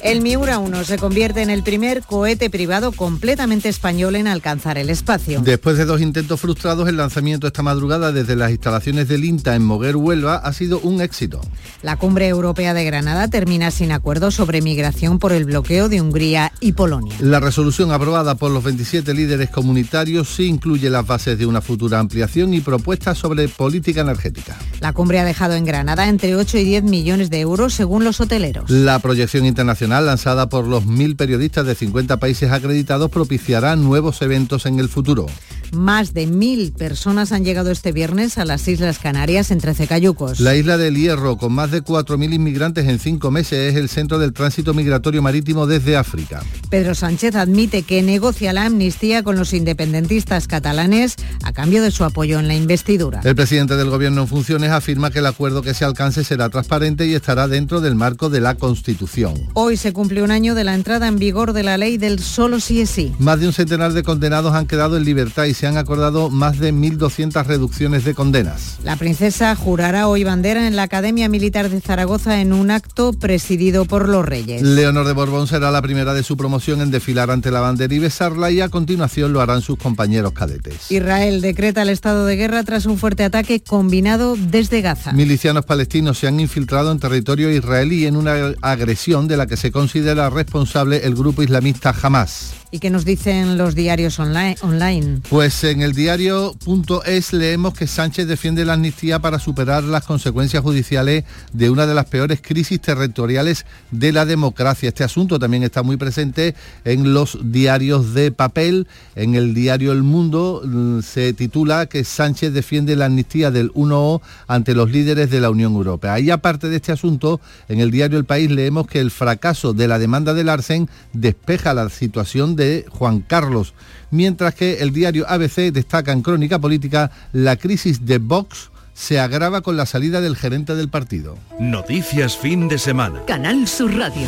El 0.02 0.22
Miura 0.22 0.60
1 0.60 0.86
se 0.86 0.98
convierte 0.98 1.42
en 1.42 1.50
el 1.50 1.62
primer 1.62 2.04
cohete 2.04 2.50
privado 2.50 2.94
completamente 2.94 3.68
español 3.68 4.16
en 4.16 4.28
alcanzar 4.28 4.78
el 4.78 4.90
espacio. 4.90 5.42
Después 5.42 5.78
de 5.78 5.84
dos 5.84 6.00
intentos 6.00 6.40
frustrados, 6.40 6.88
el 6.88 6.96
lanzamiento 6.96 7.48
esta 7.48 7.64
madrugada 7.64 8.14
desde 8.14 8.38
las 8.38 8.52
instalaciones 8.52 9.10
del 9.10 9.26
INTA 9.26 9.56
en 9.56 9.64
Moguer, 9.64 9.98
Huelva, 9.98 10.38
ha 10.38 10.54
sido 10.54 10.80
un 10.80 11.02
éxito. 11.02 11.42
La 11.82 11.98
cumbre 11.98 12.30
europea 12.30 12.74
de 12.74 12.86
Granada 12.86 13.28
termina 13.28 13.72
sin 13.72 13.92
acuerdo 13.92 14.32
sobre 14.32 14.62
migración 14.62 15.20
por 15.20 15.34
el 15.34 15.44
bloqueo 15.44 15.90
de 15.90 16.00
Hungría 16.00 16.54
y 16.62 16.72
Polonia. 16.72 17.16
La 17.20 17.42
resolución 17.42 17.92
aprobada 17.92 18.36
por 18.36 18.52
los 18.52 18.64
27 18.64 19.14
líderes 19.14 19.50
comunitarios 19.50 20.30
sí 20.30 20.46
incluye 20.46 20.90
las 20.90 21.06
bases 21.06 21.38
de 21.38 21.46
una 21.46 21.60
futura 21.60 22.00
ampliación 22.00 22.54
y 22.54 22.62
propuestas 22.62 23.18
sobre 23.18 23.50
política 23.50 24.02
energética. 24.02 24.58
La 24.80 24.94
cumbre 24.94 25.20
ha 25.20 25.26
dejado 25.26 25.56
en 25.56 25.66
Granada 25.66 26.08
entre 26.08 26.38
8 26.38 26.58
y 26.58 26.64
10 26.64 26.84
millones 26.84 27.30
de 27.30 27.42
euros 27.42 27.74
según 27.74 28.06
los 28.06 28.22
hoteleros. 28.22 28.70
La 28.70 29.00
proyección 29.00 29.46
internacional 29.46 29.89
lanzada 29.90 30.50
por 30.50 30.68
los 30.68 30.86
mil 30.86 31.16
periodistas 31.16 31.66
de 31.66 31.76
50 31.76 32.18
países 32.18 32.52
acreditados 32.52 33.10
propiciará 33.10 33.76
nuevos 33.76 34.22
eventos 34.22 34.66
en 34.66 34.80
el 34.80 34.88
futuro. 34.88 35.26
Más 35.72 36.14
de 36.14 36.26
mil 36.26 36.72
personas 36.72 37.32
han 37.32 37.46
llegado 37.46 37.70
este 37.70 37.92
viernes 37.92 38.38
a 38.38 38.46
las 38.46 38.68
Islas 38.68 38.98
Canarias 38.98 39.52
en 39.52 39.60
13 39.60 39.88
cayucos. 39.88 40.40
La 40.40 40.56
isla 40.56 40.78
del 40.78 40.96
Hierro, 40.96 41.38
con 41.38 41.54
más 41.54 41.72
de 41.72 41.84
4.000 41.84 42.34
inmigrantes 42.34 42.88
en 42.88 43.00
cinco 43.00 43.30
meses, 43.30 43.74
es 43.74 43.76
el 43.76 43.90
centro 43.90 44.18
del 44.18 44.34
tránsito 44.34 44.74
migratorio 44.74 45.22
marítimo 45.22 45.68
desde 45.68 45.96
África. 45.96 46.44
Pedro 46.70 46.96
Sánchez 46.96 47.36
admite 47.36 47.84
que 47.84 48.02
negocia 48.02 48.54
la 48.54 48.66
amnistía 48.66 49.24
con 49.24 49.38
los 49.38 49.54
independentistas 49.54 50.48
catalanes 50.48 51.16
a 51.44 51.54
cambio 51.54 51.84
de 51.84 51.92
su 51.92 52.04
apoyo 52.04 52.40
en 52.40 52.48
la 52.48 52.56
investidura. 52.56 53.22
El 53.24 53.36
presidente 53.36 53.76
del 53.76 53.90
gobierno 53.90 54.22
en 54.22 54.28
funciones 54.28 54.72
afirma 54.72 55.12
que 55.12 55.20
el 55.20 55.26
acuerdo 55.26 55.62
que 55.62 55.74
se 55.74 55.86
alcance 55.86 56.24
será 56.24 56.50
transparente 56.50 57.06
y 57.06 57.14
estará 57.14 57.48
dentro 57.48 57.82
del 57.82 57.96
marco 57.96 58.30
de 58.30 58.42
la 58.42 58.56
Constitución. 58.56 59.34
Hoy 59.54 59.78
se 59.78 59.94
cumple 59.94 60.24
un 60.24 60.32
año 60.32 60.56
de 60.56 60.64
la 60.64 60.74
entrada 60.74 61.08
en 61.08 61.18
vigor 61.18 61.54
de 61.54 61.64
la 61.64 61.78
ley 61.78 61.98
del 61.98 62.20
solo 62.20 62.60
sí 62.60 62.82
es 62.82 62.90
sí. 62.90 63.14
Más 63.20 63.40
de 63.40 63.48
un 63.48 63.54
centenar 63.54 63.94
de 63.94 64.04
condenados 64.04 64.54
han 64.54 64.68
quedado 64.68 64.98
en 64.98 65.06
libertad 65.06 65.46
y 65.46 65.54
se 65.60 65.68
han 65.68 65.76
acordado 65.76 66.30
más 66.30 66.58
de 66.58 66.74
1.200 66.74 67.46
reducciones 67.46 68.06
de 68.06 68.16
condenas. 68.16 68.78
La 68.82 68.96
princesa 68.96 69.54
jurará 69.58 70.08
hoy 70.08 70.24
bandera 70.24 70.66
en 70.66 70.78
la 70.78 70.84
Academia 70.84 71.28
Militar 71.28 71.70
de 71.70 71.82
Zaragoza 71.82 72.40
en 72.40 72.54
un 72.54 72.72
acto 72.72 73.12
presidido 73.12 73.84
por 73.84 74.08
los 74.08 74.26
reyes. 74.26 74.62
Leonor 74.62 75.06
de 75.06 75.12
Borbón 75.12 75.48
será 75.48 75.70
la 75.70 75.82
primera 75.82 76.14
de 76.14 76.24
su 76.24 76.38
promoción 76.38 76.80
en 76.80 76.92
desfilar 76.92 77.30
ante 77.30 77.52
la 77.52 77.60
bandera 77.60 77.94
y 77.94 78.00
besarla 78.00 78.52
y 78.52 78.62
a 78.62 78.70
continuación 78.70 79.34
lo 79.34 79.42
harán 79.42 79.62
sus 79.62 79.78
compañeros 79.78 80.32
cadetes. 80.32 80.90
Israel 80.92 81.42
decreta 81.42 81.82
el 81.82 81.90
estado 81.90 82.26
de 82.26 82.38
guerra 82.38 82.64
tras 82.64 82.86
un 82.86 82.98
fuerte 82.98 83.26
ataque 83.26 83.62
combinado 83.62 84.38
desde 84.38 84.80
Gaza. 84.80 85.12
Milicianos 85.12 85.66
palestinos 85.66 86.18
se 86.18 86.28
han 86.28 86.40
infiltrado 86.40 86.90
en 86.90 87.00
territorio 87.00 87.52
israelí 87.52 88.06
en 88.06 88.16
una 88.16 88.54
agresión 88.62 89.28
de 89.28 89.36
la 89.36 89.46
que 89.46 89.58
se 89.58 89.74
considera 89.74 90.30
responsable 90.30 91.02
el 91.04 91.16
grupo 91.16 91.44
islamista 91.44 91.94
Hamas. 92.02 92.59
¿Y 92.72 92.78
qué 92.78 92.92
nos 92.92 93.04
dicen 93.04 93.58
los 93.58 93.74
diarios 93.74 94.20
online? 94.20 95.22
Pues 95.28 95.64
en 95.64 95.82
el 95.82 95.94
diario.es 95.94 97.34
leemos 97.34 97.74
que 97.74 97.88
Sánchez 97.88 98.28
defiende 98.28 98.64
la 98.64 98.74
amnistía 98.74 99.18
para 99.18 99.40
superar 99.40 99.84
las 99.84 100.06
consecuencias 100.06 100.62
judiciales 100.62 101.24
de 101.52 101.72
una 101.72 101.88
de 101.88 101.96
las 101.96 102.06
peores 102.06 102.42
crisis 102.44 102.80
territoriales 102.80 103.66
de 103.90 104.12
la 104.12 104.28
democracia. 104.28 104.90
Este 104.90 105.04
asunto 105.04 105.40
también 105.40 105.64
está 105.64 105.82
muy 105.82 105.98
presente 105.98 106.54
en 106.86 107.12
los 107.12 107.40
diarios 107.42 108.14
de 108.14 108.32
papel. 108.32 108.88
En 109.16 109.34
el 109.34 109.56
diario 109.56 109.92
El 109.92 110.04
Mundo 110.04 110.62
mm, 110.64 111.00
se 111.00 111.34
titula 111.34 111.88
que 111.88 112.04
Sánchez 112.04 112.54
defiende 112.54 112.96
la 112.96 113.06
amnistía 113.06 113.50
del 113.50 113.74
1O 113.74 114.22
ante 114.46 114.76
los 114.76 114.92
líderes 114.92 115.32
de 115.32 115.42
la 115.42 115.50
Unión 115.50 115.74
Europea. 115.74 116.20
Y 116.20 116.30
aparte 116.30 116.70
de 116.70 116.76
este 116.76 116.92
asunto, 116.92 117.42
en 117.68 117.80
el 117.80 117.90
diario 117.90 118.20
El 118.20 118.26
País 118.26 118.52
leemos 118.52 118.86
que 118.86 119.00
el 119.00 119.10
fracaso 119.10 119.74
de 119.74 119.88
la 119.88 119.98
demanda 119.98 120.36
del 120.36 120.50
Arsen 120.50 120.88
despeja 121.14 121.74
la 121.74 121.90
situación 121.90 122.59
Juan 122.90 123.22
Carlos, 123.22 123.74
mientras 124.12 124.56
que 124.56 124.80
el 124.80 124.92
diario 124.92 125.26
ABC 125.28 125.72
destaca 125.72 126.12
en 126.12 126.22
crónica 126.22 126.60
política 126.60 127.12
la 127.34 127.56
crisis 127.56 128.06
de 128.06 128.18
Vox 128.18 128.72
se 128.94 129.20
agrava 129.20 129.62
con 129.62 129.78
la 129.78 129.86
salida 129.86 130.20
del 130.20 130.36
gerente 130.36 130.76
del 130.76 130.90
partido. 130.90 131.38
Noticias 131.60 132.36
fin 132.36 132.68
de 132.68 132.78
semana. 132.78 133.24
Canal 133.26 133.68
Sur 133.68 133.96
Radio. 133.96 134.28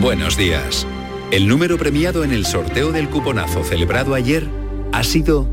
Buenos 0.00 0.36
días. 0.36 0.86
El 1.30 1.46
número 1.48 1.78
premiado 1.78 2.24
en 2.24 2.32
el 2.32 2.46
sorteo 2.46 2.92
del 2.92 3.08
cuponazo 3.08 3.64
celebrado 3.64 4.14
ayer 4.14 4.48
ha 4.92 5.02
sido 5.04 5.48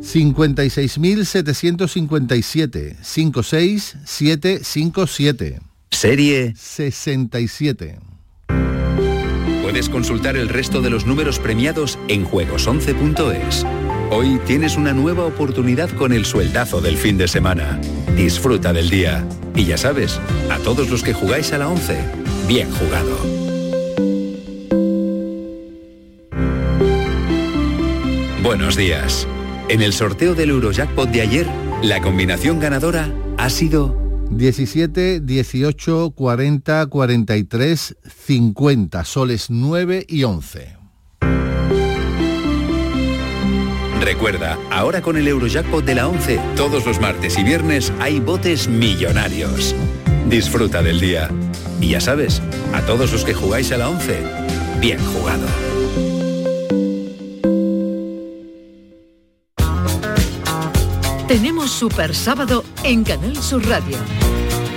56.757 0.00 2.96
56757. 3.02 5.65
Serie 5.90 6.54
67. 6.56 7.98
Puedes 9.62 9.88
consultar 9.88 10.36
el 10.36 10.48
resto 10.48 10.80
de 10.80 10.90
los 10.90 11.06
números 11.06 11.38
premiados 11.38 11.98
en 12.08 12.26
juegos11.es. 12.26 13.64
Hoy 14.10 14.38
tienes 14.46 14.76
una 14.76 14.92
nueva 14.92 15.24
oportunidad 15.24 15.90
con 15.90 16.12
el 16.12 16.24
sueldazo 16.24 16.80
del 16.80 16.96
fin 16.96 17.18
de 17.18 17.28
semana. 17.28 17.80
Disfruta 18.14 18.72
del 18.72 18.90
día. 18.90 19.26
Y 19.54 19.64
ya 19.64 19.78
sabes, 19.78 20.20
a 20.50 20.58
todos 20.58 20.90
los 20.90 21.02
que 21.02 21.14
jugáis 21.14 21.52
a 21.52 21.58
la 21.58 21.68
11, 21.68 21.98
bien 22.46 22.70
jugado. 22.70 23.16
Buenos 28.42 28.76
días. 28.76 29.26
En 29.68 29.82
el 29.82 29.92
sorteo 29.92 30.34
del 30.34 30.50
Eurojackpot 30.50 31.10
de 31.10 31.22
ayer, 31.22 31.46
la 31.82 32.00
combinación 32.00 32.60
ganadora 32.60 33.12
ha 33.38 33.50
sido 33.50 34.05
17, 34.30 35.20
18, 35.20 36.10
40, 36.10 36.86
43, 36.86 37.96
50, 38.26 39.04
soles 39.04 39.50
9 39.50 40.06
y 40.08 40.24
11. 40.24 40.76
Recuerda, 44.00 44.58
ahora 44.70 45.02
con 45.02 45.16
el 45.16 45.26
Eurojackpot 45.26 45.84
de 45.84 45.94
la 45.94 46.08
11, 46.08 46.38
todos 46.56 46.86
los 46.86 47.00
martes 47.00 47.38
y 47.38 47.44
viernes 47.44 47.92
hay 47.98 48.20
botes 48.20 48.68
millonarios. 48.68 49.74
Disfruta 50.28 50.82
del 50.82 51.00
día. 51.00 51.28
Y 51.80 51.90
ya 51.90 52.00
sabes, 52.00 52.40
a 52.72 52.82
todos 52.82 53.12
los 53.12 53.24
que 53.24 53.34
jugáis 53.34 53.72
a 53.72 53.78
la 53.78 53.88
11, 53.88 54.22
bien 54.80 54.98
jugado. 54.98 55.46
Tenemos 61.28 61.72
Super 61.72 62.14
Sábado 62.14 62.64
en 62.84 63.02
Canal 63.02 63.36
Sur 63.42 63.66
Radio. 63.66 63.96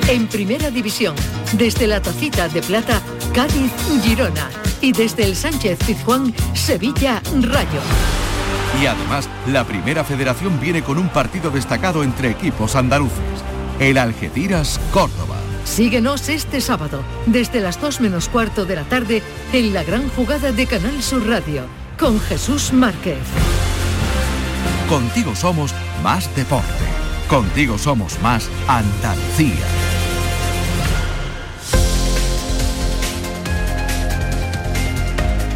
En 0.07 0.25
Primera 0.25 0.71
División, 0.71 1.13
desde 1.54 1.85
la 1.85 2.02
Tacita 2.02 2.50
de 2.50 2.63
Plata, 2.63 3.04
Cádiz-Girona. 3.35 4.50
Y 4.81 4.91
desde 4.91 5.25
el 5.25 5.35
Sánchez 5.35 5.77
Pizjuán, 5.85 6.33
Sevilla 6.56 7.21
Rayo. 7.39 7.81
Y 8.81 8.87
además, 8.87 9.29
la 9.45 9.63
primera 9.63 10.04
federación 10.04 10.60
viene 10.60 10.81
con 10.81 10.97
un 10.97 11.10
partido 11.10 11.52
destacado 11.52 12.02
entre 12.02 12.31
equipos 12.31 12.75
andaluces. 12.75 13.19
El 13.79 14.00
Algeciras 14.00 14.79
Córdoba. 14.91 15.35
Síguenos 15.65 16.29
este 16.29 16.62
sábado, 16.62 17.04
desde 17.27 17.60
las 17.60 17.79
2 17.79 18.02
menos 18.02 18.27
cuarto 18.27 18.65
de 18.65 18.75
la 18.75 18.85
tarde, 18.85 19.21
en 19.54 19.71
la 19.71 19.83
gran 19.83 20.10
jugada 20.10 20.52
de 20.52 20.65
Canal 20.65 21.04
Sur 21.04 21.27
Radio, 21.27 21.67
con 22.00 22.19
Jesús 22.19 22.73
Márquez. 22.73 23.19
Contigo 24.89 25.35
somos 25.35 25.75
más 26.04 26.33
deporte. 26.35 26.85
Contigo 27.27 27.77
somos 27.77 28.19
más 28.21 28.50
Andalucía. 28.67 29.65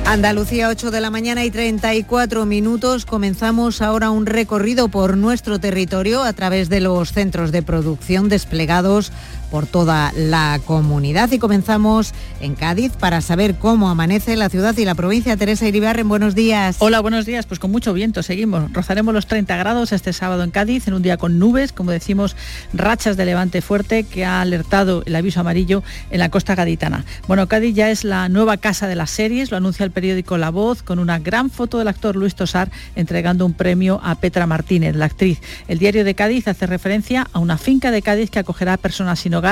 Andalucía 0.06 0.68
8 0.68 0.92
de 0.92 1.02
la 1.02 1.10
mañana 1.10 1.46
y 1.46 1.50
34 1.50 2.46
minutos. 2.46 3.06
Comenzamos 3.06 3.82
ahora 3.82 4.12
un 4.12 4.26
recorrido 4.26 4.90
por 4.90 5.18
nuestro 5.18 5.60
territorio 5.60 6.22
a 6.24 6.34
través 6.34 6.70
de 6.70 6.82
los 6.82 7.14
centros 7.14 7.52
de 7.52 7.64
producción 7.64 8.30
desplegados 8.30 9.12
por 9.54 9.68
toda 9.68 10.12
la 10.16 10.60
comunidad. 10.66 11.32
Y 11.32 11.38
comenzamos 11.38 12.16
en 12.42 12.56
Cádiz 12.56 12.94
para 12.94 13.22
saber 13.22 13.54
cómo 13.54 13.88
amanece 13.88 14.36
la 14.36 14.50
ciudad 14.50 14.76
y 14.80 14.84
la 14.84 14.96
provincia. 14.96 15.38
Teresa 15.38 15.68
Iribarren, 15.68 16.10
buenos 16.10 16.34
días. 16.34 16.78
Hola, 16.80 17.02
buenos 17.02 17.28
días. 17.28 17.46
Pues 17.46 17.60
con 17.60 17.70
mucho 17.70 17.94
viento 17.94 18.24
seguimos. 18.24 18.74
Rozaremos 18.74 19.14
los 19.14 19.28
30 19.28 19.56
grados 19.56 19.92
este 19.92 20.12
sábado 20.12 20.42
en 20.42 20.50
Cádiz, 20.50 20.88
en 20.88 20.96
un 20.96 21.04
día 21.04 21.18
con 21.18 21.38
nubes, 21.38 21.72
como 21.72 21.92
decimos, 21.92 22.36
rachas 22.74 23.16
de 23.16 23.26
levante 23.26 23.62
fuerte 23.62 24.06
que 24.06 24.26
ha 24.26 24.42
alertado 24.42 25.04
el 25.06 25.16
aviso 25.16 25.42
amarillo 25.42 25.84
en 26.10 26.18
la 26.18 26.30
costa 26.30 26.56
gaditana. 26.56 27.06
Bueno, 27.28 27.48
Cádiz 27.48 27.76
ya 27.76 27.92
es 27.92 28.04
la 28.04 28.30
nueva 28.30 28.58
casa 28.58 28.88
de 28.88 28.96
las 28.96 29.12
series, 29.12 29.52
lo 29.52 29.58
anuncia 29.58 29.84
el 29.84 29.92
periódico 29.92 30.40
La 30.40 30.50
Voz, 30.50 30.82
con 30.82 30.98
una 30.98 31.20
gran 31.20 31.52
foto 31.52 31.78
del 31.78 31.90
actor 31.90 32.16
Luis 32.16 32.34
Tosar 32.34 32.72
entregando 32.96 33.46
un 33.46 33.54
premio 33.54 34.02
a 34.04 34.16
Petra 34.16 34.48
Martínez, 34.48 34.96
la 34.96 35.06
actriz. 35.06 35.40
El 35.68 35.78
diario 35.78 36.04
de 36.04 36.16
Cádiz 36.16 36.48
hace 36.48 36.66
referencia 36.66 37.28
a 37.34 37.38
una 37.38 37.60
finca 37.60 37.92
de 37.92 38.02
Cádiz 38.02 38.32
que 38.32 38.40
acogerá 38.40 38.74
a 38.74 38.78
personas 38.78 39.20
sin 39.20 39.36
hogar 39.36 39.43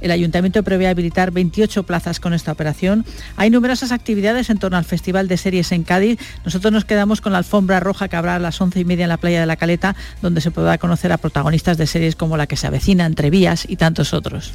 el 0.00 0.10
ayuntamiento 0.10 0.62
prevé 0.62 0.88
habilitar 0.88 1.30
28 1.30 1.82
plazas 1.82 2.20
con 2.20 2.34
esta 2.34 2.52
operación. 2.52 3.04
Hay 3.36 3.50
numerosas 3.50 3.92
actividades 3.92 4.50
en 4.50 4.58
torno 4.58 4.78
al 4.78 4.84
Festival 4.84 5.28
de 5.28 5.36
Series 5.36 5.72
en 5.72 5.82
Cádiz. 5.82 6.18
Nosotros 6.44 6.72
nos 6.72 6.84
quedamos 6.84 7.20
con 7.20 7.32
la 7.32 7.38
alfombra 7.38 7.80
roja 7.80 8.08
que 8.08 8.16
habrá 8.16 8.36
a 8.36 8.38
las 8.38 8.60
11 8.60 8.80
y 8.80 8.84
media 8.84 9.04
en 9.04 9.08
la 9.08 9.16
playa 9.16 9.40
de 9.40 9.46
la 9.46 9.56
Caleta, 9.56 9.96
donde 10.22 10.40
se 10.40 10.50
podrá 10.50 10.78
conocer 10.78 11.12
a 11.12 11.18
protagonistas 11.18 11.76
de 11.76 11.86
series 11.86 12.16
como 12.16 12.36
La 12.36 12.46
que 12.46 12.56
se 12.56 12.66
avecina, 12.66 13.06
Entre 13.06 13.30
Vías 13.30 13.64
y 13.68 13.76
tantos 13.76 14.14
otros. 14.14 14.52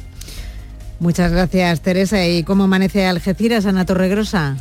Muchas 0.98 1.30
gracias, 1.30 1.82
Teresa. 1.82 2.26
¿Y 2.26 2.42
cómo 2.42 2.64
amanece 2.64 3.06
Algeciras, 3.06 3.66
Ana 3.66 3.84
Torregrosa? 3.84 4.56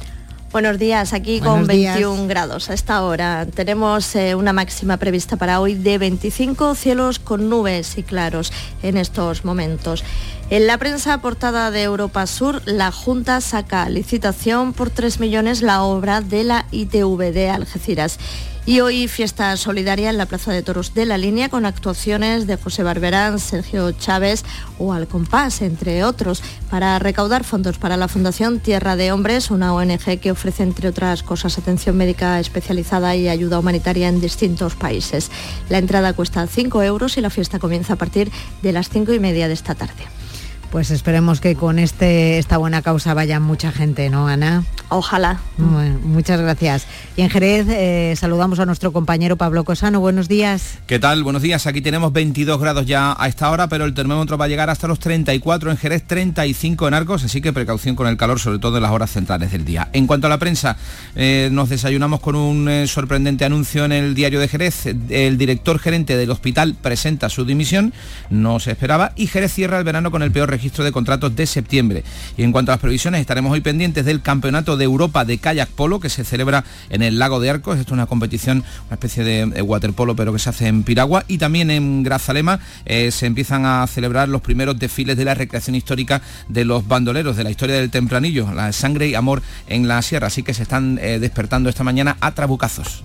Buenos 0.52 0.80
días, 0.80 1.12
aquí 1.12 1.42
con 1.42 1.68
21 1.68 2.28
grados 2.28 2.70
a 2.70 2.74
esta 2.74 3.04
hora. 3.04 3.46
Tenemos 3.46 4.16
eh, 4.16 4.36
una 4.36 4.54
máxima 4.54 4.98
prevista 4.98 5.36
para 5.36 5.60
hoy 5.60 5.76
de 5.76 5.98
25 5.98 6.76
cielos 6.76 7.20
con 7.20 7.50
nubes 7.50 7.98
y 7.98 8.04
claros 8.04 8.54
en 8.82 8.96
estos 8.96 9.44
momentos. 9.44 10.04
En 10.50 10.68
la 10.68 10.78
prensa 10.78 11.20
portada 11.20 11.72
de 11.72 11.84
Europa 11.84 12.26
Sur, 12.28 12.62
la 12.66 12.92
Junta 12.92 13.42
saca 13.42 13.90
licitación 13.90 14.74
por 14.74 14.92
3 14.92 15.20
millones 15.20 15.62
la 15.62 15.84
obra 15.84 16.22
de 16.22 16.44
la 16.44 16.66
ITV 16.72 17.34
de 17.34 17.50
Algeciras. 17.50 18.20
Y 18.68 18.80
hoy 18.80 19.08
fiesta 19.08 19.56
solidaria 19.58 20.10
en 20.10 20.18
la 20.18 20.26
Plaza 20.26 20.52
de 20.52 20.64
Toros 20.64 20.96
de 20.96 21.06
la 21.06 21.20
Línea 21.20 21.50
con 21.50 21.68
actuaciones 21.68 22.48
de 22.48 22.58
José 22.58 22.82
Barberán, 22.82 23.38
Sergio 23.38 23.92
Chávez 23.92 24.44
o 24.80 24.92
Al 24.92 25.08
Compás, 25.08 25.62
entre 25.62 26.04
otros, 26.04 26.42
para 26.72 26.98
recaudar 26.98 27.44
fondos 27.44 27.78
para 27.78 27.96
la 27.96 28.08
Fundación 28.08 28.60
Tierra 28.60 28.96
de 28.96 29.12
Hombres, 29.12 29.52
una 29.52 29.72
ONG 29.72 30.20
que 30.20 30.32
ofrece, 30.32 30.64
entre 30.64 30.90
otras 30.90 31.22
cosas, 31.22 31.60
atención 31.60 31.96
médica 31.96 32.40
especializada 32.40 33.16
y 33.16 33.30
ayuda 33.30 33.60
humanitaria 33.60 34.08
en 34.08 34.20
distintos 34.20 34.74
países. 34.74 35.30
La 35.70 35.78
entrada 35.78 36.14
cuesta 36.14 36.48
5 36.48 36.82
euros 36.82 37.18
y 37.18 37.22
la 37.22 37.30
fiesta 37.30 37.60
comienza 37.60 37.94
a 37.94 37.98
partir 37.98 38.32
de 38.64 38.72
las 38.72 38.90
5 38.90 39.14
y 39.14 39.20
media 39.20 39.48
de 39.48 39.54
esta 39.54 39.76
tarde. 39.76 40.25
Pues 40.76 40.92
esperemos 40.92 41.40
que 41.40 41.56
con 41.56 41.80
este, 41.80 42.38
esta 42.38 42.58
buena 42.58 42.82
causa 42.82 43.14
vaya 43.14 43.40
mucha 43.40 43.72
gente, 43.72 44.10
¿no, 44.10 44.28
Ana? 44.28 44.66
Ojalá. 44.90 45.40
muchas 45.58 46.42
gracias. 46.42 46.86
Y 47.16 47.22
en 47.22 47.30
Jerez 47.30 47.66
eh, 47.70 48.14
saludamos 48.18 48.60
a 48.60 48.66
nuestro 48.66 48.92
compañero 48.92 49.38
Pablo 49.38 49.64
Cosano. 49.64 50.02
Buenos 50.02 50.28
días. 50.28 50.80
¿Qué 50.86 51.00
tal? 51.00 51.24
Buenos 51.24 51.42
días. 51.42 51.66
Aquí 51.66 51.80
tenemos 51.80 52.12
22 52.12 52.60
grados 52.60 52.86
ya 52.86 53.16
a 53.18 53.30
esta 53.30 53.50
hora, 53.52 53.70
pero 53.70 53.86
el 53.86 53.94
termómetro 53.94 54.38
va 54.38 54.46
a 54.46 54.48
llegar 54.50 54.70
hasta 54.70 54.86
los 54.90 55.00
34 55.00 55.72
en 55.72 55.78
Jerez, 55.78 56.04
35 56.06 56.90
en 56.90 56.94
Arcos, 56.94 57.24
así 57.24 57.40
que 57.40 57.54
precaución 57.54 57.96
con 57.96 58.08
el 58.08 58.18
calor, 58.18 58.42
sobre 58.42 58.60
todo 58.60 58.76
en 58.76 58.84
las 58.84 58.92
horas 58.92 59.12
centrales 59.12 59.54
del 59.54 59.64
día. 59.64 59.88
En 59.94 60.08
cuanto 60.08 60.28
a 60.28 60.30
la 60.30 60.40
prensa, 60.40 60.76
eh, 61.16 61.48
nos 61.54 61.70
desayunamos 61.70 62.20
con 62.20 62.36
un 62.36 62.68
eh, 62.68 62.86
sorprendente 62.88 63.46
anuncio 63.46 63.86
en 63.86 63.94
el 63.94 64.14
diario 64.14 64.42
de 64.42 64.50
Jerez. 64.50 64.88
El 65.10 65.38
director 65.38 65.80
gerente 65.80 66.18
del 66.18 66.32
hospital 66.32 66.76
presenta 66.80 67.30
su 67.30 67.46
dimisión, 67.46 67.94
no 68.30 68.60
se 68.60 68.72
esperaba, 68.72 69.14
y 69.16 69.28
Jerez 69.28 69.54
cierra 69.54 69.78
el 69.78 69.86
verano 69.86 70.12
con 70.12 70.22
el 70.22 70.34
peor 70.34 70.50
registro 70.50 70.65
de 70.66 70.92
contratos 70.92 71.36
de 71.36 71.46
septiembre. 71.46 72.04
Y 72.38 72.44
en 72.44 72.52
cuanto 72.52 72.72
a 72.72 72.76
las 72.76 72.82
previsiones, 72.82 73.22
estaremos 73.22 73.52
hoy 73.52 73.62
pendientes 73.62 74.06
del 74.06 74.22
Campeonato 74.22 74.78
de 74.78 74.86
Europa 74.86 75.26
de 75.26 75.38
Kayak 75.38 75.70
Polo 75.70 76.00
que 76.00 76.10
se 76.10 76.24
celebra 76.24 76.64
en 76.90 77.02
el 77.02 77.20
Lago 77.20 77.40
de 77.40 77.50
Arcos. 77.50 77.78
Esto 77.78 77.90
es 77.90 77.94
una 77.94 78.08
competición, 78.08 78.64
una 78.88 78.96
especie 78.96 79.24
de 79.24 79.62
waterpolo, 79.62 80.16
pero 80.16 80.34
que 80.34 80.40
se 80.40 80.50
hace 80.50 80.68
en 80.68 80.84
Piragua. 80.84 81.24
Y 81.28 81.38
también 81.38 81.70
en 81.70 82.04
Grazalema 82.04 82.60
eh, 82.86 83.12
se 83.12 83.26
empiezan 83.26 83.66
a 83.66 83.86
celebrar 83.88 84.28
los 84.28 84.42
primeros 84.42 84.78
desfiles 84.80 85.18
de 85.18 85.26
la 85.26 85.34
recreación 85.34 85.76
histórica 85.76 86.22
de 86.50 86.66
los 86.66 86.88
bandoleros 86.88 87.38
de 87.38 87.44
la 87.44 87.52
historia 87.52 87.76
del 87.76 87.92
tempranillo, 87.92 88.52
la 88.54 88.72
sangre 88.72 89.08
y 89.08 89.16
amor 89.16 89.42
en 89.68 89.88
la 89.88 90.02
sierra. 90.02 90.28
Así 90.28 90.44
que 90.44 90.54
se 90.54 90.64
están 90.64 91.00
eh, 91.02 91.20
despertando 91.20 91.70
esta 91.70 91.84
mañana 91.84 92.18
a 92.22 92.34
trabucazos. 92.34 93.04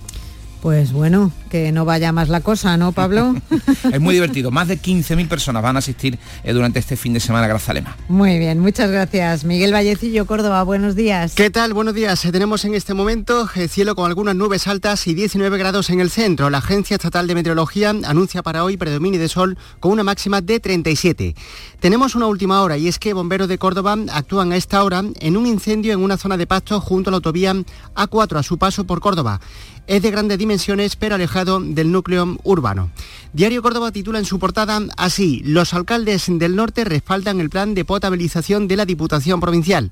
Pues 0.61 0.93
bueno, 0.93 1.31
que 1.49 1.71
no 1.71 1.85
vaya 1.85 2.11
más 2.11 2.29
la 2.29 2.41
cosa, 2.41 2.77
¿no, 2.77 2.91
Pablo? 2.91 3.33
es 3.91 3.99
muy 3.99 4.13
divertido. 4.13 4.51
Más 4.51 4.67
de 4.67 4.79
15.000 4.79 5.27
personas 5.27 5.63
van 5.63 5.75
a 5.75 5.79
asistir 5.79 6.19
eh, 6.43 6.53
durante 6.53 6.77
este 6.77 6.95
fin 6.95 7.13
de 7.13 7.19
semana 7.19 7.45
a 7.45 7.47
Grazalema. 7.47 7.97
Muy 8.07 8.37
bien, 8.37 8.59
muchas 8.59 8.91
gracias. 8.91 9.43
Miguel 9.43 9.73
Vallecillo, 9.73 10.27
Córdoba, 10.27 10.61
buenos 10.61 10.95
días. 10.95 11.33
¿Qué 11.33 11.49
tal? 11.49 11.73
Buenos 11.73 11.95
días. 11.95 12.23
Eh, 12.25 12.31
tenemos 12.31 12.63
en 12.63 12.75
este 12.75 12.93
momento 12.93 13.49
el 13.55 13.63
eh, 13.63 13.67
cielo 13.67 13.95
con 13.95 14.05
algunas 14.05 14.35
nubes 14.35 14.67
altas 14.67 15.07
y 15.07 15.15
19 15.15 15.57
grados 15.57 15.89
en 15.89 15.99
el 15.99 16.11
centro. 16.11 16.51
La 16.51 16.59
Agencia 16.59 16.93
Estatal 16.93 17.25
de 17.25 17.33
Meteorología 17.33 17.89
anuncia 17.89 18.43
para 18.43 18.63
hoy 18.63 18.77
predominio 18.77 19.19
de 19.19 19.29
sol 19.29 19.57
con 19.79 19.91
una 19.91 20.03
máxima 20.03 20.41
de 20.41 20.59
37. 20.59 21.35
Tenemos 21.79 22.13
una 22.13 22.27
última 22.27 22.61
hora 22.61 22.77
y 22.77 22.87
es 22.87 22.99
que 22.99 23.13
bomberos 23.13 23.47
de 23.47 23.57
Córdoba 23.57 23.97
actúan 24.13 24.51
a 24.51 24.57
esta 24.57 24.83
hora 24.83 25.03
en 25.19 25.37
un 25.37 25.47
incendio 25.47 25.93
en 25.93 26.03
una 26.03 26.17
zona 26.17 26.37
de 26.37 26.45
pasto 26.45 26.79
junto 26.79 27.09
a 27.09 27.11
la 27.11 27.15
autovía 27.15 27.55
A4 27.95 28.37
a 28.37 28.43
su 28.43 28.59
paso 28.59 28.85
por 28.85 29.01
Córdoba. 29.01 29.41
Es 29.87 30.01
de 30.01 30.11
grandes 30.11 30.37
dimensiones 30.37 30.95
pero 30.95 31.15
alejado 31.15 31.59
del 31.59 31.91
núcleo 31.91 32.37
urbano. 32.43 32.91
Diario 33.33 33.61
Córdoba 33.61 33.91
titula 33.91 34.19
en 34.19 34.25
su 34.25 34.39
portada 34.39 34.81
así, 34.97 35.41
los 35.45 35.73
alcaldes 35.73 36.25
del 36.27 36.55
norte 36.55 36.83
respaldan 36.83 37.39
el 37.39 37.49
plan 37.49 37.73
de 37.73 37.85
potabilización 37.85 38.67
de 38.67 38.75
la 38.75 38.85
Diputación 38.85 39.39
Provincial. 39.39 39.89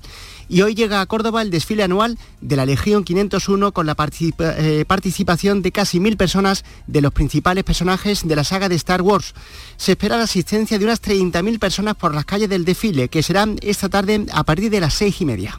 Y 0.48 0.60
hoy 0.62 0.74
llega 0.74 1.00
a 1.00 1.06
Córdoba 1.06 1.40
el 1.40 1.50
desfile 1.50 1.82
anual 1.82 2.18
de 2.40 2.56
la 2.56 2.66
Legión 2.66 3.02
501 3.02 3.72
con 3.72 3.86
la 3.86 3.96
eh, 3.98 4.84
participación 4.86 5.62
de 5.62 5.72
casi 5.72 6.00
mil 6.00 6.16
personas 6.16 6.64
de 6.86 7.00
los 7.00 7.12
principales 7.12 7.64
personajes 7.64 8.26
de 8.28 8.36
la 8.36 8.44
saga 8.44 8.68
de 8.68 8.74
Star 8.74 9.00
Wars. 9.00 9.34
Se 9.76 9.92
espera 9.92 10.18
la 10.18 10.24
asistencia 10.24 10.78
de 10.78 10.84
unas 10.84 11.00
30.000 11.00 11.58
personas 11.58 11.94
por 11.94 12.14
las 12.14 12.26
calles 12.26 12.48
del 12.48 12.64
desfile, 12.64 13.08
que 13.08 13.22
serán 13.22 13.58
esta 13.62 13.88
tarde 13.88 14.26
a 14.32 14.44
partir 14.44 14.70
de 14.70 14.80
las 14.80 14.94
seis 14.94 15.20
y 15.20 15.24
media. 15.24 15.58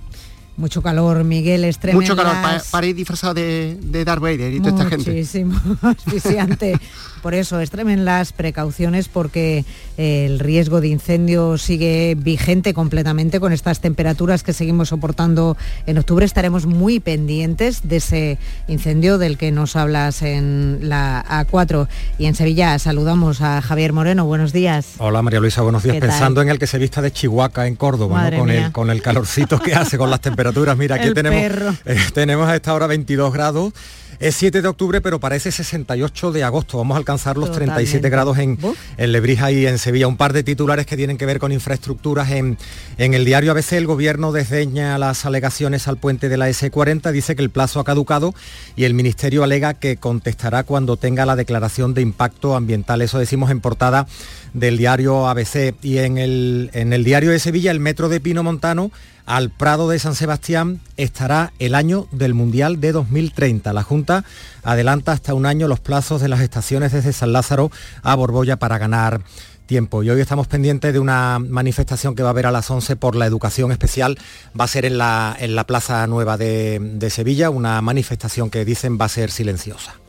Mucho 0.62 0.84
calor, 0.84 1.24
Miguel, 1.24 1.66
extremo. 1.66 2.00
Mucho 2.00 2.16
calor 2.16 2.36
para, 2.70 2.86
ir 2.86 2.96
disfrazado 2.96 3.34
de, 3.34 3.80
de, 3.82 4.06
Darth 4.06 4.22
Vader 4.22 4.54
y 4.54 4.60
toda 4.60 4.74
esta 4.74 4.86
gente. 4.86 5.10
Muchísimo, 5.10 5.60
asfixiante. 5.82 6.80
Por 7.24 7.34
eso 7.36 7.60
extremen 7.60 8.04
las 8.04 8.34
precauciones 8.34 9.08
porque 9.08 9.64
eh, 9.98 10.26
el 10.26 10.40
riesgo 10.40 10.82
de 10.82 10.88
incendio 10.88 11.58
sigue 11.58 12.16
vigente 12.18 12.74
completamente 12.74 13.40
con 13.40 13.54
estas 13.54 13.80
temperaturas 13.80 14.44
que 14.44 14.54
seguimos 14.54 14.90
soportando 14.90 15.56
en 15.86 15.98
octubre. 15.98 16.26
Estaremos 16.26 16.66
muy 16.66 17.00
pendientes 17.00 17.88
de 17.88 17.98
ese 17.98 18.38
incendio 18.68 19.18
del 19.18 19.38
que 19.38 19.52
nos 19.52 19.76
hablas 19.76 20.22
en 20.22 20.80
la 20.82 21.24
A4 21.28 21.88
y 22.18 22.26
en 22.26 22.36
Sevilla. 22.36 22.78
Saludamos 22.80 23.42
a 23.42 23.62
Javier 23.62 23.94
Moreno. 23.94 24.26
Buenos 24.26 24.54
días. 24.54 24.94
Hola 24.98 25.22
María 25.22 25.40
Luisa, 25.40 25.62
buenos 25.62 25.84
días. 25.84 25.98
Pensando 25.98 26.42
en 26.42 26.50
el 26.50 26.58
que 26.58 26.68
se 26.68 26.80
vista 26.80 27.02
de 27.02 27.12
Chihuahua 27.12 27.68
en 27.68 27.76
Córdoba, 27.76 28.32
con, 28.36 28.50
el, 28.50 28.72
con 28.72 28.90
el 28.90 29.02
calorcito 29.02 29.60
que 29.60 29.74
hace, 29.74 29.98
con 29.98 30.10
las 30.10 30.22
temperaturas. 30.22 30.51
Mira, 30.78 30.96
aquí 30.96 31.14
tenemos, 31.14 31.76
eh, 31.86 31.98
tenemos 32.14 32.48
a 32.48 32.56
esta 32.56 32.74
hora 32.74 32.88
22 32.88 33.34
grados. 33.34 33.74
Es 34.22 34.36
7 34.36 34.62
de 34.62 34.68
octubre, 34.68 35.02
pero 35.02 35.20
parece 35.20 35.52
68 35.52 36.32
de 36.32 36.44
agosto. 36.44 36.78
Vamos 36.78 36.94
a 36.94 37.00
alcanzar 37.00 37.38
los 37.38 37.52
37 37.52 38.08
grados 38.12 38.38
en, 38.38 38.56
en, 38.98 39.12
Lebrija 39.12 39.52
y 39.52 39.66
en 39.66 39.80
Sevilla. 39.80 40.08
Un 40.08 40.16
par 40.16 40.32
de 40.32 40.44
titulares 40.44 40.86
que 40.86 40.96
tienen 40.96 41.18
que 41.18 41.26
ver 41.26 41.40
con 41.40 41.52
infraestructuras. 41.52 42.30
En, 42.30 42.56
en 43.00 43.16
el 43.16 43.26
diario 43.26 43.52
ABC 43.52 43.74
el 43.74 43.88
gobierno 43.88 44.32
desdeña 44.32 45.00
las 45.00 45.26
alegaciones 45.26 45.88
al 45.88 45.98
puente 45.98 46.30
de 46.30 46.38
la 46.38 46.48
S40, 46.50 47.12
dice 47.12 47.36
que 47.36 47.42
el 47.42 47.50
plazo 47.50 47.80
ha 47.80 47.84
caducado 47.84 48.36
y 48.76 48.84
el 48.84 48.94
ministerio 48.94 49.44
alega 49.44 49.74
que 49.74 49.98
contestará 49.98 50.66
cuando 50.66 50.98
tenga 50.98 51.26
la 51.26 51.36
declaración 51.36 51.96
de 51.96 52.04
impacto 52.04 52.56
ambiental. 52.56 53.02
Eso 53.02 53.18
decimos 53.18 53.50
en 53.50 53.60
portada 53.60 54.06
del 54.54 54.78
diario 54.78 55.30
ABC. 55.30 55.74
Y 55.82 55.98
en 55.98 56.20
el, 56.20 56.70
en 56.74 56.94
el 56.94 57.04
diario 57.04 57.32
de 57.32 57.40
Sevilla 57.40 57.72
el 57.72 57.80
metro 57.80 58.08
de 58.08 58.20
Pino 58.20 58.44
Montano 58.44 58.92
al 59.26 59.50
Prado 59.50 59.90
de 59.90 60.00
San 60.00 60.16
Sebastián 60.16 60.82
estará 60.98 61.54
el 61.60 61.76
año 61.76 62.08
del 62.12 62.34
Mundial 62.34 62.82
de 62.82 62.92
2030. 62.92 63.74
La 63.74 63.84
Junta 63.84 64.24
adelanta 64.64 65.12
hasta 65.12 65.34
un 65.34 65.46
año 65.46 65.68
los 65.68 65.80
plazos 65.80 66.22
de 66.22 66.28
las 66.28 66.42
estaciones 66.42 66.92
desde 66.92 67.14
San 67.14 67.34
Lázaro 67.34 67.72
a 68.04 68.16
Borbolla 68.16 68.58
para 68.58 68.78
ganar 68.78 69.22
tiempo. 69.66 70.04
Y 70.04 70.10
hoy 70.10 70.20
estamos 70.20 70.48
pendientes 70.48 70.92
de 70.92 71.00
una 71.00 71.40
manifestación 71.40 72.14
que 72.14 72.24
va 72.24 72.30
a 72.30 72.32
haber 72.32 72.46
a 72.46 72.52
las 72.52 72.70
11 72.70 72.98
por 72.98 73.16
la 73.16 73.26
educación 73.26 73.72
especial. 73.72 74.18
Va 74.60 74.66
a 74.66 74.68
ser 74.68 74.84
en 74.84 74.98
la, 74.98 75.34
en 75.40 75.56
la 75.56 75.66
Plaza 75.66 76.06
Nueva 76.08 76.38
de, 76.38 76.80
de 76.82 77.10
Sevilla, 77.10 77.50
una 77.50 77.82
manifestación 77.82 78.50
que 78.50 78.66
dicen 78.66 78.98
va 79.00 79.06
a 79.06 79.10
ser 79.10 79.32
silenciosa. 79.32 80.01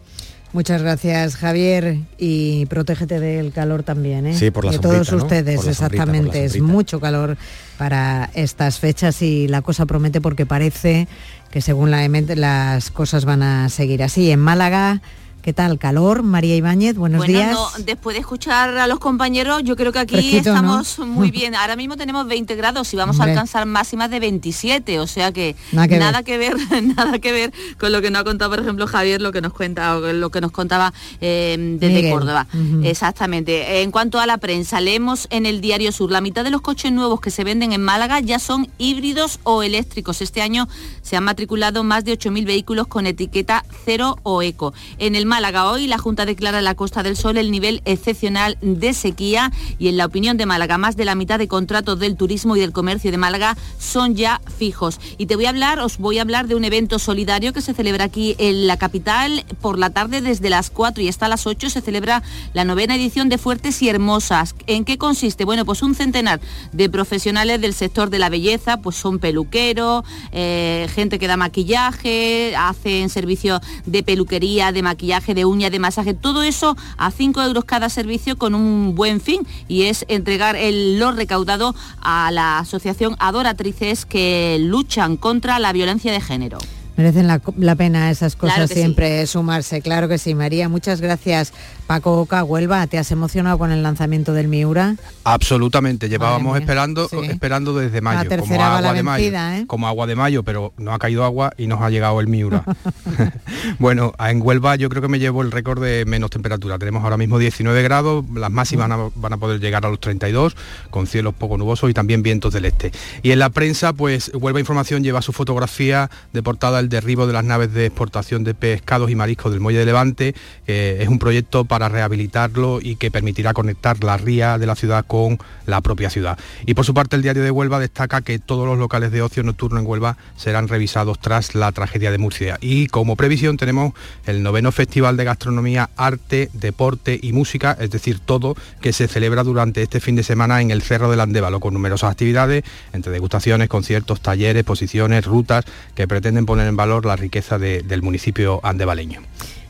Muchas 0.52 0.82
gracias, 0.82 1.36
Javier, 1.36 1.96
y 2.18 2.66
protégete 2.66 3.18
del 3.18 3.52
calor 3.52 3.82
también, 3.82 4.26
¿eh? 4.26 4.34
Sí, 4.34 4.50
por 4.50 4.66
la 4.66 4.72
De 4.72 4.78
todos 4.78 5.10
ustedes, 5.12 5.66
exactamente. 5.66 6.44
es 6.44 6.60
mucho 6.60 7.00
calor 7.00 7.38
para 7.78 8.28
estas 8.34 8.78
fechas 8.78 9.22
y 9.22 9.48
la 9.48 9.62
cosa 9.62 9.86
promete 9.86 10.20
porque 10.20 10.44
parece 10.44 11.08
que 11.50 11.62
según 11.62 11.90
la 11.90 12.04
EMET 12.04 12.36
las 12.36 12.90
cosas 12.90 13.24
van 13.24 13.42
a 13.42 13.70
seguir 13.70 14.02
así. 14.02 14.30
En 14.30 14.40
Málaga 14.40 15.00
¿Qué 15.42 15.52
tal? 15.52 15.76
¿Calor? 15.76 16.22
María 16.22 16.54
Ibáñez, 16.54 16.94
buenos 16.94 17.26
días. 17.26 17.58
después 17.84 18.14
de 18.14 18.20
escuchar 18.20 18.78
a 18.78 18.86
los 18.86 19.00
compañeros, 19.00 19.64
yo 19.64 19.74
creo 19.74 19.90
que 19.90 19.98
aquí 19.98 20.36
estamos 20.36 21.00
muy 21.00 21.30
bien. 21.32 21.56
Ahora 21.56 21.74
mismo 21.74 21.96
tenemos 21.96 22.28
20 22.28 22.54
grados 22.54 22.94
y 22.94 22.96
vamos 22.96 23.18
a 23.18 23.24
alcanzar 23.24 23.66
máximas 23.66 24.08
de 24.08 24.20
27, 24.20 25.00
o 25.00 25.08
sea 25.08 25.32
que 25.32 25.56
nada 25.72 26.22
que, 26.22 26.38
ver. 26.38 26.54
nada 26.96 27.18
que 27.18 27.32
ver 27.32 27.52
con 27.76 27.90
lo 27.90 28.00
que 28.00 28.12
nos 28.12 28.20
ha 28.20 28.24
contado, 28.24 28.52
por 28.52 28.60
ejemplo, 28.60 28.86
Javier, 28.86 29.20
lo 29.20 29.32
que 29.32 29.40
nos 29.40 29.52
cuenta, 29.52 29.98
lo 29.98 30.30
que 30.30 30.40
nos 30.40 30.52
contaba 30.52 30.94
eh, 31.20 31.76
desde 31.80 32.08
Córdoba. 32.08 32.46
Exactamente. 32.84 33.82
En 33.82 33.90
cuanto 33.90 34.20
a 34.20 34.26
la 34.26 34.38
prensa, 34.38 34.80
leemos 34.80 35.26
en 35.30 35.46
el 35.46 35.60
Diario 35.60 35.90
Sur, 35.90 36.12
la 36.12 36.20
mitad 36.20 36.44
de 36.44 36.50
los 36.50 36.60
coches 36.60 36.92
nuevos 36.92 37.20
que 37.20 37.32
se 37.32 37.42
venden 37.42 37.72
en 37.72 37.82
Málaga 37.82 38.20
ya 38.20 38.38
son 38.38 38.68
híbridos 38.78 39.40
o 39.42 39.64
eléctricos. 39.64 40.22
Este 40.22 40.40
año 40.40 40.68
se 41.02 41.16
han 41.16 41.24
matriculado 41.24 41.82
más 41.82 42.04
de 42.04 42.16
8.000 42.16 42.46
vehículos 42.46 42.86
con 42.86 43.08
etiqueta 43.08 43.64
cero 43.84 44.20
o 44.22 44.40
eco. 44.42 44.72
En 44.98 45.16
el 45.16 45.31
Málaga 45.32 45.70
hoy 45.70 45.86
la 45.86 45.96
Junta 45.96 46.26
declara 46.26 46.58
en 46.58 46.64
la 46.64 46.74
Costa 46.74 47.02
del 47.02 47.16
Sol 47.16 47.38
el 47.38 47.50
nivel 47.50 47.80
excepcional 47.86 48.58
de 48.60 48.92
sequía 48.92 49.50
y 49.78 49.88
en 49.88 49.96
la 49.96 50.04
opinión 50.04 50.36
de 50.36 50.44
Málaga 50.44 50.76
más 50.76 50.94
de 50.94 51.06
la 51.06 51.14
mitad 51.14 51.38
de 51.38 51.48
contratos 51.48 51.98
del 51.98 52.18
turismo 52.18 52.54
y 52.54 52.60
del 52.60 52.72
comercio 52.72 53.10
de 53.10 53.16
Málaga 53.16 53.56
son 53.78 54.14
ya 54.14 54.42
fijos. 54.58 55.00
Y 55.16 55.24
te 55.24 55.36
voy 55.36 55.46
a 55.46 55.48
hablar, 55.48 55.78
os 55.78 55.96
voy 55.96 56.18
a 56.18 56.20
hablar 56.20 56.48
de 56.48 56.54
un 56.54 56.64
evento 56.66 56.98
solidario 56.98 57.54
que 57.54 57.62
se 57.62 57.72
celebra 57.72 58.04
aquí 58.04 58.36
en 58.36 58.66
la 58.66 58.76
capital 58.76 59.46
por 59.62 59.78
la 59.78 59.88
tarde 59.88 60.20
desde 60.20 60.50
las 60.50 60.68
4 60.68 61.02
y 61.02 61.08
hasta 61.08 61.28
las 61.28 61.46
8 61.46 61.70
se 61.70 61.80
celebra 61.80 62.22
la 62.52 62.66
novena 62.66 62.94
edición 62.94 63.30
de 63.30 63.38
Fuertes 63.38 63.80
y 63.80 63.88
Hermosas. 63.88 64.54
¿En 64.66 64.84
qué 64.84 64.98
consiste? 64.98 65.46
Bueno, 65.46 65.64
pues 65.64 65.80
un 65.80 65.94
centenar 65.94 66.42
de 66.72 66.90
profesionales 66.90 67.58
del 67.58 67.72
sector 67.72 68.10
de 68.10 68.18
la 68.18 68.28
belleza, 68.28 68.82
pues 68.82 68.96
son 68.96 69.18
peluqueros, 69.18 70.04
eh, 70.30 70.88
gente 70.94 71.18
que 71.18 71.26
da 71.26 71.38
maquillaje, 71.38 72.54
hacen 72.54 73.08
servicio 73.08 73.62
de 73.86 74.02
peluquería, 74.02 74.72
de 74.72 74.82
maquillaje 74.82 75.21
de 75.26 75.44
uña, 75.44 75.70
de 75.70 75.78
masaje, 75.78 76.14
todo 76.14 76.42
eso 76.42 76.76
a 76.96 77.10
5 77.10 77.42
euros 77.42 77.64
cada 77.64 77.88
servicio 77.88 78.36
con 78.36 78.54
un 78.54 78.94
buen 78.94 79.20
fin 79.20 79.46
y 79.68 79.84
es 79.84 80.04
entregar 80.08 80.56
el, 80.56 80.98
lo 80.98 81.12
recaudado 81.12 81.74
a 82.00 82.30
la 82.32 82.58
asociación 82.58 83.16
Adoratrices 83.18 84.04
que 84.04 84.58
luchan 84.60 85.16
contra 85.16 85.58
la 85.58 85.72
violencia 85.72 86.12
de 86.12 86.20
género. 86.20 86.58
Merecen 86.96 87.26
la, 87.26 87.74
pena 87.74 88.10
esas 88.10 88.36
cosas 88.36 88.68
siempre, 88.70 89.26
sumarse, 89.26 89.80
claro 89.80 90.08
que 90.08 90.18
sí, 90.18 90.34
María. 90.34 90.68
Muchas 90.68 91.00
gracias. 91.00 91.54
Paco 91.86 92.20
Oca, 92.20 92.44
Huelva, 92.44 92.86
¿te 92.86 92.98
has 92.98 93.10
emocionado 93.10 93.58
con 93.58 93.70
el 93.70 93.82
lanzamiento 93.82 94.32
del 94.32 94.48
Miura? 94.48 94.96
Absolutamente, 95.24 96.08
llevábamos 96.08 96.58
esperando, 96.58 97.08
esperando 97.22 97.74
desde 97.74 98.00
mayo, 98.00 98.28
como 98.28 98.62
agua 98.62 98.92
de 98.92 99.02
mayo, 99.02 99.38
¿eh? 99.38 99.64
como 99.66 99.86
agua 99.86 100.06
de 100.06 100.16
mayo, 100.16 100.42
pero 100.42 100.72
no 100.78 100.92
ha 100.94 100.98
caído 100.98 101.24
agua 101.24 101.52
y 101.56 101.66
nos 101.66 101.80
ha 101.80 101.90
llegado 101.90 102.20
el 102.20 102.28
Miura. 102.28 102.64
bueno, 103.78 104.12
en 104.18 104.42
Huelva 104.42 104.76
yo 104.76 104.88
creo 104.88 105.02
que 105.02 105.08
me 105.08 105.18
llevo 105.18 105.42
el 105.42 105.50
récord 105.50 105.82
de 105.82 106.04
menos 106.06 106.30
temperatura. 106.30 106.78
Tenemos 106.78 107.04
ahora 107.04 107.16
mismo 107.16 107.38
19 107.38 107.82
grados, 107.82 108.24
las 108.34 108.50
máximas 108.50 108.88
van 108.88 109.00
a, 109.00 109.10
van 109.14 109.32
a 109.32 109.36
poder 109.36 109.60
llegar 109.60 109.84
a 109.84 109.90
los 109.90 110.00
32, 110.00 110.56
con 110.90 111.06
cielos 111.06 111.34
poco 111.34 111.58
nubosos 111.58 111.90
y 111.90 111.94
también 111.94 112.22
vientos 112.22 112.52
del 112.52 112.64
este. 112.64 112.92
Y 113.22 113.32
en 113.32 113.38
la 113.38 113.50
prensa, 113.50 113.92
pues 113.92 114.30
Huelva 114.34 114.60
Información 114.60 115.02
lleva 115.02 115.22
su 115.22 115.32
fotografía 115.32 116.10
de 116.32 116.42
portada 116.42 116.80
el 116.80 116.88
derribo 116.88 117.26
de 117.26 117.32
las 117.32 117.44
naves 117.44 117.72
de 117.72 117.86
exportación 117.86 118.44
de 118.44 118.54
pescados 118.54 119.10
y 119.10 119.14
mariscos 119.14 119.52
del 119.52 119.60
Muelle 119.60 119.80
de 119.80 119.86
Levante. 119.86 120.34
es 120.66 121.08
un 121.08 121.18
proyecto 121.18 121.64
para 121.72 121.88
rehabilitarlo 121.88 122.80
y 122.82 122.96
que 122.96 123.10
permitirá 123.10 123.54
conectar 123.54 124.04
la 124.04 124.18
ría 124.18 124.58
de 124.58 124.66
la 124.66 124.74
ciudad 124.74 125.06
con 125.06 125.38
la 125.64 125.80
propia 125.80 126.10
ciudad. 126.10 126.38
Y 126.66 126.74
por 126.74 126.84
su 126.84 126.92
parte 126.92 127.16
el 127.16 127.22
diario 127.22 127.42
de 127.42 127.50
Huelva 127.50 127.80
destaca 127.80 128.20
que 128.20 128.38
todos 128.38 128.66
los 128.66 128.78
locales 128.78 129.10
de 129.10 129.22
ocio 129.22 129.42
nocturno 129.42 129.80
en 129.80 129.86
Huelva 129.86 130.18
serán 130.36 130.68
revisados 130.68 131.18
tras 131.18 131.54
la 131.54 131.72
tragedia 131.72 132.10
de 132.10 132.18
Murcia. 132.18 132.58
Y 132.60 132.88
como 132.88 133.16
previsión 133.16 133.56
tenemos 133.56 133.94
el 134.26 134.42
noveno 134.42 134.70
Festival 134.70 135.16
de 135.16 135.24
Gastronomía, 135.24 135.88
Arte, 135.96 136.50
Deporte 136.52 137.18
y 137.22 137.32
Música, 137.32 137.74
es 137.80 137.90
decir, 137.90 138.18
todo 138.18 138.54
que 138.82 138.92
se 138.92 139.08
celebra 139.08 139.42
durante 139.42 139.80
este 139.80 139.98
fin 140.00 140.14
de 140.14 140.24
semana 140.24 140.60
en 140.60 140.72
el 140.72 140.82
Cerro 140.82 141.10
del 141.10 141.20
Andévalo, 141.20 141.58
con 141.58 141.72
numerosas 141.72 142.10
actividades, 142.10 142.64
entre 142.92 143.12
degustaciones, 143.12 143.70
conciertos, 143.70 144.20
talleres, 144.20 144.60
exposiciones, 144.60 145.24
rutas, 145.24 145.64
que 145.94 146.06
pretenden 146.06 146.44
poner 146.44 146.66
en 146.66 146.76
valor 146.76 147.06
la 147.06 147.16
riqueza 147.16 147.58
del 147.58 148.02
municipio 148.02 148.60
andevaleño. 148.62 149.22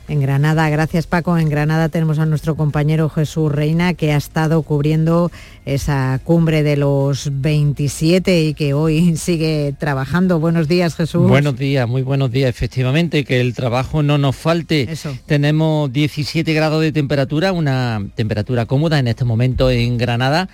En 0.09 0.19
Granada, 0.19 0.69
gracias 0.69 1.07
Paco. 1.07 1.37
En 1.37 1.47
Granada 1.47 1.87
tenemos 1.87 2.19
a 2.19 2.25
nuestro 2.25 2.55
compañero 2.55 3.07
Jesús 3.09 3.49
Reina 3.49 3.93
que 3.93 4.11
ha 4.11 4.17
estado 4.17 4.61
cubriendo 4.61 5.31
esa 5.65 6.19
cumbre 6.25 6.61
de 6.61 6.75
los 6.75 7.29
27 7.31 8.41
y 8.43 8.53
que 8.53 8.73
hoy 8.73 9.15
sigue 9.17 9.73
trabajando. 9.79 10.39
Buenos 10.39 10.67
días 10.67 10.95
Jesús. 10.95 11.27
Buenos 11.29 11.57
días, 11.57 11.87
muy 11.87 12.01
buenos 12.01 12.31
días. 12.31 12.49
Efectivamente, 12.49 13.23
que 13.23 13.39
el 13.39 13.53
trabajo 13.53 14.03
no 14.03 14.17
nos 14.17 14.35
falte. 14.35 14.89
Tenemos 15.25 15.91
17 15.93 16.53
grados 16.53 16.81
de 16.81 16.91
temperatura, 16.91 17.53
una 17.53 18.05
temperatura 18.15 18.65
cómoda 18.65 18.99
en 18.99 19.07
este 19.07 19.23
momento 19.23 19.71
en 19.71 19.97
Granada 19.97 20.49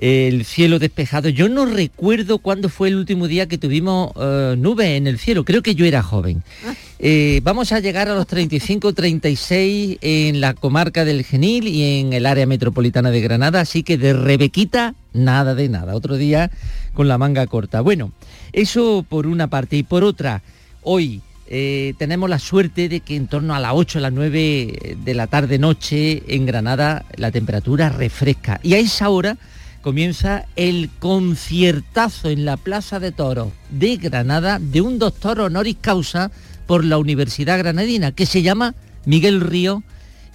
el 0.00 0.46
cielo 0.46 0.78
despejado. 0.78 1.28
Yo 1.28 1.50
no 1.50 1.66
recuerdo 1.66 2.38
cuándo 2.38 2.70
fue 2.70 2.88
el 2.88 2.96
último 2.96 3.28
día 3.28 3.46
que 3.46 3.58
tuvimos 3.58 4.12
eh, 4.18 4.54
nubes 4.56 4.88
en 4.88 5.06
el 5.06 5.18
cielo, 5.18 5.44
creo 5.44 5.62
que 5.62 5.74
yo 5.74 5.84
era 5.84 6.02
joven. 6.02 6.42
Ah. 6.66 6.74
Eh, 6.98 7.40
vamos 7.44 7.70
a 7.72 7.80
llegar 7.80 8.08
a 8.08 8.14
los 8.14 8.26
35, 8.26 8.94
36 8.94 9.98
en 10.00 10.40
la 10.40 10.54
comarca 10.54 11.04
del 11.04 11.22
Genil 11.22 11.68
y 11.68 12.00
en 12.00 12.14
el 12.14 12.24
área 12.24 12.46
metropolitana 12.46 13.10
de 13.10 13.20
Granada, 13.20 13.60
así 13.60 13.82
que 13.82 13.98
de 13.98 14.14
Rebequita, 14.14 14.94
nada 15.12 15.54
de 15.54 15.68
nada. 15.68 15.94
Otro 15.94 16.16
día 16.16 16.50
con 16.94 17.06
la 17.06 17.18
manga 17.18 17.46
corta. 17.46 17.82
Bueno, 17.82 18.10
eso 18.54 19.04
por 19.06 19.26
una 19.26 19.48
parte. 19.48 19.76
Y 19.76 19.82
por 19.82 20.02
otra, 20.02 20.40
hoy 20.82 21.20
eh, 21.46 21.92
tenemos 21.98 22.30
la 22.30 22.38
suerte 22.38 22.88
de 22.88 23.00
que 23.00 23.16
en 23.16 23.26
torno 23.26 23.54
a 23.54 23.60
las 23.60 23.72
8, 23.74 23.98
a 23.98 24.02
las 24.02 24.12
9 24.14 24.96
de 25.04 25.14
la 25.14 25.26
tarde-noche 25.26 26.22
en 26.26 26.46
Granada 26.46 27.04
la 27.16 27.30
temperatura 27.30 27.90
refresca. 27.90 28.60
Y 28.62 28.72
a 28.74 28.78
esa 28.78 29.10
hora 29.10 29.36
comienza 29.82 30.46
el 30.56 30.90
conciertazo 30.98 32.28
en 32.28 32.44
la 32.44 32.56
Plaza 32.56 33.00
de 33.00 33.12
Toros 33.12 33.52
de 33.70 33.96
Granada 33.96 34.58
de 34.60 34.80
un 34.80 34.98
doctor 34.98 35.40
honoris 35.40 35.76
causa 35.80 36.30
por 36.66 36.84
la 36.84 36.98
Universidad 36.98 37.58
Granadina 37.58 38.12
que 38.12 38.26
se 38.26 38.42
llama 38.42 38.74
Miguel 39.04 39.40
Río 39.40 39.82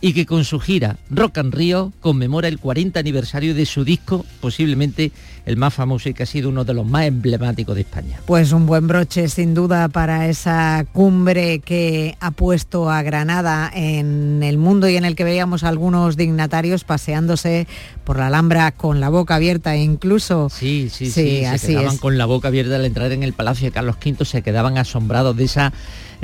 y 0.02 0.14
que 0.14 0.26
con 0.26 0.44
su 0.44 0.60
gira 0.60 0.98
Rock 1.10 1.40
and 1.40 1.54
Río 1.54 1.94
conmemora 2.00 2.48
el 2.48 2.60
40 2.60 3.00
aniversario 3.00 3.56
de 3.56 3.66
su 3.66 3.84
disco, 3.84 4.26
posiblemente 4.42 5.12
el 5.46 5.58
más 5.58 5.74
famoso 5.74 6.10
y 6.10 6.14
que 6.14 6.24
ha 6.24 6.26
sido 6.26 6.50
uno 6.50 6.66
de 6.66 6.74
los 6.74 6.86
más 6.86 7.06
emblemáticos 7.06 7.76
de 7.76 7.82
España. 7.82 8.20
Pues 8.26 8.52
un 8.52 8.66
buen 8.66 8.88
broche 8.88 9.30
sin 9.30 9.54
duda 9.54 9.88
para 9.90 10.28
esa 10.28 10.86
cumbre 10.92 11.60
que 11.60 12.18
ha 12.20 12.32
puesto 12.32 12.90
a 12.90 13.02
Granada 13.04 13.72
en 13.74 14.42
el 14.44 14.58
mundo 14.58 14.90
y 14.90 14.96
en 14.96 15.06
el 15.06 15.16
que 15.16 15.24
veíamos 15.24 15.64
algunos 15.64 16.18
dignatarios 16.18 16.84
paseándose 16.84 17.68
por 18.04 18.18
la 18.18 18.28
Alhambra 18.28 18.72
con 18.72 19.00
la 19.00 19.10
boca 19.10 19.36
abierta 19.36 19.76
e 19.76 19.84
incluso... 19.84 20.50
Sí, 20.50 20.90
sí, 20.92 21.06
sí, 21.06 21.44
se 21.58 21.68
quedaban 21.68 21.98
con 21.98 22.18
la 22.18 22.26
boca 22.26 22.48
abierta 22.48 22.76
al 22.76 22.86
entrar 22.86 23.12
en 23.12 23.24
el 23.24 23.34
Palacio 23.34 23.66
de 23.66 23.72
Carlos 23.72 23.98
V, 24.04 24.26
se 24.26 24.42
quedaban 24.42 24.78
asombrados 24.78 25.38
de 25.38 25.44
esa 25.46 25.74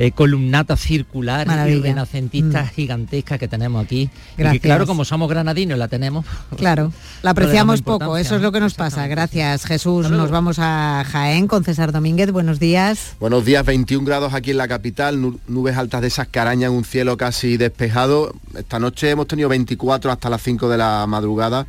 eh, 0.02 0.12
columnata 0.14 0.76
circular 0.78 1.48
y 1.70 1.80
renacentista 1.80 2.64
mm. 2.64 2.70
gigantesca 2.70 3.38
que 3.38 3.48
tenemos 3.48 3.86
aquí. 3.86 4.10
Y 4.36 4.60
claro, 4.60 4.88
como 4.88 5.06
somos 5.06 5.30
granadinos, 5.30 5.78
la 5.78 5.88
tenemos. 5.90 6.26
Claro, 6.58 6.92
la 7.22 7.32
apreciamos 7.32 7.84
poco, 7.84 8.18
eso 8.18 8.36
es 8.36 8.42
lo 8.42 8.52
que 8.52 8.60
nos 8.60 8.74
pasa. 8.74 9.06
Gracias, 9.06 9.64
Jesús. 9.66 10.10
Nos 10.10 10.32
vamos 10.32 10.58
a 10.58 11.06
Jaén 11.08 11.48
con 11.48 11.64
César 11.64 11.92
Domínguez. 11.92 12.32
Buenos 12.32 12.60
días. 12.60 13.16
Buenos 13.20 13.46
días, 13.46 13.64
21 13.64 14.04
grados 14.04 14.34
aquí 14.34 14.50
en 14.50 14.58
la 14.58 14.68
capital, 14.68 15.22
nubes 15.48 15.78
altas 15.78 16.02
de 16.02 16.08
esas 16.08 16.28
que 16.28 16.40
arañan 16.40 16.72
un 16.72 16.84
cielo 16.84 17.16
casi 17.16 17.58
despejado. 17.58 18.34
Esta 18.58 18.80
noche 18.80 19.12
hemos 19.12 19.28
tenido 19.28 19.50
24 19.50 20.12
hasta 20.12 20.32
las 20.32 20.42
5 20.42 20.68
de 20.68 20.78
la 20.80 21.06
madrugada. 21.06 21.68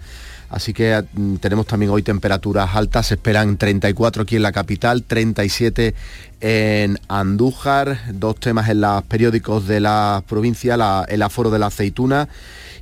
Así 0.52 0.74
que 0.74 1.02
mm, 1.14 1.36
tenemos 1.36 1.66
también 1.66 1.90
hoy 1.90 2.02
temperaturas 2.02 2.76
altas, 2.76 3.06
se 3.06 3.14
esperan 3.14 3.56
34 3.56 4.22
aquí 4.22 4.36
en 4.36 4.42
la 4.42 4.52
capital, 4.52 5.02
37 5.02 5.94
en 6.42 7.00
Andújar, 7.08 7.98
dos 8.12 8.38
temas 8.38 8.68
en 8.68 8.82
los 8.82 9.02
periódicos 9.04 9.66
de 9.66 9.80
la 9.80 10.22
provincia, 10.28 10.76
el 11.08 11.22
aforo 11.22 11.50
de 11.50 11.58
la 11.58 11.66
aceituna 11.66 12.28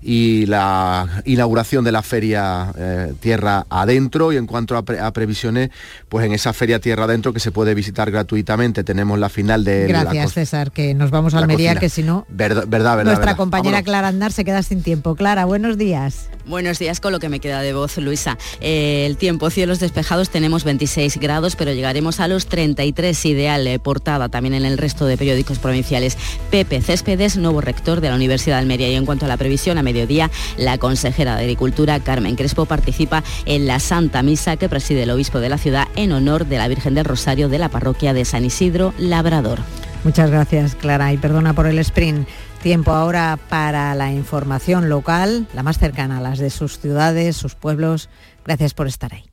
y 0.03 0.47
la 0.47 1.23
inauguración 1.25 1.85
de 1.85 1.93
la 1.93 2.03
feria 2.03 2.73
eh, 2.77 3.13
Tierra 3.21 3.67
Adentro 3.69 4.33
y 4.33 4.37
en 4.37 4.47
cuanto 4.47 4.77
a, 4.77 5.13
previsiones, 5.13 5.71
pues 6.09 6.25
en 6.25 6.33
esa 6.33 6.53
feria 6.53 6.81
Tierra 6.81 7.05
Adentro 7.05 7.33
que 7.33 7.41
se 7.41 7.51
puede 7.51 7.75
visitar 7.75 8.11
gratuitamente 8.11 8.85
tenemos 8.85 9.19
la 9.19 9.29
final 9.29 9.65
de 9.65 9.87
Gracias 9.87 10.33
César, 10.33 10.73
que 10.73 10.95
nos 10.95 11.11
vamos 11.11 11.35
a 11.35 11.39
Almería, 11.39 11.77
que 11.77 11.89
si 11.89 12.03
no... 12.03 12.27
Verdad, 12.29 12.65
verdad, 12.67 13.05
Nuestra 13.05 13.37
compañera 13.37 13.83
Clara 13.83 14.09
Andar 14.09 14.33
se 14.33 14.45
queda 14.45 14.63
sin 14.63 14.83
tiempo. 14.83 15.15
Clara, 15.15 15.45
buenos 15.45 15.77
días. 15.77 16.29
Buenos 16.47 16.79
días 16.79 17.01
con 17.01 17.13
lo 17.13 17.21
que 17.21 17.29
me 17.29 17.39
queda 17.39 17.61
de 17.61 17.73
voz, 17.73 17.97
Luisa. 17.99 18.39
Eh, 18.61 19.05
el 19.07 19.17
tiempo, 19.17 19.51
cielos 19.51 19.79
despejados, 19.79 20.31
tenemos 20.31 20.65
26 20.65 21.19
grados, 21.19 21.55
pero 21.57 21.73
llegaremos 21.73 22.21
a 22.21 22.29
los 22.29 22.47
33 22.47 23.25
ideal, 23.27 23.67
eh, 23.67 23.79
portada 23.79 24.29
también 24.29 24.55
en 24.55 24.65
el 24.65 24.79
resto 24.79 25.07
de 25.07 25.17
periódicos 25.17 25.59
provinciales. 25.59 26.17
Pepe 26.51 26.81
Céspedes, 26.81 27.37
nuevo 27.37 27.61
rector 27.61 28.01
de 28.01 28.09
la 28.09 28.17
Universidad 28.17 28.57
de 28.57 28.61
Almería. 28.61 28.89
Y 28.89 28.95
en 28.95 29.07
cuanto 29.07 29.27
a 29.27 29.29
la 29.29 29.37
previsión, 29.37 29.79
a 29.79 29.83
mediodía, 29.93 30.31
la 30.57 30.79
consejera 30.79 31.37
de 31.37 31.43
Agricultura, 31.43 32.01
Carmen 32.01 32.37
Crespo, 32.37 32.67
participa 32.67 33.23
en 33.45 33.67
la 33.67 33.81
Santa 33.81 34.23
Misa 34.23 34.57
que 34.57 34.69
preside 34.69 35.03
el 35.03 35.11
obispo 35.11 35.41
de 35.41 35.49
la 35.49 35.59
ciudad 35.59 35.89
en 35.97 36.13
honor 36.13 36.47
de 36.47 36.59
la 36.59 36.69
Virgen 36.69 36.95
del 36.95 37.05
Rosario 37.05 37.49
de 37.49 37.59
la 37.59 37.69
parroquia 37.69 38.13
de 38.13 38.25
San 38.25 38.45
Isidro 38.45 38.95
Labrador. 38.99 39.59
Muchas 40.05 40.31
gracias, 40.31 40.75
Clara, 40.75 41.13
y 41.13 41.19
perdona 41.19 41.53
por 41.53 41.67
el 41.67 41.79
sprint. 41.79 42.27
Tiempo 42.63 42.93
ahora 42.93 43.39
para 43.49 43.95
la 43.95 44.13
información 44.13 44.89
local, 44.89 45.47
la 45.55 45.63
más 45.63 45.79
cercana 45.79 46.19
a 46.19 46.21
las 46.21 46.39
de 46.39 46.51
sus 46.51 46.79
ciudades, 46.79 47.37
sus 47.37 47.55
pueblos. 47.55 48.09
Gracias 48.45 48.75
por 48.75 48.87
estar 48.87 49.13
ahí. 49.15 49.25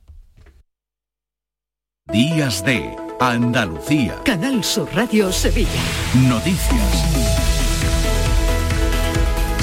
Días 2.10 2.64
de 2.64 2.96
Andalucía. 3.20 4.16
Canal 4.24 4.64
Sur 4.64 4.88
Radio 4.94 5.30
Sevilla. 5.30 5.68
Noticias. 6.14 7.57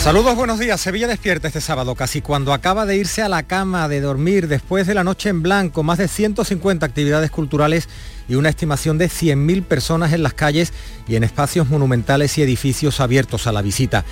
Saludos, 0.06 0.36
buenos 0.36 0.60
días. 0.60 0.80
Sevilla 0.80 1.08
despierta 1.08 1.48
este 1.48 1.62
sábado, 1.62 1.96
casi 1.96 2.22
cuando 2.22 2.54
acaba 2.54 2.86
de 2.86 2.96
irse 2.96 3.24
a 3.24 3.28
la 3.28 3.42
cama 3.42 3.88
de 3.88 4.02
dormir 4.02 4.48
después 4.48 4.86
de 4.86 4.94
la 4.94 5.04
noche 5.04 5.30
en 5.30 5.42
blanco, 5.42 5.82
más 5.82 5.98
de 5.98 6.08
150 6.08 6.86
actividades 6.86 7.32
culturales 7.32 7.90
y 8.30 8.36
una 8.36 8.50
estimación 8.50 9.00
de 9.00 9.08
100.000 9.08 9.64
personas 9.64 10.14
en 10.14 10.22
las 10.22 10.36
calles 10.36 10.74
y 11.08 11.16
en 11.16 11.24
espacios 11.24 11.70
monumentales 11.72 12.38
y 12.38 12.44
edificios 12.44 13.00
abiertos 13.00 13.48
a 13.48 13.52
la 13.52 13.64
visita. 13.64 14.06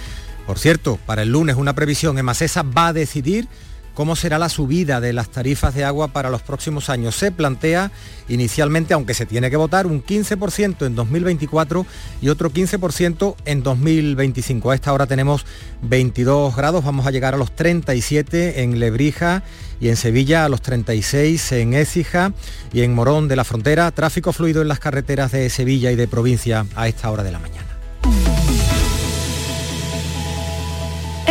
Por 0.47 0.57
cierto, 0.57 0.97
para 1.05 1.21
el 1.21 1.29
lunes 1.29 1.57
una 1.57 1.75
previsión 1.75 2.17
en 2.17 2.25
Macesa 2.25 2.63
va 2.63 2.87
a 2.87 2.93
decidir 2.93 3.47
cómo 3.93 4.15
será 4.15 4.39
la 4.39 4.49
subida 4.49 4.99
de 4.99 5.13
las 5.13 5.29
tarifas 5.29 5.73
de 5.73 5.83
agua 5.83 6.09
para 6.09 6.29
los 6.29 6.41
próximos 6.41 6.89
años. 6.89 7.15
Se 7.15 7.31
plantea 7.31 7.91
inicialmente, 8.27 8.93
aunque 8.93 9.13
se 9.13 9.25
tiene 9.25 9.49
que 9.49 9.57
votar, 9.57 9.87
un 9.87 10.03
15% 10.03 10.85
en 10.85 10.95
2024 10.95 11.85
y 12.21 12.29
otro 12.29 12.51
15% 12.51 13.35
en 13.45 13.63
2025. 13.63 14.71
A 14.71 14.75
esta 14.75 14.93
hora 14.93 15.07
tenemos 15.07 15.45
22 15.81 16.55
grados, 16.55 16.83
vamos 16.83 17.05
a 17.05 17.11
llegar 17.11 17.33
a 17.33 17.37
los 17.37 17.55
37 17.55 18.63
en 18.63 18.79
Lebrija 18.79 19.43
y 19.79 19.89
en 19.89 19.97
Sevilla 19.97 20.45
a 20.45 20.49
los 20.49 20.61
36 20.61 21.51
en 21.53 21.73
Écija 21.73 22.33
y 22.71 22.81
en 22.81 22.93
Morón 22.93 23.27
de 23.27 23.35
la 23.35 23.43
Frontera. 23.43 23.91
Tráfico 23.91 24.31
fluido 24.31 24.61
en 24.61 24.67
las 24.67 24.79
carreteras 24.79 25.31
de 25.31 25.49
Sevilla 25.49 25.91
y 25.91 25.95
de 25.95 26.07
provincia 26.07 26.65
a 26.75 26.87
esta 26.87 27.11
hora 27.11 27.23
de 27.23 27.31
la 27.31 27.39
mañana. 27.39 27.72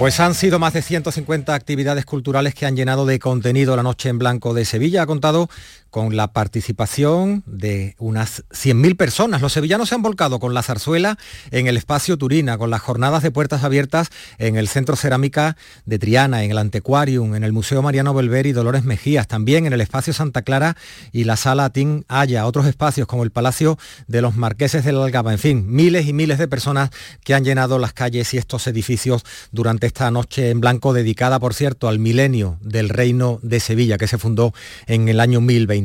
Pues 0.00 0.18
han 0.18 0.34
sido 0.34 0.58
más 0.58 0.72
de 0.72 0.80
150 0.80 1.52
actividades 1.52 2.06
culturales 2.06 2.54
que 2.54 2.64
han 2.64 2.74
llenado 2.74 3.04
de 3.04 3.18
contenido 3.18 3.76
la 3.76 3.82
Noche 3.82 4.08
en 4.08 4.18
Blanco 4.18 4.54
de 4.54 4.64
Sevilla. 4.64 5.02
Ha 5.02 5.06
contado 5.06 5.50
con 5.90 6.16
la 6.16 6.32
participación 6.32 7.42
de 7.46 7.94
unas 7.98 8.44
100.000 8.50 8.96
personas. 8.96 9.42
Los 9.42 9.52
sevillanos 9.52 9.88
se 9.88 9.94
han 9.94 10.02
volcado 10.02 10.40
con 10.40 10.54
la 10.54 10.62
zarzuela 10.62 11.18
en 11.50 11.66
el 11.66 11.76
espacio 11.76 12.16
Turina, 12.16 12.58
con 12.58 12.70
las 12.70 12.80
jornadas 12.80 13.22
de 13.22 13.30
puertas 13.30 13.64
abiertas 13.64 14.10
en 14.38 14.56
el 14.56 14.68
Centro 14.68 14.96
Cerámica 14.96 15.56
de 15.84 15.98
Triana, 15.98 16.44
en 16.44 16.52
el 16.52 16.58
Antequarium, 16.58 17.34
en 17.34 17.44
el 17.44 17.52
Museo 17.52 17.82
Mariano 17.82 18.14
Belver 18.14 18.46
y 18.46 18.52
Dolores 18.52 18.84
Mejías, 18.84 19.28
también 19.28 19.66
en 19.66 19.72
el 19.72 19.80
espacio 19.80 20.12
Santa 20.12 20.42
Clara 20.42 20.76
y 21.12 21.24
la 21.24 21.36
Sala 21.36 21.70
Tin 21.70 22.04
Haya, 22.08 22.46
otros 22.46 22.66
espacios 22.66 23.06
como 23.06 23.24
el 23.24 23.30
Palacio 23.30 23.78
de 24.06 24.22
los 24.22 24.36
Marqueses 24.36 24.84
de 24.84 24.92
la 24.92 25.04
Algaba, 25.04 25.32
en 25.32 25.38
fin, 25.38 25.64
miles 25.66 26.06
y 26.06 26.12
miles 26.12 26.38
de 26.38 26.48
personas 26.48 26.90
que 27.24 27.34
han 27.34 27.44
llenado 27.44 27.78
las 27.78 27.92
calles 27.92 28.32
y 28.34 28.38
estos 28.38 28.66
edificios 28.66 29.24
durante 29.50 29.86
esta 29.86 30.10
noche 30.10 30.50
en 30.50 30.60
blanco 30.60 30.92
dedicada, 30.92 31.40
por 31.40 31.54
cierto, 31.54 31.88
al 31.88 31.98
milenio 31.98 32.58
del 32.60 32.88
Reino 32.88 33.40
de 33.42 33.60
Sevilla, 33.60 33.98
que 33.98 34.06
se 34.06 34.18
fundó 34.18 34.52
en 34.86 35.08
el 35.08 35.20
año 35.20 35.40
1020. 35.40 35.79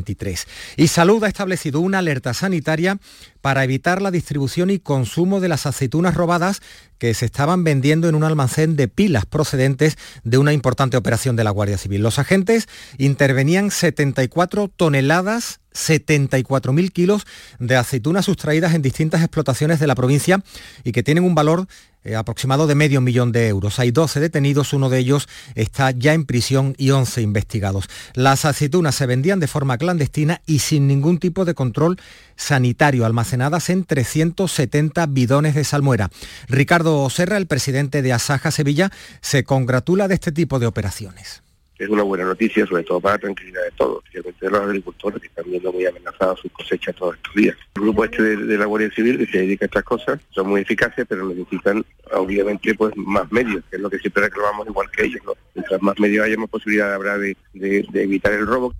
Y 0.76 0.88
Salud 0.88 1.22
ha 1.24 1.28
establecido 1.28 1.80
una 1.80 1.98
alerta 1.98 2.34
sanitaria 2.34 2.98
para 3.46 3.62
evitar 3.62 4.02
la 4.02 4.10
distribución 4.10 4.70
y 4.70 4.80
consumo 4.80 5.38
de 5.38 5.46
las 5.46 5.66
aceitunas 5.66 6.16
robadas 6.16 6.60
que 6.98 7.14
se 7.14 7.26
estaban 7.26 7.62
vendiendo 7.62 8.08
en 8.08 8.16
un 8.16 8.24
almacén 8.24 8.74
de 8.74 8.88
pilas 8.88 9.24
procedentes 9.24 9.96
de 10.24 10.38
una 10.38 10.52
importante 10.52 10.96
operación 10.96 11.36
de 11.36 11.44
la 11.44 11.52
Guardia 11.52 11.78
Civil. 11.78 12.02
Los 12.02 12.18
agentes 12.18 12.66
intervenían 12.98 13.70
74 13.70 14.66
toneladas 14.76 15.60
74.000 15.76 16.90
kilos 16.90 17.26
de 17.58 17.76
aceitunas 17.76 18.24
sustraídas 18.24 18.74
en 18.74 18.82
distintas 18.82 19.20
explotaciones 19.20 19.78
de 19.78 19.86
la 19.86 19.94
provincia 19.94 20.42
y 20.84 20.92
que 20.92 21.02
tienen 21.02 21.24
un 21.24 21.34
valor 21.34 21.66
eh, 22.02 22.16
aproximado 22.16 22.66
de 22.66 22.74
medio 22.74 23.00
millón 23.00 23.32
de 23.32 23.48
euros. 23.48 23.78
Hay 23.78 23.90
12 23.90 24.20
detenidos, 24.20 24.72
uno 24.72 24.88
de 24.88 24.98
ellos 24.98 25.28
está 25.54 25.90
ya 25.90 26.14
en 26.14 26.24
prisión 26.24 26.74
y 26.78 26.90
11 26.90 27.20
investigados. 27.20 27.88
Las 28.14 28.44
aceitunas 28.44 28.94
se 28.94 29.06
vendían 29.06 29.40
de 29.40 29.48
forma 29.48 29.76
clandestina 29.76 30.40
y 30.46 30.60
sin 30.60 30.86
ningún 30.86 31.18
tipo 31.18 31.44
de 31.44 31.54
control 31.54 31.98
sanitario, 32.36 33.04
almacenadas 33.04 33.35
en 33.68 33.84
370 33.84 35.06
bidones 35.06 35.54
de 35.54 35.64
salmuera. 35.64 36.10
Ricardo 36.48 37.08
Serra, 37.10 37.36
el 37.36 37.46
presidente 37.46 38.02
de 38.02 38.12
Asaja 38.12 38.50
Sevilla, 38.50 38.90
se 39.20 39.44
congratula 39.44 40.08
de 40.08 40.14
este 40.14 40.32
tipo 40.32 40.58
de 40.58 40.66
operaciones 40.66 41.42
es 41.78 41.88
una 41.88 42.02
buena 42.02 42.24
noticia, 42.24 42.66
sobre 42.66 42.84
todo 42.84 43.00
para 43.00 43.16
la 43.16 43.20
tranquilidad 43.20 43.62
de 43.62 43.70
todos, 43.72 44.02
especialmente 44.04 44.46
de 44.46 44.50
los 44.50 44.60
agricultores 44.62 45.20
que 45.20 45.26
están 45.26 45.44
viendo 45.46 45.72
muy 45.72 45.84
amenazadas 45.84 46.40
sus 46.40 46.50
cosechas 46.52 46.96
todos 46.96 47.16
estos 47.16 47.34
días. 47.34 47.56
El 47.74 47.82
grupo 47.82 48.04
este 48.04 48.22
de, 48.22 48.58
la 48.58 48.64
Guardia 48.64 48.90
Civil 48.90 49.18
que 49.18 49.26
se 49.26 49.38
dedica 49.38 49.64
a 49.64 49.66
estas 49.66 49.84
cosas 49.84 50.20
son 50.30 50.48
muy 50.48 50.62
eficaces, 50.62 51.04
pero 51.06 51.28
necesitan 51.28 51.84
obviamente 52.12 52.74
pues 52.74 52.96
más 52.96 53.30
medios, 53.30 53.62
que 53.68 53.76
es 53.76 53.82
lo 53.82 53.90
que 53.90 53.98
siempre 53.98 54.22
reclamamos 54.22 54.66
igual 54.66 54.90
que 54.90 55.04
ellos. 55.04 55.20
Mientras 55.54 55.82
más 55.82 55.98
medios 56.00 56.24
haya, 56.24 56.38
más 56.38 56.48
posibilidad 56.48 56.94
habrá 56.94 57.18
de 57.18 57.36
evitar 57.52 58.32
el 58.32 58.46
robo. 58.46 58.72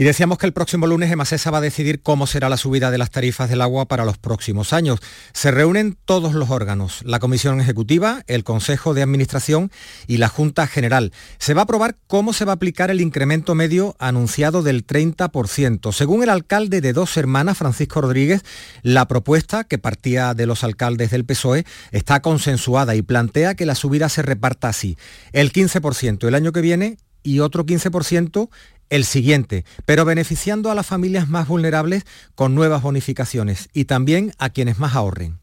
Y 0.00 0.04
decíamos 0.04 0.38
que 0.38 0.46
el 0.46 0.52
próximo 0.52 0.86
lunes 0.86 1.10
Emasesa 1.10 1.50
va 1.50 1.58
a 1.58 1.60
decidir 1.60 2.02
cómo 2.02 2.28
será 2.28 2.48
la 2.48 2.56
subida 2.56 2.92
de 2.92 2.98
las 2.98 3.10
tarifas 3.10 3.50
del 3.50 3.60
agua 3.60 3.88
para 3.88 4.04
los 4.04 4.16
próximos 4.16 4.72
años. 4.72 5.00
Se 5.32 5.50
reúnen 5.50 5.98
todos 6.04 6.34
los 6.34 6.50
órganos, 6.50 7.00
la 7.04 7.18
Comisión 7.18 7.60
Ejecutiva, 7.60 8.22
el 8.28 8.44
Consejo 8.44 8.94
de 8.94 9.02
Administración 9.02 9.72
y 10.06 10.18
la 10.18 10.28
Junta 10.28 10.68
General. 10.68 11.12
Se 11.40 11.52
va 11.52 11.62
a 11.62 11.64
aprobar 11.64 11.96
cómo 12.06 12.32
se 12.32 12.44
va 12.44 12.52
a 12.52 12.54
aplicar 12.54 12.92
el 12.92 13.00
incremento 13.00 13.56
medio 13.56 13.96
anunciado 13.98 14.62
del 14.62 14.86
30%. 14.86 15.90
Según 15.92 16.22
el 16.22 16.28
alcalde 16.28 16.80
de 16.80 16.92
Dos 16.92 17.16
Hermanas, 17.16 17.58
Francisco 17.58 18.00
Rodríguez, 18.00 18.44
la 18.82 19.08
propuesta, 19.08 19.64
que 19.64 19.78
partía 19.78 20.32
de 20.32 20.46
los 20.46 20.62
alcaldes 20.62 21.10
del 21.10 21.24
PSOE, 21.24 21.66
está 21.90 22.22
consensuada 22.22 22.94
y 22.94 23.02
plantea 23.02 23.56
que 23.56 23.66
la 23.66 23.74
subida 23.74 24.08
se 24.08 24.22
reparta 24.22 24.68
así. 24.68 24.96
El 25.32 25.52
15% 25.52 26.28
el 26.28 26.36
año 26.36 26.52
que 26.52 26.60
viene 26.60 26.98
y 27.24 27.40
otro 27.40 27.66
15% 27.66 28.48
el 28.90 29.04
siguiente, 29.04 29.64
pero 29.84 30.04
beneficiando 30.04 30.70
a 30.70 30.74
las 30.74 30.86
familias 30.86 31.28
más 31.28 31.48
vulnerables 31.48 32.04
con 32.34 32.54
nuevas 32.54 32.82
bonificaciones 32.82 33.68
y 33.72 33.84
también 33.84 34.32
a 34.38 34.50
quienes 34.50 34.78
más 34.78 34.94
ahorren. 34.94 35.38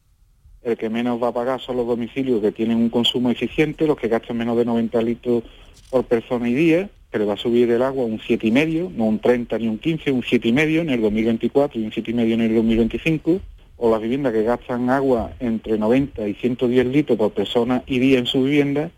El 0.64 0.78
que 0.78 0.90
menos 0.90 1.22
va 1.22 1.28
a 1.28 1.34
pagar 1.34 1.62
son 1.62 1.78
los 1.78 1.86
domicilios 1.86 2.42
que 2.42 2.52
tienen 2.52 2.78
un 2.78 2.90
consumo 2.90 3.30
eficiente, 3.30 3.86
los 3.86 3.98
que 3.98 4.08
gastan 4.08 4.38
menos 4.38 4.58
de 4.58 4.66
90 4.66 5.02
litros 5.04 5.44
por 5.92 6.06
persona 6.06 6.50
y 6.50 6.56
día, 6.56 6.90
que 7.12 7.20
le 7.20 7.26
va 7.26 7.34
a 7.34 7.38
subir 7.38 7.70
el 7.70 7.84
agua 7.84 8.04
un 8.04 8.20
7,5, 8.20 8.92
no 8.92 9.06
un 9.06 9.20
30 9.20 9.60
ni 9.60 9.68
un 9.68 9.78
15, 9.78 10.12
un 10.12 10.24
7,5 10.24 10.82
en 10.82 10.90
el 10.90 11.02
2024 11.02 11.80
y 11.80 11.86
un 11.86 11.92
7,5 11.92 12.34
en 12.34 12.42
el 12.42 12.56
2025, 12.56 13.40
o 13.78 13.92
las 13.92 14.02
viviendas 14.02 14.34
que 14.34 14.44
gastan 14.44 14.90
agua 14.90 15.34
entre 15.40 15.78
90 15.78 16.28
y 16.28 16.34
110 16.34 16.88
litros 16.88 17.18
por 17.18 17.32
persona 17.32 17.84
y 17.86 18.00
día 18.00 18.18
en 18.18 18.26
su 18.26 18.44
vivienda, 18.44 18.90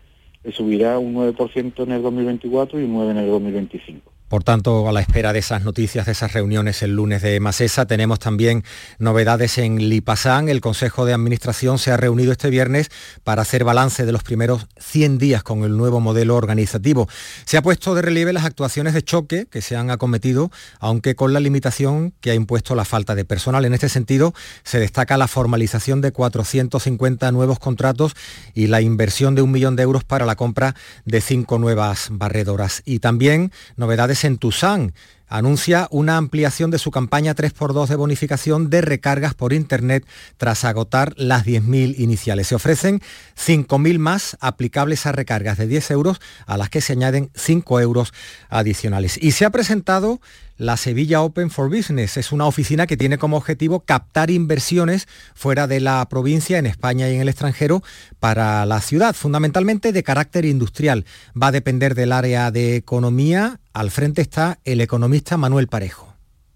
le 0.44 0.52
subirá 0.52 0.98
un 0.98 1.14
9% 1.14 1.82
en 1.82 1.92
el 1.92 2.02
2024 2.02 2.80
y 2.80 2.84
un 2.84 2.94
9% 2.94 3.10
en 3.10 3.16
el 3.18 3.26
2025. 3.26 4.17
Por 4.28 4.44
tanto, 4.44 4.86
a 4.86 4.92
la 4.92 5.00
espera 5.00 5.32
de 5.32 5.38
esas 5.38 5.64
noticias, 5.64 6.04
de 6.04 6.12
esas 6.12 6.34
reuniones 6.34 6.82
el 6.82 6.94
lunes 6.94 7.22
de 7.22 7.40
Masesa, 7.40 7.86
tenemos 7.86 8.18
también 8.18 8.62
novedades 8.98 9.56
en 9.56 9.88
Lipasán. 9.88 10.50
El 10.50 10.60
Consejo 10.60 11.06
de 11.06 11.14
Administración 11.14 11.78
se 11.78 11.92
ha 11.92 11.96
reunido 11.96 12.32
este 12.32 12.50
viernes 12.50 12.90
para 13.24 13.40
hacer 13.40 13.64
balance 13.64 14.04
de 14.04 14.12
los 14.12 14.22
primeros 14.22 14.66
100 14.78 15.16
días 15.16 15.42
con 15.42 15.64
el 15.64 15.78
nuevo 15.78 16.00
modelo 16.00 16.36
organizativo. 16.36 17.08
Se 17.46 17.56
ha 17.56 17.62
puesto 17.62 17.94
de 17.94 18.02
relieve 18.02 18.34
las 18.34 18.44
actuaciones 18.44 18.92
de 18.92 19.02
choque 19.02 19.46
que 19.50 19.62
se 19.62 19.76
han 19.76 19.90
acometido, 19.90 20.50
aunque 20.78 21.14
con 21.14 21.32
la 21.32 21.40
limitación 21.40 22.12
que 22.20 22.30
ha 22.30 22.34
impuesto 22.34 22.74
la 22.74 22.84
falta 22.84 23.14
de 23.14 23.24
personal. 23.24 23.64
En 23.64 23.72
este 23.72 23.88
sentido, 23.88 24.34
se 24.62 24.78
destaca 24.78 25.16
la 25.16 25.28
formalización 25.28 26.02
de 26.02 26.12
450 26.12 27.32
nuevos 27.32 27.58
contratos 27.58 28.14
y 28.52 28.66
la 28.66 28.82
inversión 28.82 29.34
de 29.34 29.40
un 29.40 29.52
millón 29.52 29.74
de 29.74 29.84
euros 29.84 30.04
para 30.04 30.26
la 30.26 30.36
compra 30.36 30.74
de 31.06 31.22
cinco 31.22 31.58
nuevas 31.58 32.08
barredoras. 32.10 32.82
Y 32.84 32.98
también 32.98 33.52
novedades 33.76 34.17
en 34.24 34.38
Tucson 34.38 34.92
anuncia 35.28 35.88
una 35.90 36.16
ampliación 36.16 36.70
de 36.70 36.78
su 36.78 36.90
campaña 36.90 37.34
3x2 37.34 37.86
de 37.88 37.96
bonificación 37.96 38.70
de 38.70 38.80
recargas 38.80 39.34
por 39.34 39.52
Internet 39.52 40.06
tras 40.36 40.64
agotar 40.64 41.12
las 41.16 41.44
10.000 41.44 41.98
iniciales. 41.98 42.48
Se 42.48 42.54
ofrecen 42.54 43.00
5.000 43.36 43.98
más 43.98 44.36
aplicables 44.40 45.06
a 45.06 45.12
recargas 45.12 45.58
de 45.58 45.66
10 45.66 45.90
euros 45.90 46.20
a 46.46 46.56
las 46.56 46.70
que 46.70 46.80
se 46.80 46.94
añaden 46.94 47.30
5 47.34 47.80
euros 47.80 48.12
adicionales. 48.48 49.18
Y 49.20 49.32
se 49.32 49.44
ha 49.44 49.50
presentado 49.50 50.20
la 50.58 50.76
Sevilla 50.76 51.22
Open 51.22 51.50
for 51.50 51.70
Business. 51.70 52.16
Es 52.16 52.32
una 52.32 52.46
oficina 52.46 52.86
que 52.86 52.96
tiene 52.96 53.16
como 53.16 53.38
objetivo 53.38 53.80
captar 53.80 54.30
inversiones 54.30 55.08
fuera 55.34 55.66
de 55.66 55.80
la 55.80 56.06
provincia, 56.10 56.58
en 56.58 56.66
España 56.66 57.08
y 57.08 57.14
en 57.14 57.22
el 57.22 57.28
extranjero, 57.28 57.82
para 58.20 58.66
la 58.66 58.80
ciudad, 58.80 59.14
fundamentalmente 59.14 59.92
de 59.92 60.02
carácter 60.02 60.44
industrial. 60.44 61.06
Va 61.40 61.46
a 61.46 61.52
depender 61.52 61.94
del 61.94 62.12
área 62.12 62.50
de 62.50 62.76
economía. 62.76 63.60
Al 63.72 63.90
frente 63.90 64.20
está 64.20 64.58
el 64.64 64.80
economista 64.80 65.36
Manuel 65.36 65.68
Parejo. 65.68 66.07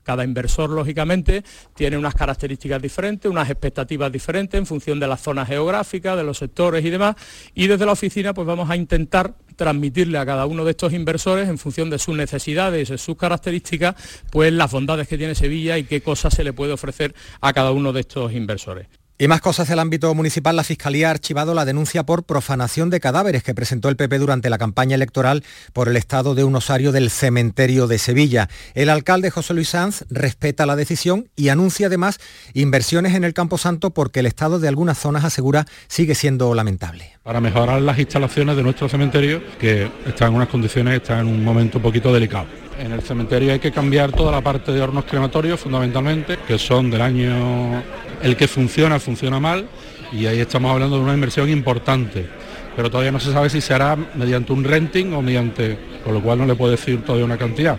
Cada 0.02 0.24
inversor, 0.24 0.70
lógicamente, 0.70 1.44
tiene 1.74 1.96
unas 1.96 2.14
características 2.14 2.82
diferentes, 2.82 3.30
unas 3.30 3.48
expectativas 3.48 4.10
diferentes 4.10 4.58
en 4.58 4.66
función 4.66 4.98
de 4.98 5.06
las 5.06 5.20
zonas 5.20 5.48
geográficas, 5.48 6.16
de 6.16 6.24
los 6.24 6.38
sectores 6.38 6.84
y 6.84 6.90
demás. 6.90 7.16
Y 7.54 7.66
desde 7.66 7.86
la 7.86 7.92
oficina, 7.92 8.34
pues 8.34 8.46
vamos 8.46 8.68
a 8.70 8.76
intentar 8.76 9.34
transmitirle 9.56 10.18
a 10.18 10.26
cada 10.26 10.46
uno 10.46 10.64
de 10.64 10.72
estos 10.72 10.92
inversores, 10.92 11.48
en 11.48 11.58
función 11.58 11.90
de 11.90 11.98
sus 11.98 12.16
necesidades, 12.16 12.90
y 12.90 12.98
sus 12.98 13.16
características, 13.16 13.94
pues 14.30 14.52
las 14.52 14.70
bondades 14.70 15.08
que 15.08 15.18
tiene 15.18 15.34
Sevilla 15.34 15.78
y 15.78 15.84
qué 15.84 16.00
cosas 16.00 16.34
se 16.34 16.44
le 16.44 16.52
puede 16.52 16.72
ofrecer 16.72 17.14
a 17.40 17.52
cada 17.52 17.70
uno 17.70 17.92
de 17.92 18.00
estos 18.00 18.32
inversores. 18.32 19.01
Y 19.22 19.28
más 19.28 19.40
cosas 19.40 19.68
del 19.68 19.78
ámbito 19.78 20.12
municipal, 20.16 20.56
la 20.56 20.64
Fiscalía 20.64 21.06
ha 21.06 21.10
archivado 21.12 21.54
la 21.54 21.64
denuncia 21.64 22.02
por 22.02 22.24
profanación 22.24 22.90
de 22.90 22.98
cadáveres 22.98 23.44
que 23.44 23.54
presentó 23.54 23.88
el 23.88 23.94
PP 23.94 24.18
durante 24.18 24.50
la 24.50 24.58
campaña 24.58 24.96
electoral 24.96 25.44
por 25.72 25.88
el 25.88 25.96
estado 25.96 26.34
de 26.34 26.42
un 26.42 26.56
osario 26.56 26.90
del 26.90 27.08
cementerio 27.08 27.86
de 27.86 28.00
Sevilla. 28.00 28.48
El 28.74 28.90
alcalde 28.90 29.30
José 29.30 29.54
Luis 29.54 29.68
Sanz 29.68 30.02
respeta 30.10 30.66
la 30.66 30.74
decisión 30.74 31.28
y 31.36 31.50
anuncia 31.50 31.86
además 31.86 32.18
inversiones 32.52 33.14
en 33.14 33.22
el 33.22 33.32
Campo 33.32 33.58
Santo 33.58 33.90
porque 33.90 34.18
el 34.18 34.26
estado 34.26 34.58
de 34.58 34.66
algunas 34.66 34.98
zonas 34.98 35.22
asegura 35.22 35.68
sigue 35.86 36.16
siendo 36.16 36.52
lamentable. 36.52 37.12
Para 37.22 37.40
mejorar 37.40 37.80
las 37.80 37.96
instalaciones 38.00 38.56
de 38.56 38.64
nuestro 38.64 38.88
cementerio, 38.88 39.40
que 39.60 39.88
están 40.04 40.30
en 40.30 40.34
unas 40.34 40.48
condiciones, 40.48 40.96
están 40.96 41.20
en 41.20 41.28
un 41.28 41.44
momento 41.44 41.78
un 41.78 41.82
poquito 41.82 42.12
delicado. 42.12 42.46
En 42.80 42.90
el 42.90 43.00
cementerio 43.00 43.52
hay 43.52 43.60
que 43.60 43.70
cambiar 43.70 44.10
toda 44.10 44.32
la 44.32 44.40
parte 44.40 44.72
de 44.72 44.82
hornos 44.82 45.04
crematorios 45.04 45.60
fundamentalmente, 45.60 46.38
que 46.48 46.58
son 46.58 46.90
del 46.90 47.00
año 47.00 47.80
el 48.22 48.36
que 48.36 48.48
funciona, 48.48 48.98
funciona 48.98 49.38
mal 49.38 49.68
y 50.10 50.26
ahí 50.26 50.40
estamos 50.40 50.72
hablando 50.72 50.96
de 50.96 51.04
una 51.04 51.14
inversión 51.14 51.48
importante. 51.48 52.26
Pero 52.74 52.90
todavía 52.90 53.12
no 53.12 53.20
se 53.20 53.32
sabe 53.32 53.50
si 53.50 53.60
se 53.60 53.72
hará 53.72 53.96
mediante 54.16 54.52
un 54.52 54.64
renting 54.64 55.12
o 55.12 55.22
mediante, 55.22 55.78
con 56.02 56.14
lo 56.14 56.22
cual 56.22 56.38
no 56.38 56.46
le 56.46 56.56
puedo 56.56 56.72
decir 56.72 57.04
todavía 57.04 57.24
una 57.24 57.38
cantidad, 57.38 57.78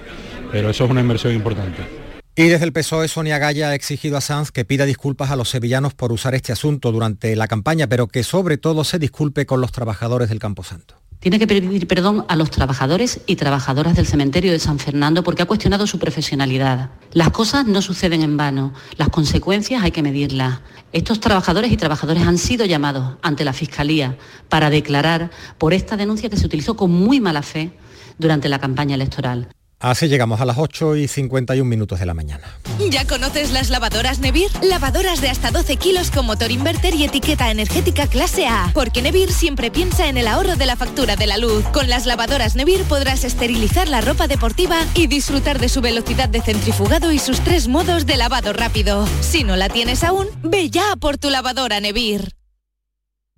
pero 0.53 0.69
eso 0.69 0.85
es 0.85 0.89
una 0.89 1.01
inversión 1.01 1.33
importante. 1.33 2.02
Y 2.35 2.47
desde 2.47 2.65
el 2.65 2.73
PSOE, 2.73 3.07
Sonia 3.07 3.37
Gaya 3.37 3.69
ha 3.69 3.75
exigido 3.75 4.17
a 4.17 4.21
Sanz 4.21 4.49
que 4.49 4.65
pida 4.65 4.85
disculpas 4.85 5.29
a 5.29 5.35
los 5.35 5.49
sevillanos 5.49 5.93
por 5.93 6.11
usar 6.11 6.33
este 6.33 6.51
asunto 6.51 6.91
durante 6.91 7.35
la 7.35 7.47
campaña, 7.47 7.85
pero 7.85 8.07
que 8.07 8.23
sobre 8.23 8.57
todo 8.57 8.83
se 8.83 8.97
disculpe 8.97 9.45
con 9.45 9.61
los 9.61 9.71
trabajadores 9.71 10.29
del 10.29 10.39
Camposanto. 10.39 10.95
Tiene 11.19 11.37
que 11.37 11.45
pedir 11.45 11.87
perdón 11.87 12.25
a 12.27 12.35
los 12.35 12.49
trabajadores 12.49 13.21
y 13.27 13.35
trabajadoras 13.35 13.95
del 13.95 14.07
cementerio 14.07 14.51
de 14.51 14.57
San 14.57 14.79
Fernando 14.79 15.23
porque 15.23 15.43
ha 15.43 15.45
cuestionado 15.45 15.85
su 15.85 15.99
profesionalidad. 15.99 16.89
Las 17.11 17.29
cosas 17.29 17.67
no 17.67 17.83
suceden 17.83 18.23
en 18.23 18.35
vano, 18.35 18.73
las 18.97 19.09
consecuencias 19.09 19.83
hay 19.83 19.91
que 19.91 20.01
medirlas. 20.01 20.61
Estos 20.91 21.19
trabajadores 21.19 21.71
y 21.71 21.77
trabajadoras 21.77 22.27
han 22.27 22.39
sido 22.39 22.65
llamados 22.65 23.15
ante 23.21 23.45
la 23.45 23.53
Fiscalía 23.53 24.17
para 24.49 24.71
declarar 24.71 25.29
por 25.59 25.73
esta 25.73 25.97
denuncia 25.97 26.31
que 26.31 26.37
se 26.37 26.47
utilizó 26.47 26.75
con 26.75 26.89
muy 26.89 27.19
mala 27.19 27.43
fe 27.43 27.77
durante 28.17 28.49
la 28.49 28.57
campaña 28.57 28.95
electoral. 28.95 29.49
Así 29.83 30.07
llegamos 30.07 30.39
a 30.39 30.45
las 30.45 30.57
8 30.57 30.95
y 30.95 31.09
51 31.09 31.69
minutos 31.69 31.99
de 31.99 32.05
la 32.05 32.13
mañana. 32.13 32.45
¿Ya 32.89 33.05
conoces 33.05 33.51
las 33.51 33.69
lavadoras 33.69 34.19
Nevir? 34.19 34.49
Lavadoras 34.61 35.19
de 35.19 35.29
hasta 35.29 35.51
12 35.51 35.75
kilos 35.75 36.09
con 36.09 36.25
motor 36.25 36.51
inverter 36.51 36.95
y 36.95 37.03
etiqueta 37.03 37.51
energética 37.51 38.07
clase 38.07 38.47
A. 38.47 38.71
Porque 38.73 39.01
Nevir 39.01 39.33
siempre 39.33 39.71
piensa 39.71 40.07
en 40.07 40.15
el 40.15 40.27
ahorro 40.27 40.55
de 40.55 40.67
la 40.67 40.77
factura 40.77 41.17
de 41.17 41.27
la 41.27 41.37
luz. 41.37 41.65
Con 41.73 41.89
las 41.89 42.05
lavadoras 42.05 42.55
Nevir 42.55 42.83
podrás 42.83 43.25
esterilizar 43.25 43.89
la 43.89 43.99
ropa 43.99 44.29
deportiva 44.29 44.77
y 44.95 45.07
disfrutar 45.07 45.59
de 45.59 45.67
su 45.67 45.81
velocidad 45.81 46.29
de 46.29 46.41
centrifugado 46.41 47.11
y 47.11 47.19
sus 47.19 47.41
tres 47.41 47.67
modos 47.67 48.05
de 48.05 48.15
lavado 48.15 48.53
rápido. 48.53 49.05
Si 49.19 49.43
no 49.43 49.57
la 49.57 49.67
tienes 49.67 50.05
aún, 50.05 50.27
ve 50.43 50.69
ya 50.69 50.95
por 50.95 51.17
tu 51.17 51.29
lavadora 51.29 51.81
Nevir. 51.81 52.29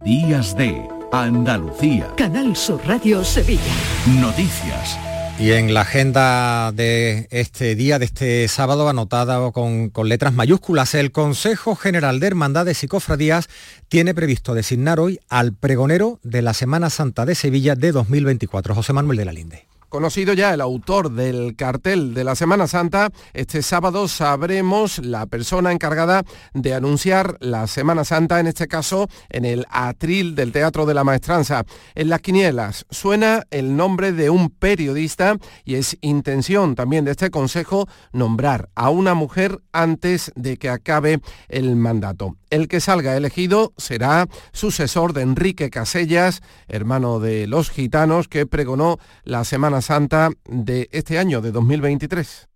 Días 0.04 0.56
de 0.56 0.88
Andalucía. 1.12 2.14
Canal 2.16 2.56
Sur 2.56 2.82
Radio 2.86 3.24
Sevilla. 3.24 3.62
Noticias. 4.06 5.00
Y 5.38 5.52
en 5.52 5.74
la 5.74 5.82
agenda 5.82 6.72
de 6.72 7.28
este 7.30 7.76
día, 7.76 8.00
de 8.00 8.06
este 8.06 8.48
sábado, 8.48 8.88
anotada 8.88 9.52
con, 9.52 9.90
con, 9.90 10.08
letras 10.08 10.34
mayúsculas, 10.34 10.96
el 10.96 11.12
Consejo 11.12 11.76
General 11.76 12.22
de 12.22 12.28
Hermandades 12.28 12.82
y 12.86 12.88
Cofradías 12.88 13.50
tiene 13.90 14.16
previsto 14.16 14.54
designar 14.54 15.02
hoy 15.02 15.20
al 15.28 15.54
pregonero 15.54 16.20
de 16.24 16.42
la 16.42 16.54
Semana 16.54 16.90
Santa 16.90 17.26
de 17.26 17.36
Sevilla 17.36 17.76
de 17.76 17.92
2024, 17.92 18.76
José 18.76 18.94
Manuel 18.94 19.18
de 19.18 19.26
la 19.26 19.34
Linde. 19.34 19.75
Conocido 19.96 20.34
ya 20.34 20.54
el 20.54 20.60
autor 20.60 21.10
del 21.10 21.56
cartel 21.56 22.14
de 22.14 22.26
la 22.26 22.36
Semana 22.36 22.68
Santa, 22.68 23.12
este 23.34 23.62
sábado 23.62 24.10
sabremos 24.10 25.00
la 25.00 25.26
persona 25.26 25.72
encargada 25.72 26.24
de 26.54 26.74
anunciar 26.74 27.38
la 27.40 27.66
Semana 27.66 28.04
Santa, 28.04 28.42
en 28.42 28.48
este 28.48 28.68
caso 28.68 29.08
en 29.30 29.46
el 29.46 29.66
atril 29.70 30.36
del 30.36 30.52
Teatro 30.52 30.86
de 30.86 30.96
la 30.96 31.06
Maestranza. 31.06 31.64
En 31.96 32.10
las 32.10 32.20
quinielas 32.20 32.86
suena 32.90 33.44
el 33.52 33.78
nombre 33.78 34.12
de 34.12 34.30
un 34.30 34.50
periodista 34.50 35.38
y 35.64 35.76
es 35.76 35.98
intención 36.02 36.76
también 36.76 37.06
de 37.06 37.12
este 37.12 37.32
Consejo 37.32 37.88
nombrar 38.12 38.68
a 38.76 38.90
una 38.90 39.14
mujer 39.14 39.62
antes 39.72 40.30
de 40.36 40.58
que 40.58 40.68
acabe 40.68 41.22
el 41.48 41.78
mandato. 41.78 42.36
El 42.50 42.68
que 42.68 42.80
salga 42.80 43.16
elegido 43.18 43.74
será 43.78 44.28
sucesor 44.52 45.14
de 45.14 45.22
Enrique 45.22 45.70
Casellas, 45.70 46.42
hermano 46.68 47.20
de 47.20 47.48
los 47.48 47.70
gitanos, 47.70 48.28
que 48.28 48.46
pregonó 48.46 49.00
la 49.24 49.44
Semana 49.44 49.82
Santa 49.82 50.30
de 50.48 50.90
este 50.92 51.18
año, 51.18 51.42
de 51.42 51.52
2023. 51.52 52.48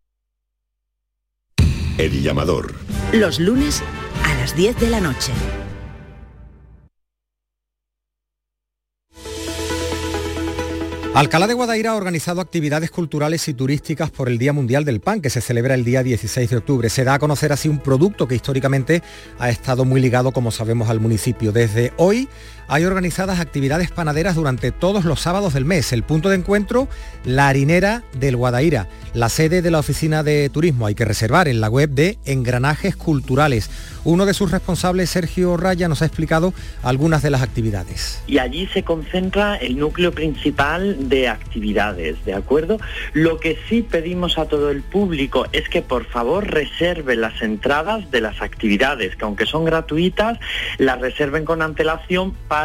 El 1.98 2.22
llamador. 2.22 2.76
Los 3.12 3.40
lunes 3.40 3.84
a 4.24 4.34
las 4.36 4.56
10 4.56 4.80
de 4.80 4.90
la 4.90 5.02
noche. 5.02 5.34
Alcalá 11.16 11.48
de 11.48 11.56
Guadaira 11.56 11.92
ha 11.92 11.96
organizado 11.96 12.40
actividades 12.40 12.92
culturales 12.92 13.48
y 13.48 13.56
turísticas 13.56 14.12
por 14.12 14.30
el 14.30 14.38
Día 14.38 14.54
Mundial 14.54 14.86
del 14.86 15.02
Pan, 15.02 15.22
que 15.22 15.32
se 15.32 15.42
celebra 15.42 15.74
el 15.74 15.84
día 15.84 16.04
16 16.04 16.50
de 16.50 16.58
octubre. 16.58 16.90
Se 16.90 17.04
da 17.04 17.16
a 17.16 17.20
conocer 17.20 17.52
así 17.52 17.68
un 17.68 17.80
producto 17.80 18.28
que 18.28 18.36
históricamente 18.36 19.02
ha 19.40 19.50
estado 19.50 19.86
muy 19.86 20.02
ligado, 20.02 20.32
como 20.32 20.52
sabemos, 20.52 20.88
al 20.88 21.00
municipio. 21.00 21.52
Desde 21.52 21.94
hoy 21.98 22.30
hay 22.70 22.86
organizadas 22.86 23.40
actividades 23.40 23.90
panaderas 23.90 24.36
durante 24.36 24.72
todos 24.72 25.04
los 25.04 25.20
sábados 25.20 25.56
del 25.56 25.66
mes. 25.66 25.92
El 25.92 26.04
punto 26.04 26.30
de 26.30 26.36
encuentro, 26.36 26.88
la 27.26 27.48
harinera 27.48 28.04
del 28.20 28.36
Guadaira, 28.36 28.88
la 29.16 29.28
sede 29.30 29.64
de 29.64 29.72
la 29.72 29.80
oficina 29.80 30.22
de 30.22 30.50
turismo. 30.50 30.86
Hay 30.86 30.94
que 30.94 31.04
reservar 31.04 31.48
en 31.48 31.62
la 31.62 31.70
web 31.70 31.90
de 31.90 32.20
Engranajes 32.26 32.96
Culturales. 32.96 33.72
Uno 34.04 34.28
de 34.28 34.36
sus 34.36 34.52
responsables, 34.52 35.10
Sergio 35.10 35.58
Raya, 35.58 35.88
nos 35.88 36.04
ha 36.04 36.06
explicado 36.06 36.54
algunas 36.84 37.24
de 37.24 37.32
las 37.32 37.42
actividades. 37.42 38.22
Y 38.28 38.38
allí 38.38 38.68
se 38.68 38.84
concentra 38.84 39.56
el 39.56 39.78
núcleo 39.78 40.12
principal 40.12 41.10
de 41.10 41.28
actividades, 41.28 42.24
¿de 42.24 42.36
acuerdo? 42.36 42.78
Lo 43.14 43.40
que 43.40 43.58
sí 43.68 43.82
pedimos 43.82 44.38
a 44.38 44.46
todo 44.46 44.70
el 44.70 44.84
público 44.84 45.48
es 45.54 45.68
que 45.70 45.82
por 45.82 46.06
favor 46.06 46.48
reserve 46.48 47.16
las 47.16 47.42
entradas 47.42 48.12
de 48.12 48.22
las 48.22 48.44
actividades, 48.44 49.16
que 49.16 49.26
aunque 49.26 49.48
son 49.48 49.66
gratuitas, 49.66 50.38
las 50.78 51.02
reserven 51.02 51.46
con 51.46 51.64
antelación 51.64 52.36
para 52.48 52.59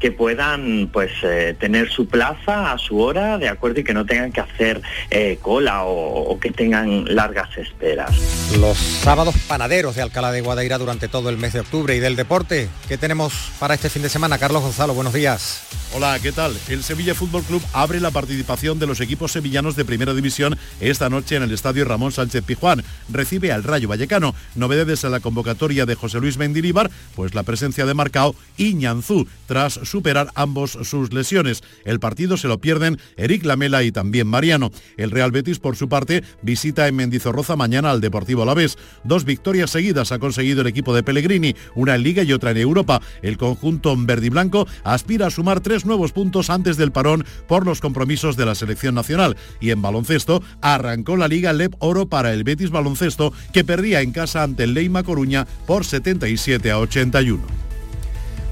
que 0.00 0.12
puedan 0.12 0.90
pues 0.92 1.12
eh, 1.22 1.56
tener 1.58 1.90
su 1.90 2.06
plaza 2.08 2.72
a 2.72 2.78
su 2.78 3.00
hora, 3.00 3.38
¿de 3.38 3.48
acuerdo? 3.48 3.80
Y 3.80 3.84
que 3.84 3.94
no 3.94 4.04
tengan 4.04 4.32
que 4.32 4.40
hacer 4.40 4.82
eh, 5.10 5.38
cola 5.40 5.84
o, 5.84 6.30
o, 6.30 6.40
que 6.40 6.50
tengan 6.50 7.04
largas 7.14 7.56
esperas. 7.56 8.10
Los 8.58 8.76
sábados 8.76 9.34
panaderos 9.46 9.94
de 9.96 10.02
Alcalá 10.02 10.32
de 10.32 10.40
Guadaira 10.40 10.78
durante 10.78 11.08
todo 11.08 11.30
el 11.30 11.36
mes 11.36 11.52
de 11.52 11.60
octubre 11.60 11.94
y 11.94 12.00
del 12.00 12.16
deporte. 12.16 12.68
¿Qué 12.88 12.98
tenemos 12.98 13.52
para 13.58 13.74
este 13.74 13.88
fin 13.88 14.02
de 14.02 14.08
semana? 14.08 14.38
Carlos 14.38 14.62
Gonzalo, 14.62 14.94
buenos 14.94 15.12
días. 15.12 15.62
Hola, 15.94 16.18
¿qué 16.20 16.32
tal? 16.32 16.54
El 16.68 16.82
Sevilla 16.82 17.14
Fútbol 17.14 17.42
Club 17.44 17.62
abre 17.72 18.00
la 18.00 18.10
participación 18.10 18.78
de 18.78 18.86
los 18.86 19.00
equipos 19.00 19.32
sevillanos 19.32 19.76
de 19.76 19.84
Primera 19.84 20.14
División 20.14 20.58
esta 20.80 21.08
noche 21.08 21.36
en 21.36 21.44
el 21.44 21.52
Estadio 21.52 21.84
Ramón 21.84 22.12
Sánchez 22.12 22.44
Pijuán. 22.44 22.82
Recibe 23.08 23.52
al 23.52 23.62
Rayo 23.62 23.88
Vallecano. 23.88 24.34
Novedades 24.56 25.04
en 25.04 25.12
la 25.12 25.20
convocatoria 25.20 25.86
de 25.86 25.94
José 25.94 26.18
Luis 26.18 26.36
Mendilibar, 26.36 26.90
pues 27.14 27.34
la 27.34 27.44
presencia 27.44 27.86
de 27.86 27.94
Marcao 27.94 28.34
y 28.56 28.74
Ñanzú, 28.74 29.26
tras 29.46 29.74
superar 29.74 30.28
ambos 30.34 30.78
sus 30.82 31.12
lesiones. 31.12 31.62
El 31.84 32.00
partido 32.00 32.36
se 32.36 32.48
lo 32.48 32.58
pierden 32.58 32.98
Eric 33.16 33.44
Lamela 33.44 33.82
y 33.82 33.92
también 33.92 34.26
Mariano. 34.26 34.70
El 34.96 35.10
Real 35.10 35.30
Betis, 35.30 35.58
por 35.58 35.76
su 35.76 35.88
parte, 35.88 36.22
visita 36.42 36.88
en 36.88 36.96
Mendizorroza 36.96 37.56
mañana 37.56 37.90
al 37.90 38.00
Deportivo 38.00 38.42
Alavés. 38.42 38.78
Dos 39.04 39.24
victorias 39.24 39.70
seguidas 39.70 40.12
ha 40.12 40.18
conseguido 40.18 40.62
el 40.62 40.66
equipo 40.66 40.94
de 40.94 41.02
Pellegrini, 41.02 41.54
una 41.74 41.94
en 41.94 42.02
Liga 42.02 42.22
y 42.22 42.32
otra 42.32 42.50
en 42.50 42.58
Europa. 42.58 43.00
El 43.22 43.36
conjunto 43.36 43.94
verde 43.96 44.26
y 44.26 44.30
blanco 44.30 44.66
aspira 44.84 45.26
a 45.26 45.30
sumar 45.30 45.60
tres 45.60 45.84
nuevos 45.84 46.12
puntos 46.12 46.50
antes 46.50 46.76
del 46.76 46.92
parón 46.92 47.24
por 47.46 47.64
los 47.64 47.80
compromisos 47.80 48.36
de 48.36 48.46
la 48.46 48.54
selección 48.54 48.94
nacional. 48.94 49.36
Y 49.60 49.70
en 49.70 49.82
baloncesto 49.82 50.42
arrancó 50.60 51.16
la 51.16 51.28
Liga 51.28 51.52
LEP 51.52 51.74
Oro 51.78 52.08
para 52.08 52.32
el 52.32 52.44
Betis 52.44 52.70
Baloncesto, 52.70 53.32
que 53.52 53.64
perdía 53.64 54.00
en 54.00 54.12
casa 54.12 54.42
ante 54.42 54.64
el 54.64 54.74
Leima 54.74 55.02
Coruña 55.02 55.46
por 55.66 55.84
77 55.84 56.70
a 56.70 56.78
81. 56.78 57.65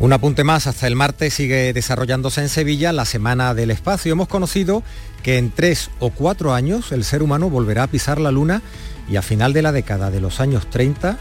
Un 0.01 0.12
apunte 0.12 0.42
más, 0.45 0.66
hasta 0.66 0.86
el 0.86 0.97
martes 0.97 1.34
sigue 1.34 1.72
desarrollándose 1.72 2.40
en 2.40 2.49
Sevilla 2.49 2.92
la 2.92 3.05
Semana 3.05 3.55
del 3.55 3.70
Espacio. 3.70 4.12
Hemos 4.12 4.28
conocido 4.28 4.82
que 5.22 5.38
en 5.38 5.51
tres 5.51 5.90
o 6.01 6.11
cuatro 6.11 6.53
años 6.53 6.92
el 6.92 7.05
ser 7.05 7.22
humano 7.22 7.49
volverá 7.49 7.84
a 7.84 7.86
pisar 7.86 8.20
la 8.20 8.32
Luna 8.32 8.61
y 9.09 9.16
a 9.16 9.22
final 9.22 9.53
de 9.53 9.62
la 9.62 9.72
década 9.72 10.11
de 10.11 10.20
los 10.20 10.40
años 10.40 10.68
30, 10.68 11.16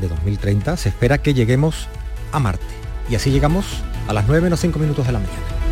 de 0.00 0.08
2030, 0.08 0.76
se 0.76 0.88
espera 0.88 1.18
que 1.18 1.34
lleguemos 1.34 1.88
a 2.32 2.40
Marte. 2.40 2.64
Y 3.08 3.14
así 3.14 3.30
llegamos 3.30 3.64
a 4.08 4.12
las 4.12 4.26
9 4.26 4.42
menos 4.42 4.60
5 4.60 4.78
minutos 4.78 5.06
de 5.06 5.12
la 5.12 5.18
mañana. 5.20 5.65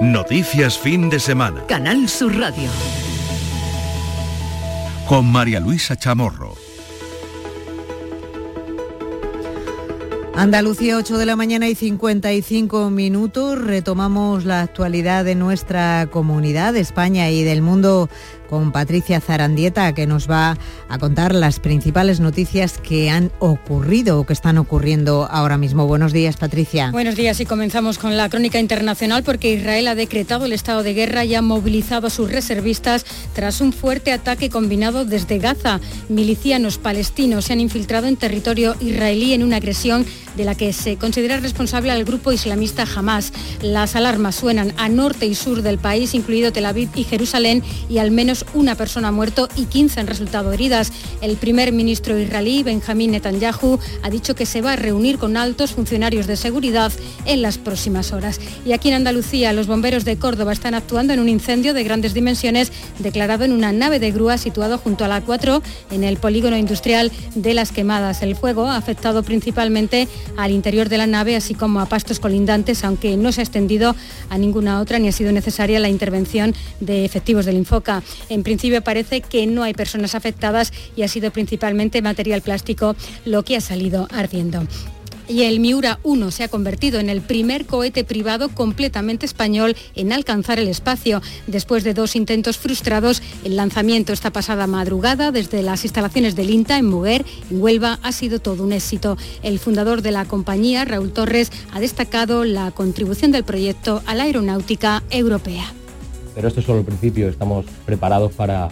Noticias 0.00 0.78
fin 0.78 1.10
de 1.10 1.20
semana. 1.20 1.66
Canal 1.66 2.08
Sur 2.08 2.34
Radio. 2.34 2.70
Con 5.06 5.30
María 5.30 5.60
Luisa 5.60 5.94
Chamorro. 5.94 6.54
Andalucía 10.34 10.96
8 10.96 11.18
de 11.18 11.26
la 11.26 11.36
mañana 11.36 11.68
y 11.68 11.74
55 11.74 12.88
minutos. 12.88 13.60
Retomamos 13.60 14.46
la 14.46 14.62
actualidad 14.62 15.22
de 15.22 15.34
nuestra 15.34 16.08
comunidad, 16.10 16.72
de 16.72 16.80
España 16.80 17.28
y 17.28 17.44
del 17.44 17.60
mundo 17.60 18.08
con 18.50 18.72
Patricia 18.72 19.20
Zarandieta, 19.20 19.94
que 19.94 20.08
nos 20.08 20.28
va 20.28 20.58
a 20.88 20.98
contar 20.98 21.34
las 21.34 21.60
principales 21.60 22.18
noticias 22.18 22.78
que 22.78 23.08
han 23.08 23.30
ocurrido 23.38 24.18
o 24.18 24.26
que 24.26 24.32
están 24.32 24.58
ocurriendo 24.58 25.28
ahora 25.30 25.56
mismo. 25.56 25.86
Buenos 25.86 26.12
días, 26.12 26.36
Patricia. 26.36 26.90
Buenos 26.90 27.14
días 27.14 27.38
y 27.40 27.46
comenzamos 27.46 27.98
con 27.98 28.16
la 28.16 28.28
crónica 28.28 28.58
internacional 28.58 29.22
porque 29.22 29.54
Israel 29.54 29.86
ha 29.86 29.94
decretado 29.94 30.46
el 30.46 30.52
estado 30.52 30.82
de 30.82 30.94
guerra 30.94 31.24
y 31.24 31.36
ha 31.36 31.42
movilizado 31.42 32.08
a 32.08 32.10
sus 32.10 32.30
reservistas 32.30 33.06
tras 33.34 33.60
un 33.60 33.72
fuerte 33.72 34.12
ataque 34.12 34.50
combinado 34.50 35.04
desde 35.04 35.38
Gaza. 35.38 35.80
Milicianos 36.08 36.78
palestinos 36.78 37.44
se 37.44 37.52
han 37.52 37.60
infiltrado 37.60 38.08
en 38.08 38.16
territorio 38.16 38.74
israelí 38.80 39.32
en 39.32 39.44
una 39.44 39.56
agresión 39.56 40.04
de 40.36 40.44
la 40.44 40.54
que 40.54 40.72
se 40.72 40.96
considera 40.96 41.38
responsable 41.38 41.90
al 41.90 42.04
grupo 42.04 42.32
islamista 42.32 42.84
Hamas. 42.94 43.32
Las 43.62 43.96
alarmas 43.96 44.34
suenan 44.34 44.72
a 44.76 44.88
norte 44.88 45.26
y 45.26 45.34
sur 45.34 45.62
del 45.62 45.78
país, 45.78 46.14
incluido 46.14 46.52
Tel 46.52 46.66
Aviv 46.66 46.88
y 46.94 47.04
Jerusalén, 47.04 47.62
y 47.88 47.98
al 47.98 48.10
menos 48.10 48.39
una 48.54 48.74
persona 48.74 49.08
ha 49.08 49.12
muerto 49.12 49.48
y 49.56 49.66
15 49.66 50.00
han 50.00 50.06
resultado 50.06 50.52
heridas. 50.52 50.92
El 51.20 51.36
primer 51.36 51.72
ministro 51.72 52.18
israelí, 52.18 52.62
Benjamín 52.62 53.12
Netanyahu, 53.12 53.78
ha 54.02 54.10
dicho 54.10 54.34
que 54.34 54.46
se 54.46 54.62
va 54.62 54.72
a 54.72 54.76
reunir 54.76 55.18
con 55.18 55.36
altos 55.36 55.72
funcionarios 55.72 56.26
de 56.26 56.36
seguridad 56.36 56.92
en 57.24 57.42
las 57.42 57.58
próximas 57.58 58.12
horas. 58.12 58.40
Y 58.64 58.72
aquí 58.72 58.88
en 58.88 58.94
Andalucía, 58.94 59.52
los 59.52 59.66
bomberos 59.66 60.04
de 60.04 60.16
Córdoba 60.16 60.52
están 60.52 60.74
actuando 60.74 61.12
en 61.12 61.20
un 61.20 61.28
incendio 61.28 61.74
de 61.74 61.84
grandes 61.84 62.14
dimensiones 62.14 62.72
declarado 62.98 63.44
en 63.44 63.52
una 63.52 63.72
nave 63.72 63.98
de 63.98 64.10
grúa 64.10 64.38
situado 64.38 64.78
junto 64.78 65.04
a 65.04 65.08
la 65.08 65.20
4 65.20 65.62
en 65.90 66.04
el 66.04 66.16
polígono 66.16 66.56
industrial 66.56 67.10
de 67.34 67.54
Las 67.54 67.72
Quemadas. 67.72 68.22
El 68.22 68.36
fuego 68.36 68.66
ha 68.66 68.76
afectado 68.76 69.22
principalmente 69.22 70.08
al 70.36 70.52
interior 70.52 70.88
de 70.88 70.98
la 70.98 71.06
nave, 71.06 71.36
así 71.36 71.54
como 71.54 71.80
a 71.80 71.86
pastos 71.86 72.20
colindantes, 72.20 72.84
aunque 72.84 73.16
no 73.16 73.32
se 73.32 73.40
ha 73.40 73.44
extendido 73.44 73.94
a 74.28 74.38
ninguna 74.38 74.80
otra 74.80 74.98
ni 74.98 75.08
ha 75.08 75.12
sido 75.12 75.32
necesaria 75.32 75.80
la 75.80 75.88
intervención 75.88 76.54
de 76.80 77.04
efectivos 77.04 77.46
del 77.46 77.56
Infoca. 77.56 78.02
En 78.30 78.42
principio 78.42 78.80
parece 78.80 79.20
que 79.20 79.46
no 79.46 79.62
hay 79.62 79.74
personas 79.74 80.14
afectadas 80.14 80.72
y 80.96 81.02
ha 81.02 81.08
sido 81.08 81.30
principalmente 81.30 82.00
material 82.00 82.40
plástico 82.40 82.96
lo 83.26 83.44
que 83.44 83.56
ha 83.56 83.60
salido 83.60 84.08
ardiendo 84.10 84.66
y 85.30 85.44
el 85.44 85.60
Miura 85.60 86.00
1 86.02 86.32
se 86.32 86.42
ha 86.42 86.48
convertido 86.48 86.98
en 86.98 87.08
el 87.08 87.20
primer 87.20 87.64
cohete 87.64 88.02
privado 88.02 88.48
completamente 88.48 89.26
español 89.26 89.76
en 89.94 90.12
alcanzar 90.12 90.58
el 90.58 90.66
espacio. 90.66 91.22
Después 91.46 91.84
de 91.84 91.94
dos 91.94 92.16
intentos 92.16 92.58
frustrados, 92.58 93.22
el 93.44 93.54
lanzamiento 93.54 94.12
esta 94.12 94.32
pasada 94.32 94.66
madrugada 94.66 95.30
desde 95.30 95.62
las 95.62 95.84
instalaciones 95.84 96.34
del 96.34 96.50
INTA 96.50 96.78
en 96.78 96.86
Muguer, 96.86 97.24
en 97.48 97.62
Huelva, 97.62 98.00
ha 98.02 98.10
sido 98.10 98.40
todo 98.40 98.64
un 98.64 98.72
éxito. 98.72 99.16
El 99.44 99.60
fundador 99.60 100.02
de 100.02 100.10
la 100.10 100.24
compañía, 100.24 100.84
Raúl 100.84 101.12
Torres, 101.12 101.52
ha 101.72 101.78
destacado 101.78 102.44
la 102.44 102.72
contribución 102.72 103.30
del 103.30 103.44
proyecto 103.44 104.02
a 104.06 104.16
la 104.16 104.24
aeronáutica 104.24 105.04
europea. 105.10 105.72
Pero 106.40 106.48
esto 106.48 106.60
es 106.60 106.66
solo 106.66 106.78
el 106.78 106.86
principio, 106.86 107.28
estamos 107.28 107.66
preparados 107.84 108.32
para 108.32 108.70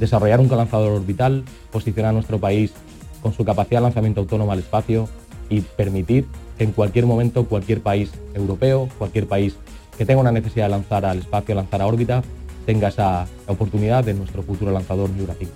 desarrollar 0.00 0.40
un 0.40 0.48
lanzador 0.48 0.92
orbital, 0.92 1.44
posicionar 1.70 2.08
a 2.08 2.12
nuestro 2.14 2.38
país 2.38 2.72
con 3.20 3.34
su 3.34 3.44
capacidad 3.44 3.80
de 3.80 3.82
lanzamiento 3.82 4.22
autónomo 4.22 4.50
al 4.50 4.60
espacio, 4.60 5.10
y 5.50 5.60
permitir 5.60 6.24
que 6.56 6.64
en 6.64 6.72
cualquier 6.72 7.04
momento 7.04 7.44
cualquier 7.44 7.82
país 7.82 8.12
europeo, 8.32 8.88
cualquier 8.96 9.26
país 9.26 9.56
que 9.98 10.06
tenga 10.06 10.22
una 10.22 10.32
necesidad 10.32 10.64
de 10.64 10.70
lanzar 10.70 11.04
al 11.04 11.18
espacio, 11.18 11.54
lanzar 11.54 11.82
a 11.82 11.86
órbita, 11.86 12.22
tenga 12.64 12.88
esa 12.88 13.26
oportunidad 13.46 14.04
de 14.04 14.14
nuestro 14.14 14.42
futuro 14.42 14.72
lanzador 14.72 15.10
Miura 15.10 15.34
5. 15.38 15.52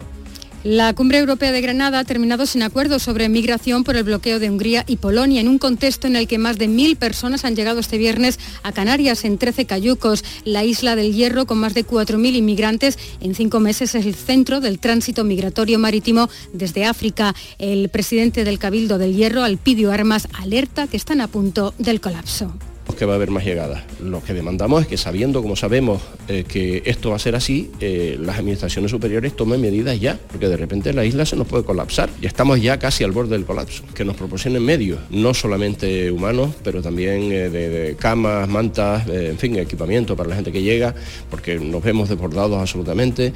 La 0.69 0.93
cumbre 0.95 1.19
europea 1.19 1.53
de 1.53 1.61
Granada 1.61 2.01
ha 2.01 2.05
terminado 2.05 2.45
sin 2.45 2.65
acuerdo 2.65 2.99
sobre 2.99 3.29
migración 3.29 3.85
por 3.85 3.95
el 3.95 4.03
bloqueo 4.03 4.41
de 4.41 4.51
Hungría 4.51 4.83
y 4.89 4.97
Polonia, 4.97 5.41
en 5.41 5.47
un 5.47 5.59
contexto 5.61 6.09
en 6.09 6.17
el 6.17 6.27
que 6.27 6.39
más 6.39 6.59
de 6.59 6.67
mil 6.67 6.97
personas 6.97 7.45
han 7.45 7.55
llegado 7.55 7.79
este 7.79 7.99
viernes 7.99 8.41
a 8.65 8.73
Canarias 8.73 9.25
en 9.25 9.39
13 9.39 9.67
cayucos. 9.67 10.25
La 10.45 10.65
isla 10.65 10.97
del 10.97 11.15
Hierro, 11.15 11.47
con 11.47 11.59
más 11.59 11.73
de 11.75 11.87
4.000 11.87 12.35
inmigrantes, 12.35 12.99
en 13.21 13.37
cinco 13.37 13.61
meses 13.61 13.95
es 13.95 14.07
el 14.07 14.17
centro 14.17 14.61
del 14.61 14.81
tránsito 14.81 15.23
migratorio 15.23 15.79
marítimo 15.79 16.29
desde 16.53 16.85
África. 16.85 17.37
El 17.61 17.89
presidente 17.89 18.43
del 18.43 18.59
Cabildo 18.59 18.99
del 18.99 19.15
Hierro, 19.15 19.45
Alpidio 19.45 19.93
Armas, 19.93 20.27
alerta 20.33 20.89
que 20.89 20.97
están 20.97 21.21
a 21.21 21.29
punto 21.29 21.75
del 21.79 22.01
colapso 22.01 22.53
que 22.97 23.05
va 23.05 23.13
a 23.13 23.17
haber 23.17 23.31
más 23.31 23.45
llegadas. 23.45 23.83
Lo 24.01 24.23
que 24.23 24.35
demandamos 24.35 24.83
es 24.83 24.89
que 24.89 24.97
sabiendo, 24.97 25.43
como 25.43 25.57
sabemos, 25.57 26.03
eh, 26.29 26.45
que 26.47 26.83
esto 26.87 27.11
va 27.11 27.17
a 27.17 27.19
ser 27.19 27.37
así, 27.37 27.71
eh, 27.81 28.17
las 28.21 28.39
administraciones 28.39 28.91
superiores 28.91 29.37
tomen 29.37 29.61
medidas 29.61 30.01
ya, 30.01 30.19
porque 30.31 30.49
de 30.49 30.57
repente 30.57 30.93
la 30.93 31.05
isla 31.05 31.25
se 31.27 31.37
nos 31.37 31.47
puede 31.47 31.65
colapsar. 31.65 32.11
Y 32.21 32.27
estamos 32.27 32.61
ya 32.61 32.79
casi 32.79 33.05
al 33.05 33.13
borde 33.13 33.37
del 33.37 33.45
colapso. 33.45 33.85
Que 33.95 34.05
nos 34.05 34.17
proporcionen 34.17 34.65
medios, 34.65 34.99
no 35.11 35.35
solamente 35.35 36.11
humanos, 36.11 36.55
pero 36.65 36.83
también 36.83 37.31
eh, 37.33 37.49
de, 37.49 37.97
camas, 37.97 38.49
mantas, 38.49 39.07
en 39.09 39.39
fin, 39.39 39.57
equipamiento 39.57 40.17
para 40.17 40.31
la 40.31 40.35
gente 40.35 40.53
que 40.53 40.63
llega, 40.63 40.95
porque 41.31 41.59
nos 41.59 41.83
vemos 41.83 42.09
desbordados 42.09 42.59
absolutamente. 42.59 43.33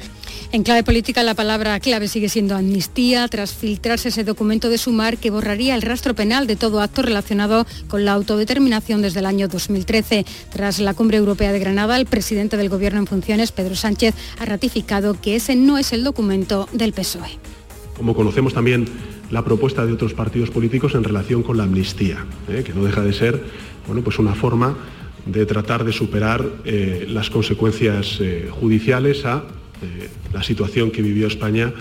En 0.51 0.63
clave 0.63 0.83
política, 0.83 1.23
la 1.23 1.33
palabra 1.33 1.79
clave 1.79 2.07
sigue 2.07 2.27
siendo 2.27 2.55
amnistía, 2.55 3.27
tras 3.27 3.53
filtrarse 3.53 4.09
ese 4.09 4.23
documento 4.23 4.69
de 4.69 4.77
Sumar 4.77 5.17
que 5.17 5.29
borraría 5.29 5.75
el 5.75 5.81
rastro 5.81 6.13
penal 6.13 6.47
de 6.47 6.55
todo 6.55 6.81
acto 6.81 7.01
relacionado 7.01 7.65
con 7.87 8.03
la 8.03 8.13
autodeterminación 8.13 9.01
desde 9.01 9.19
el 9.19 9.27
año 9.27 9.47
2013. 9.51 10.25
Tras 10.49 10.79
la 10.79 10.93
cumbre 10.93 11.17
europea 11.17 11.51
de 11.51 11.59
Granada, 11.59 11.97
el 11.97 12.05
presidente 12.05 12.57
del 12.57 12.69
Gobierno 12.69 12.99
en 12.99 13.07
funciones, 13.07 13.51
Pedro 13.51 13.75
Sánchez, 13.75 14.15
ha 14.39 14.45
ratificado 14.45 15.19
que 15.19 15.35
ese 15.35 15.55
no 15.55 15.77
es 15.77 15.93
el 15.93 16.03
documento 16.03 16.67
del 16.71 16.93
PSOE. 16.93 17.37
Como 17.95 18.15
conocemos 18.15 18.53
también 18.53 18.85
la 19.29 19.45
propuesta 19.45 19.85
de 19.85 19.93
otros 19.93 20.13
partidos 20.13 20.49
políticos 20.49 20.95
en 20.95 21.03
relación 21.03 21.43
con 21.43 21.57
la 21.57 21.63
amnistía, 21.63 22.25
¿eh? 22.49 22.63
que 22.65 22.73
no 22.73 22.83
deja 22.83 23.01
de 23.01 23.13
ser 23.13 23.43
bueno, 23.85 24.01
pues 24.01 24.19
una 24.19 24.33
forma 24.33 24.75
de 25.25 25.45
tratar 25.45 25.83
de 25.83 25.93
superar 25.93 26.43
eh, 26.65 27.05
las 27.07 27.29
consecuencias 27.29 28.17
eh, 28.19 28.49
judiciales 28.49 29.25
a 29.25 29.43
la 30.31 30.43
situación 30.43 30.91
que 30.91 31.01
vivió 31.01 31.25
España 31.25 31.73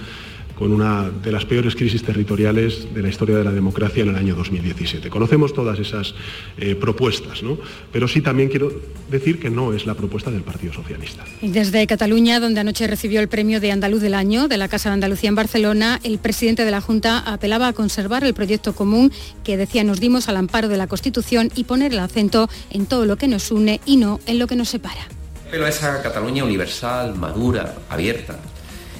con 0.60 0.72
una 0.72 1.08
de 1.08 1.32
las 1.32 1.46
peores 1.46 1.74
crisis 1.74 2.02
territoriales 2.02 2.92
de 2.92 3.00
la 3.00 3.08
historia 3.08 3.38
de 3.38 3.44
la 3.44 3.50
democracia 3.50 4.02
en 4.02 4.10
el 4.10 4.16
año 4.16 4.34
2017. 4.34 5.08
Conocemos 5.08 5.54
todas 5.54 5.78
esas 5.78 6.14
eh, 6.58 6.74
propuestas, 6.74 7.42
¿no? 7.42 7.56
pero 7.90 8.06
sí 8.06 8.20
también 8.20 8.50
quiero 8.50 8.70
decir 9.10 9.40
que 9.40 9.48
no 9.48 9.72
es 9.72 9.86
la 9.86 9.94
propuesta 9.94 10.30
del 10.30 10.42
Partido 10.42 10.74
Socialista. 10.74 11.24
desde 11.40 11.86
Cataluña, 11.86 12.40
donde 12.40 12.60
anoche 12.60 12.86
recibió 12.86 13.20
el 13.20 13.28
premio 13.28 13.58
de 13.58 13.72
Andaluz 13.72 14.02
del 14.02 14.12
Año 14.12 14.48
de 14.48 14.58
la 14.58 14.68
Casa 14.68 14.90
de 14.90 14.94
Andalucía 14.94 15.30
en 15.30 15.34
Barcelona, 15.34 15.98
el 16.04 16.18
presidente 16.18 16.66
de 16.66 16.70
la 16.70 16.82
Junta 16.82 17.20
apelaba 17.20 17.68
a 17.68 17.72
conservar 17.72 18.22
el 18.24 18.34
proyecto 18.34 18.74
común 18.74 19.10
que 19.42 19.56
decía 19.56 19.82
nos 19.82 19.98
dimos 19.98 20.28
al 20.28 20.36
amparo 20.36 20.68
de 20.68 20.76
la 20.76 20.88
Constitución 20.88 21.50
y 21.54 21.64
poner 21.64 21.92
el 21.92 22.00
acento 22.00 22.50
en 22.68 22.84
todo 22.84 23.06
lo 23.06 23.16
que 23.16 23.28
nos 23.28 23.50
une 23.50 23.80
y 23.86 23.96
no 23.96 24.20
en 24.26 24.38
lo 24.38 24.46
que 24.46 24.56
nos 24.56 24.68
separa. 24.68 25.08
Pero 25.50 25.66
esa 25.66 26.02
Cataluña 26.02 26.44
universal, 26.44 27.14
madura, 27.16 27.76
abierta, 27.88 28.38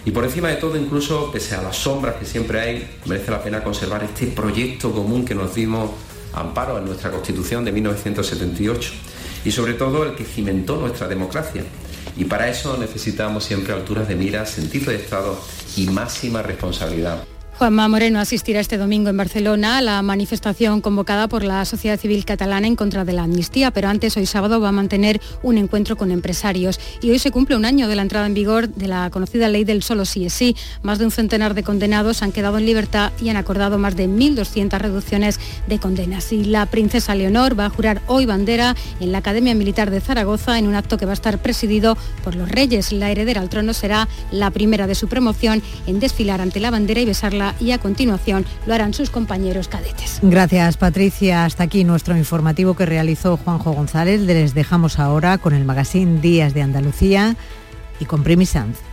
Y 0.05 0.13
por 0.13 0.25
encima 0.25 0.49
de 0.49 0.57
todo, 0.57 0.77
incluso 0.77 1.31
pese 1.31 1.55
a 1.55 1.63
las 1.63 1.77
sombras 1.77 2.17
que 2.17 2.25
siempre 2.25 2.61
hay, 2.61 2.99
merece 3.05 3.31
la 3.31 3.43
pena 3.43 3.63
conservar 3.63 4.03
este 4.03 4.29
proyecto 4.29 4.93
común 4.93 5.25
que 5.25 5.35
nos 5.35 5.55
dimos 5.55 5.91
amparo 6.33 6.79
en 6.79 6.87
nuestra 6.87 7.11
Constitución 7.11 7.65
de 7.65 7.73
1978 7.73 8.93
y 9.45 9.51
sobre 9.51 9.75
todo 9.75 10.05
el 10.05 10.15
que 10.15 10.25
cimentó 10.25 10.77
nuestra 10.77 11.09
democracia. 11.09 11.65
Y 12.17 12.25
para 12.25 12.49
eso 12.49 12.77
necesitamos 12.79 13.45
siempre 13.45 13.73
alturas 13.73 14.09
de 14.09 14.15
mira, 14.15 14.47
sentido 14.47 14.91
de 14.91 14.97
Estado 14.97 15.39
y 15.77 15.87
máxima 15.87 16.43
responsabilidad. 16.43 17.25
Juanma 17.61 17.89
Moreno 17.89 18.21
asistirá 18.21 18.59
este 18.59 18.79
domingo 18.79 19.11
en 19.11 19.19
Barcelona 19.19 19.77
a 19.77 19.83
la 19.83 20.01
manifestación 20.01 20.81
convocada 20.81 21.29
por 21.29 21.45
la 21.45 21.63
sociedad 21.67 22.01
civil 22.01 22.25
catalana 22.25 22.67
en 22.67 22.75
contra 22.75 23.05
de 23.05 23.13
la 23.13 23.25
amnistía, 23.25 23.71
pero 23.71 23.89
antes 23.89 24.17
hoy 24.17 24.25
sábado 24.25 24.63
va 24.63 24.71
a 24.71 24.73
mantener 24.73 25.21
un 25.43 25.59
encuentro 25.59 25.95
con 25.99 26.11
empresarios. 26.11 26.81
Y 27.03 27.11
hoy 27.11 27.19
se 27.19 27.31
cumple 27.31 27.57
un 27.57 27.67
año 27.67 27.87
de 27.87 27.97
la 27.97 28.01
entrada 28.01 28.25
en 28.25 28.33
vigor 28.33 28.71
de 28.71 28.89
la 28.89 29.11
conocida 29.11 29.51
ley 29.51 29.65
del 29.65 29.83
solo 29.83 30.07
sí 30.07 30.25
es 30.25 30.33
sí. 30.33 30.57
Más 30.81 30.99
de 30.99 31.05
un 31.05 31.11
centenar 31.11 31.53
de 31.53 31.63
condenados 31.63 32.23
han 32.23 32.33
quedado 32.33 32.57
en 32.57 32.65
libertad 32.65 33.13
y 33.21 33.29
han 33.29 33.37
acordado 33.37 33.77
más 33.77 33.95
de 33.95 34.09
1.200 34.09 34.79
reducciones 34.79 35.39
de 35.67 35.79
condenas. 35.79 36.33
Y 36.33 36.45
la 36.45 36.65
princesa 36.65 37.15
Leonor 37.15 37.61
va 37.61 37.67
a 37.67 37.71
jurar 37.71 38.01
hoy 38.07 38.25
bandera 38.25 38.75
en 39.01 39.13
la 39.13 39.19
Academia 39.19 39.55
Militar 39.55 39.91
de 39.91 40.01
Zaragoza 40.01 40.59
en 40.59 40.67
un 40.67 40.77
acto 40.77 40.97
que 40.97 41.05
va 41.05 41.13
a 41.13 41.13
estar 41.13 41.37
presidido 41.37 41.99
por 42.25 42.37
los 42.37 42.49
reyes. 42.49 42.91
La 42.91 43.11
heredera 43.11 43.43
al 43.43 43.51
trono 43.51 43.75
será 43.75 44.09
la 44.31 44.51
primera 44.51 44.87
de 44.87 44.95
su 44.95 45.09
promoción 45.09 45.63
en 45.87 46.01
desfilar 46.01 46.41
ante 46.41 46.59
la 46.59 46.71
bandera 46.71 47.03
y 47.03 47.05
besarla 47.05 47.50
y 47.59 47.73
a 47.73 47.79
continuación 47.79 48.45
lo 48.67 48.75
harán 48.75 48.95
sus 48.95 49.11
compañeros 49.11 49.69
cadetes. 49.69 50.19
Gracias 50.23 50.77
Patricia. 50.77 51.45
Hasta 51.45 51.65
aquí 51.65 51.85
nuestro 51.85 52.17
informativo 52.17 52.75
que 52.75 52.87
realizó 52.87 53.37
Juanjo 53.37 53.73
González. 53.73 54.21
Les 54.21 54.55
dejamos 54.55 54.99
ahora 54.99 55.39
con 55.39 55.55
el 55.55 55.65
magazine 55.65 56.21
Días 56.21 56.55
de 56.55 56.63
Andalucía 56.63 57.37
y 57.99 58.05
con 58.05 58.23
Primi 58.23 58.47
Sanz. 58.47 58.90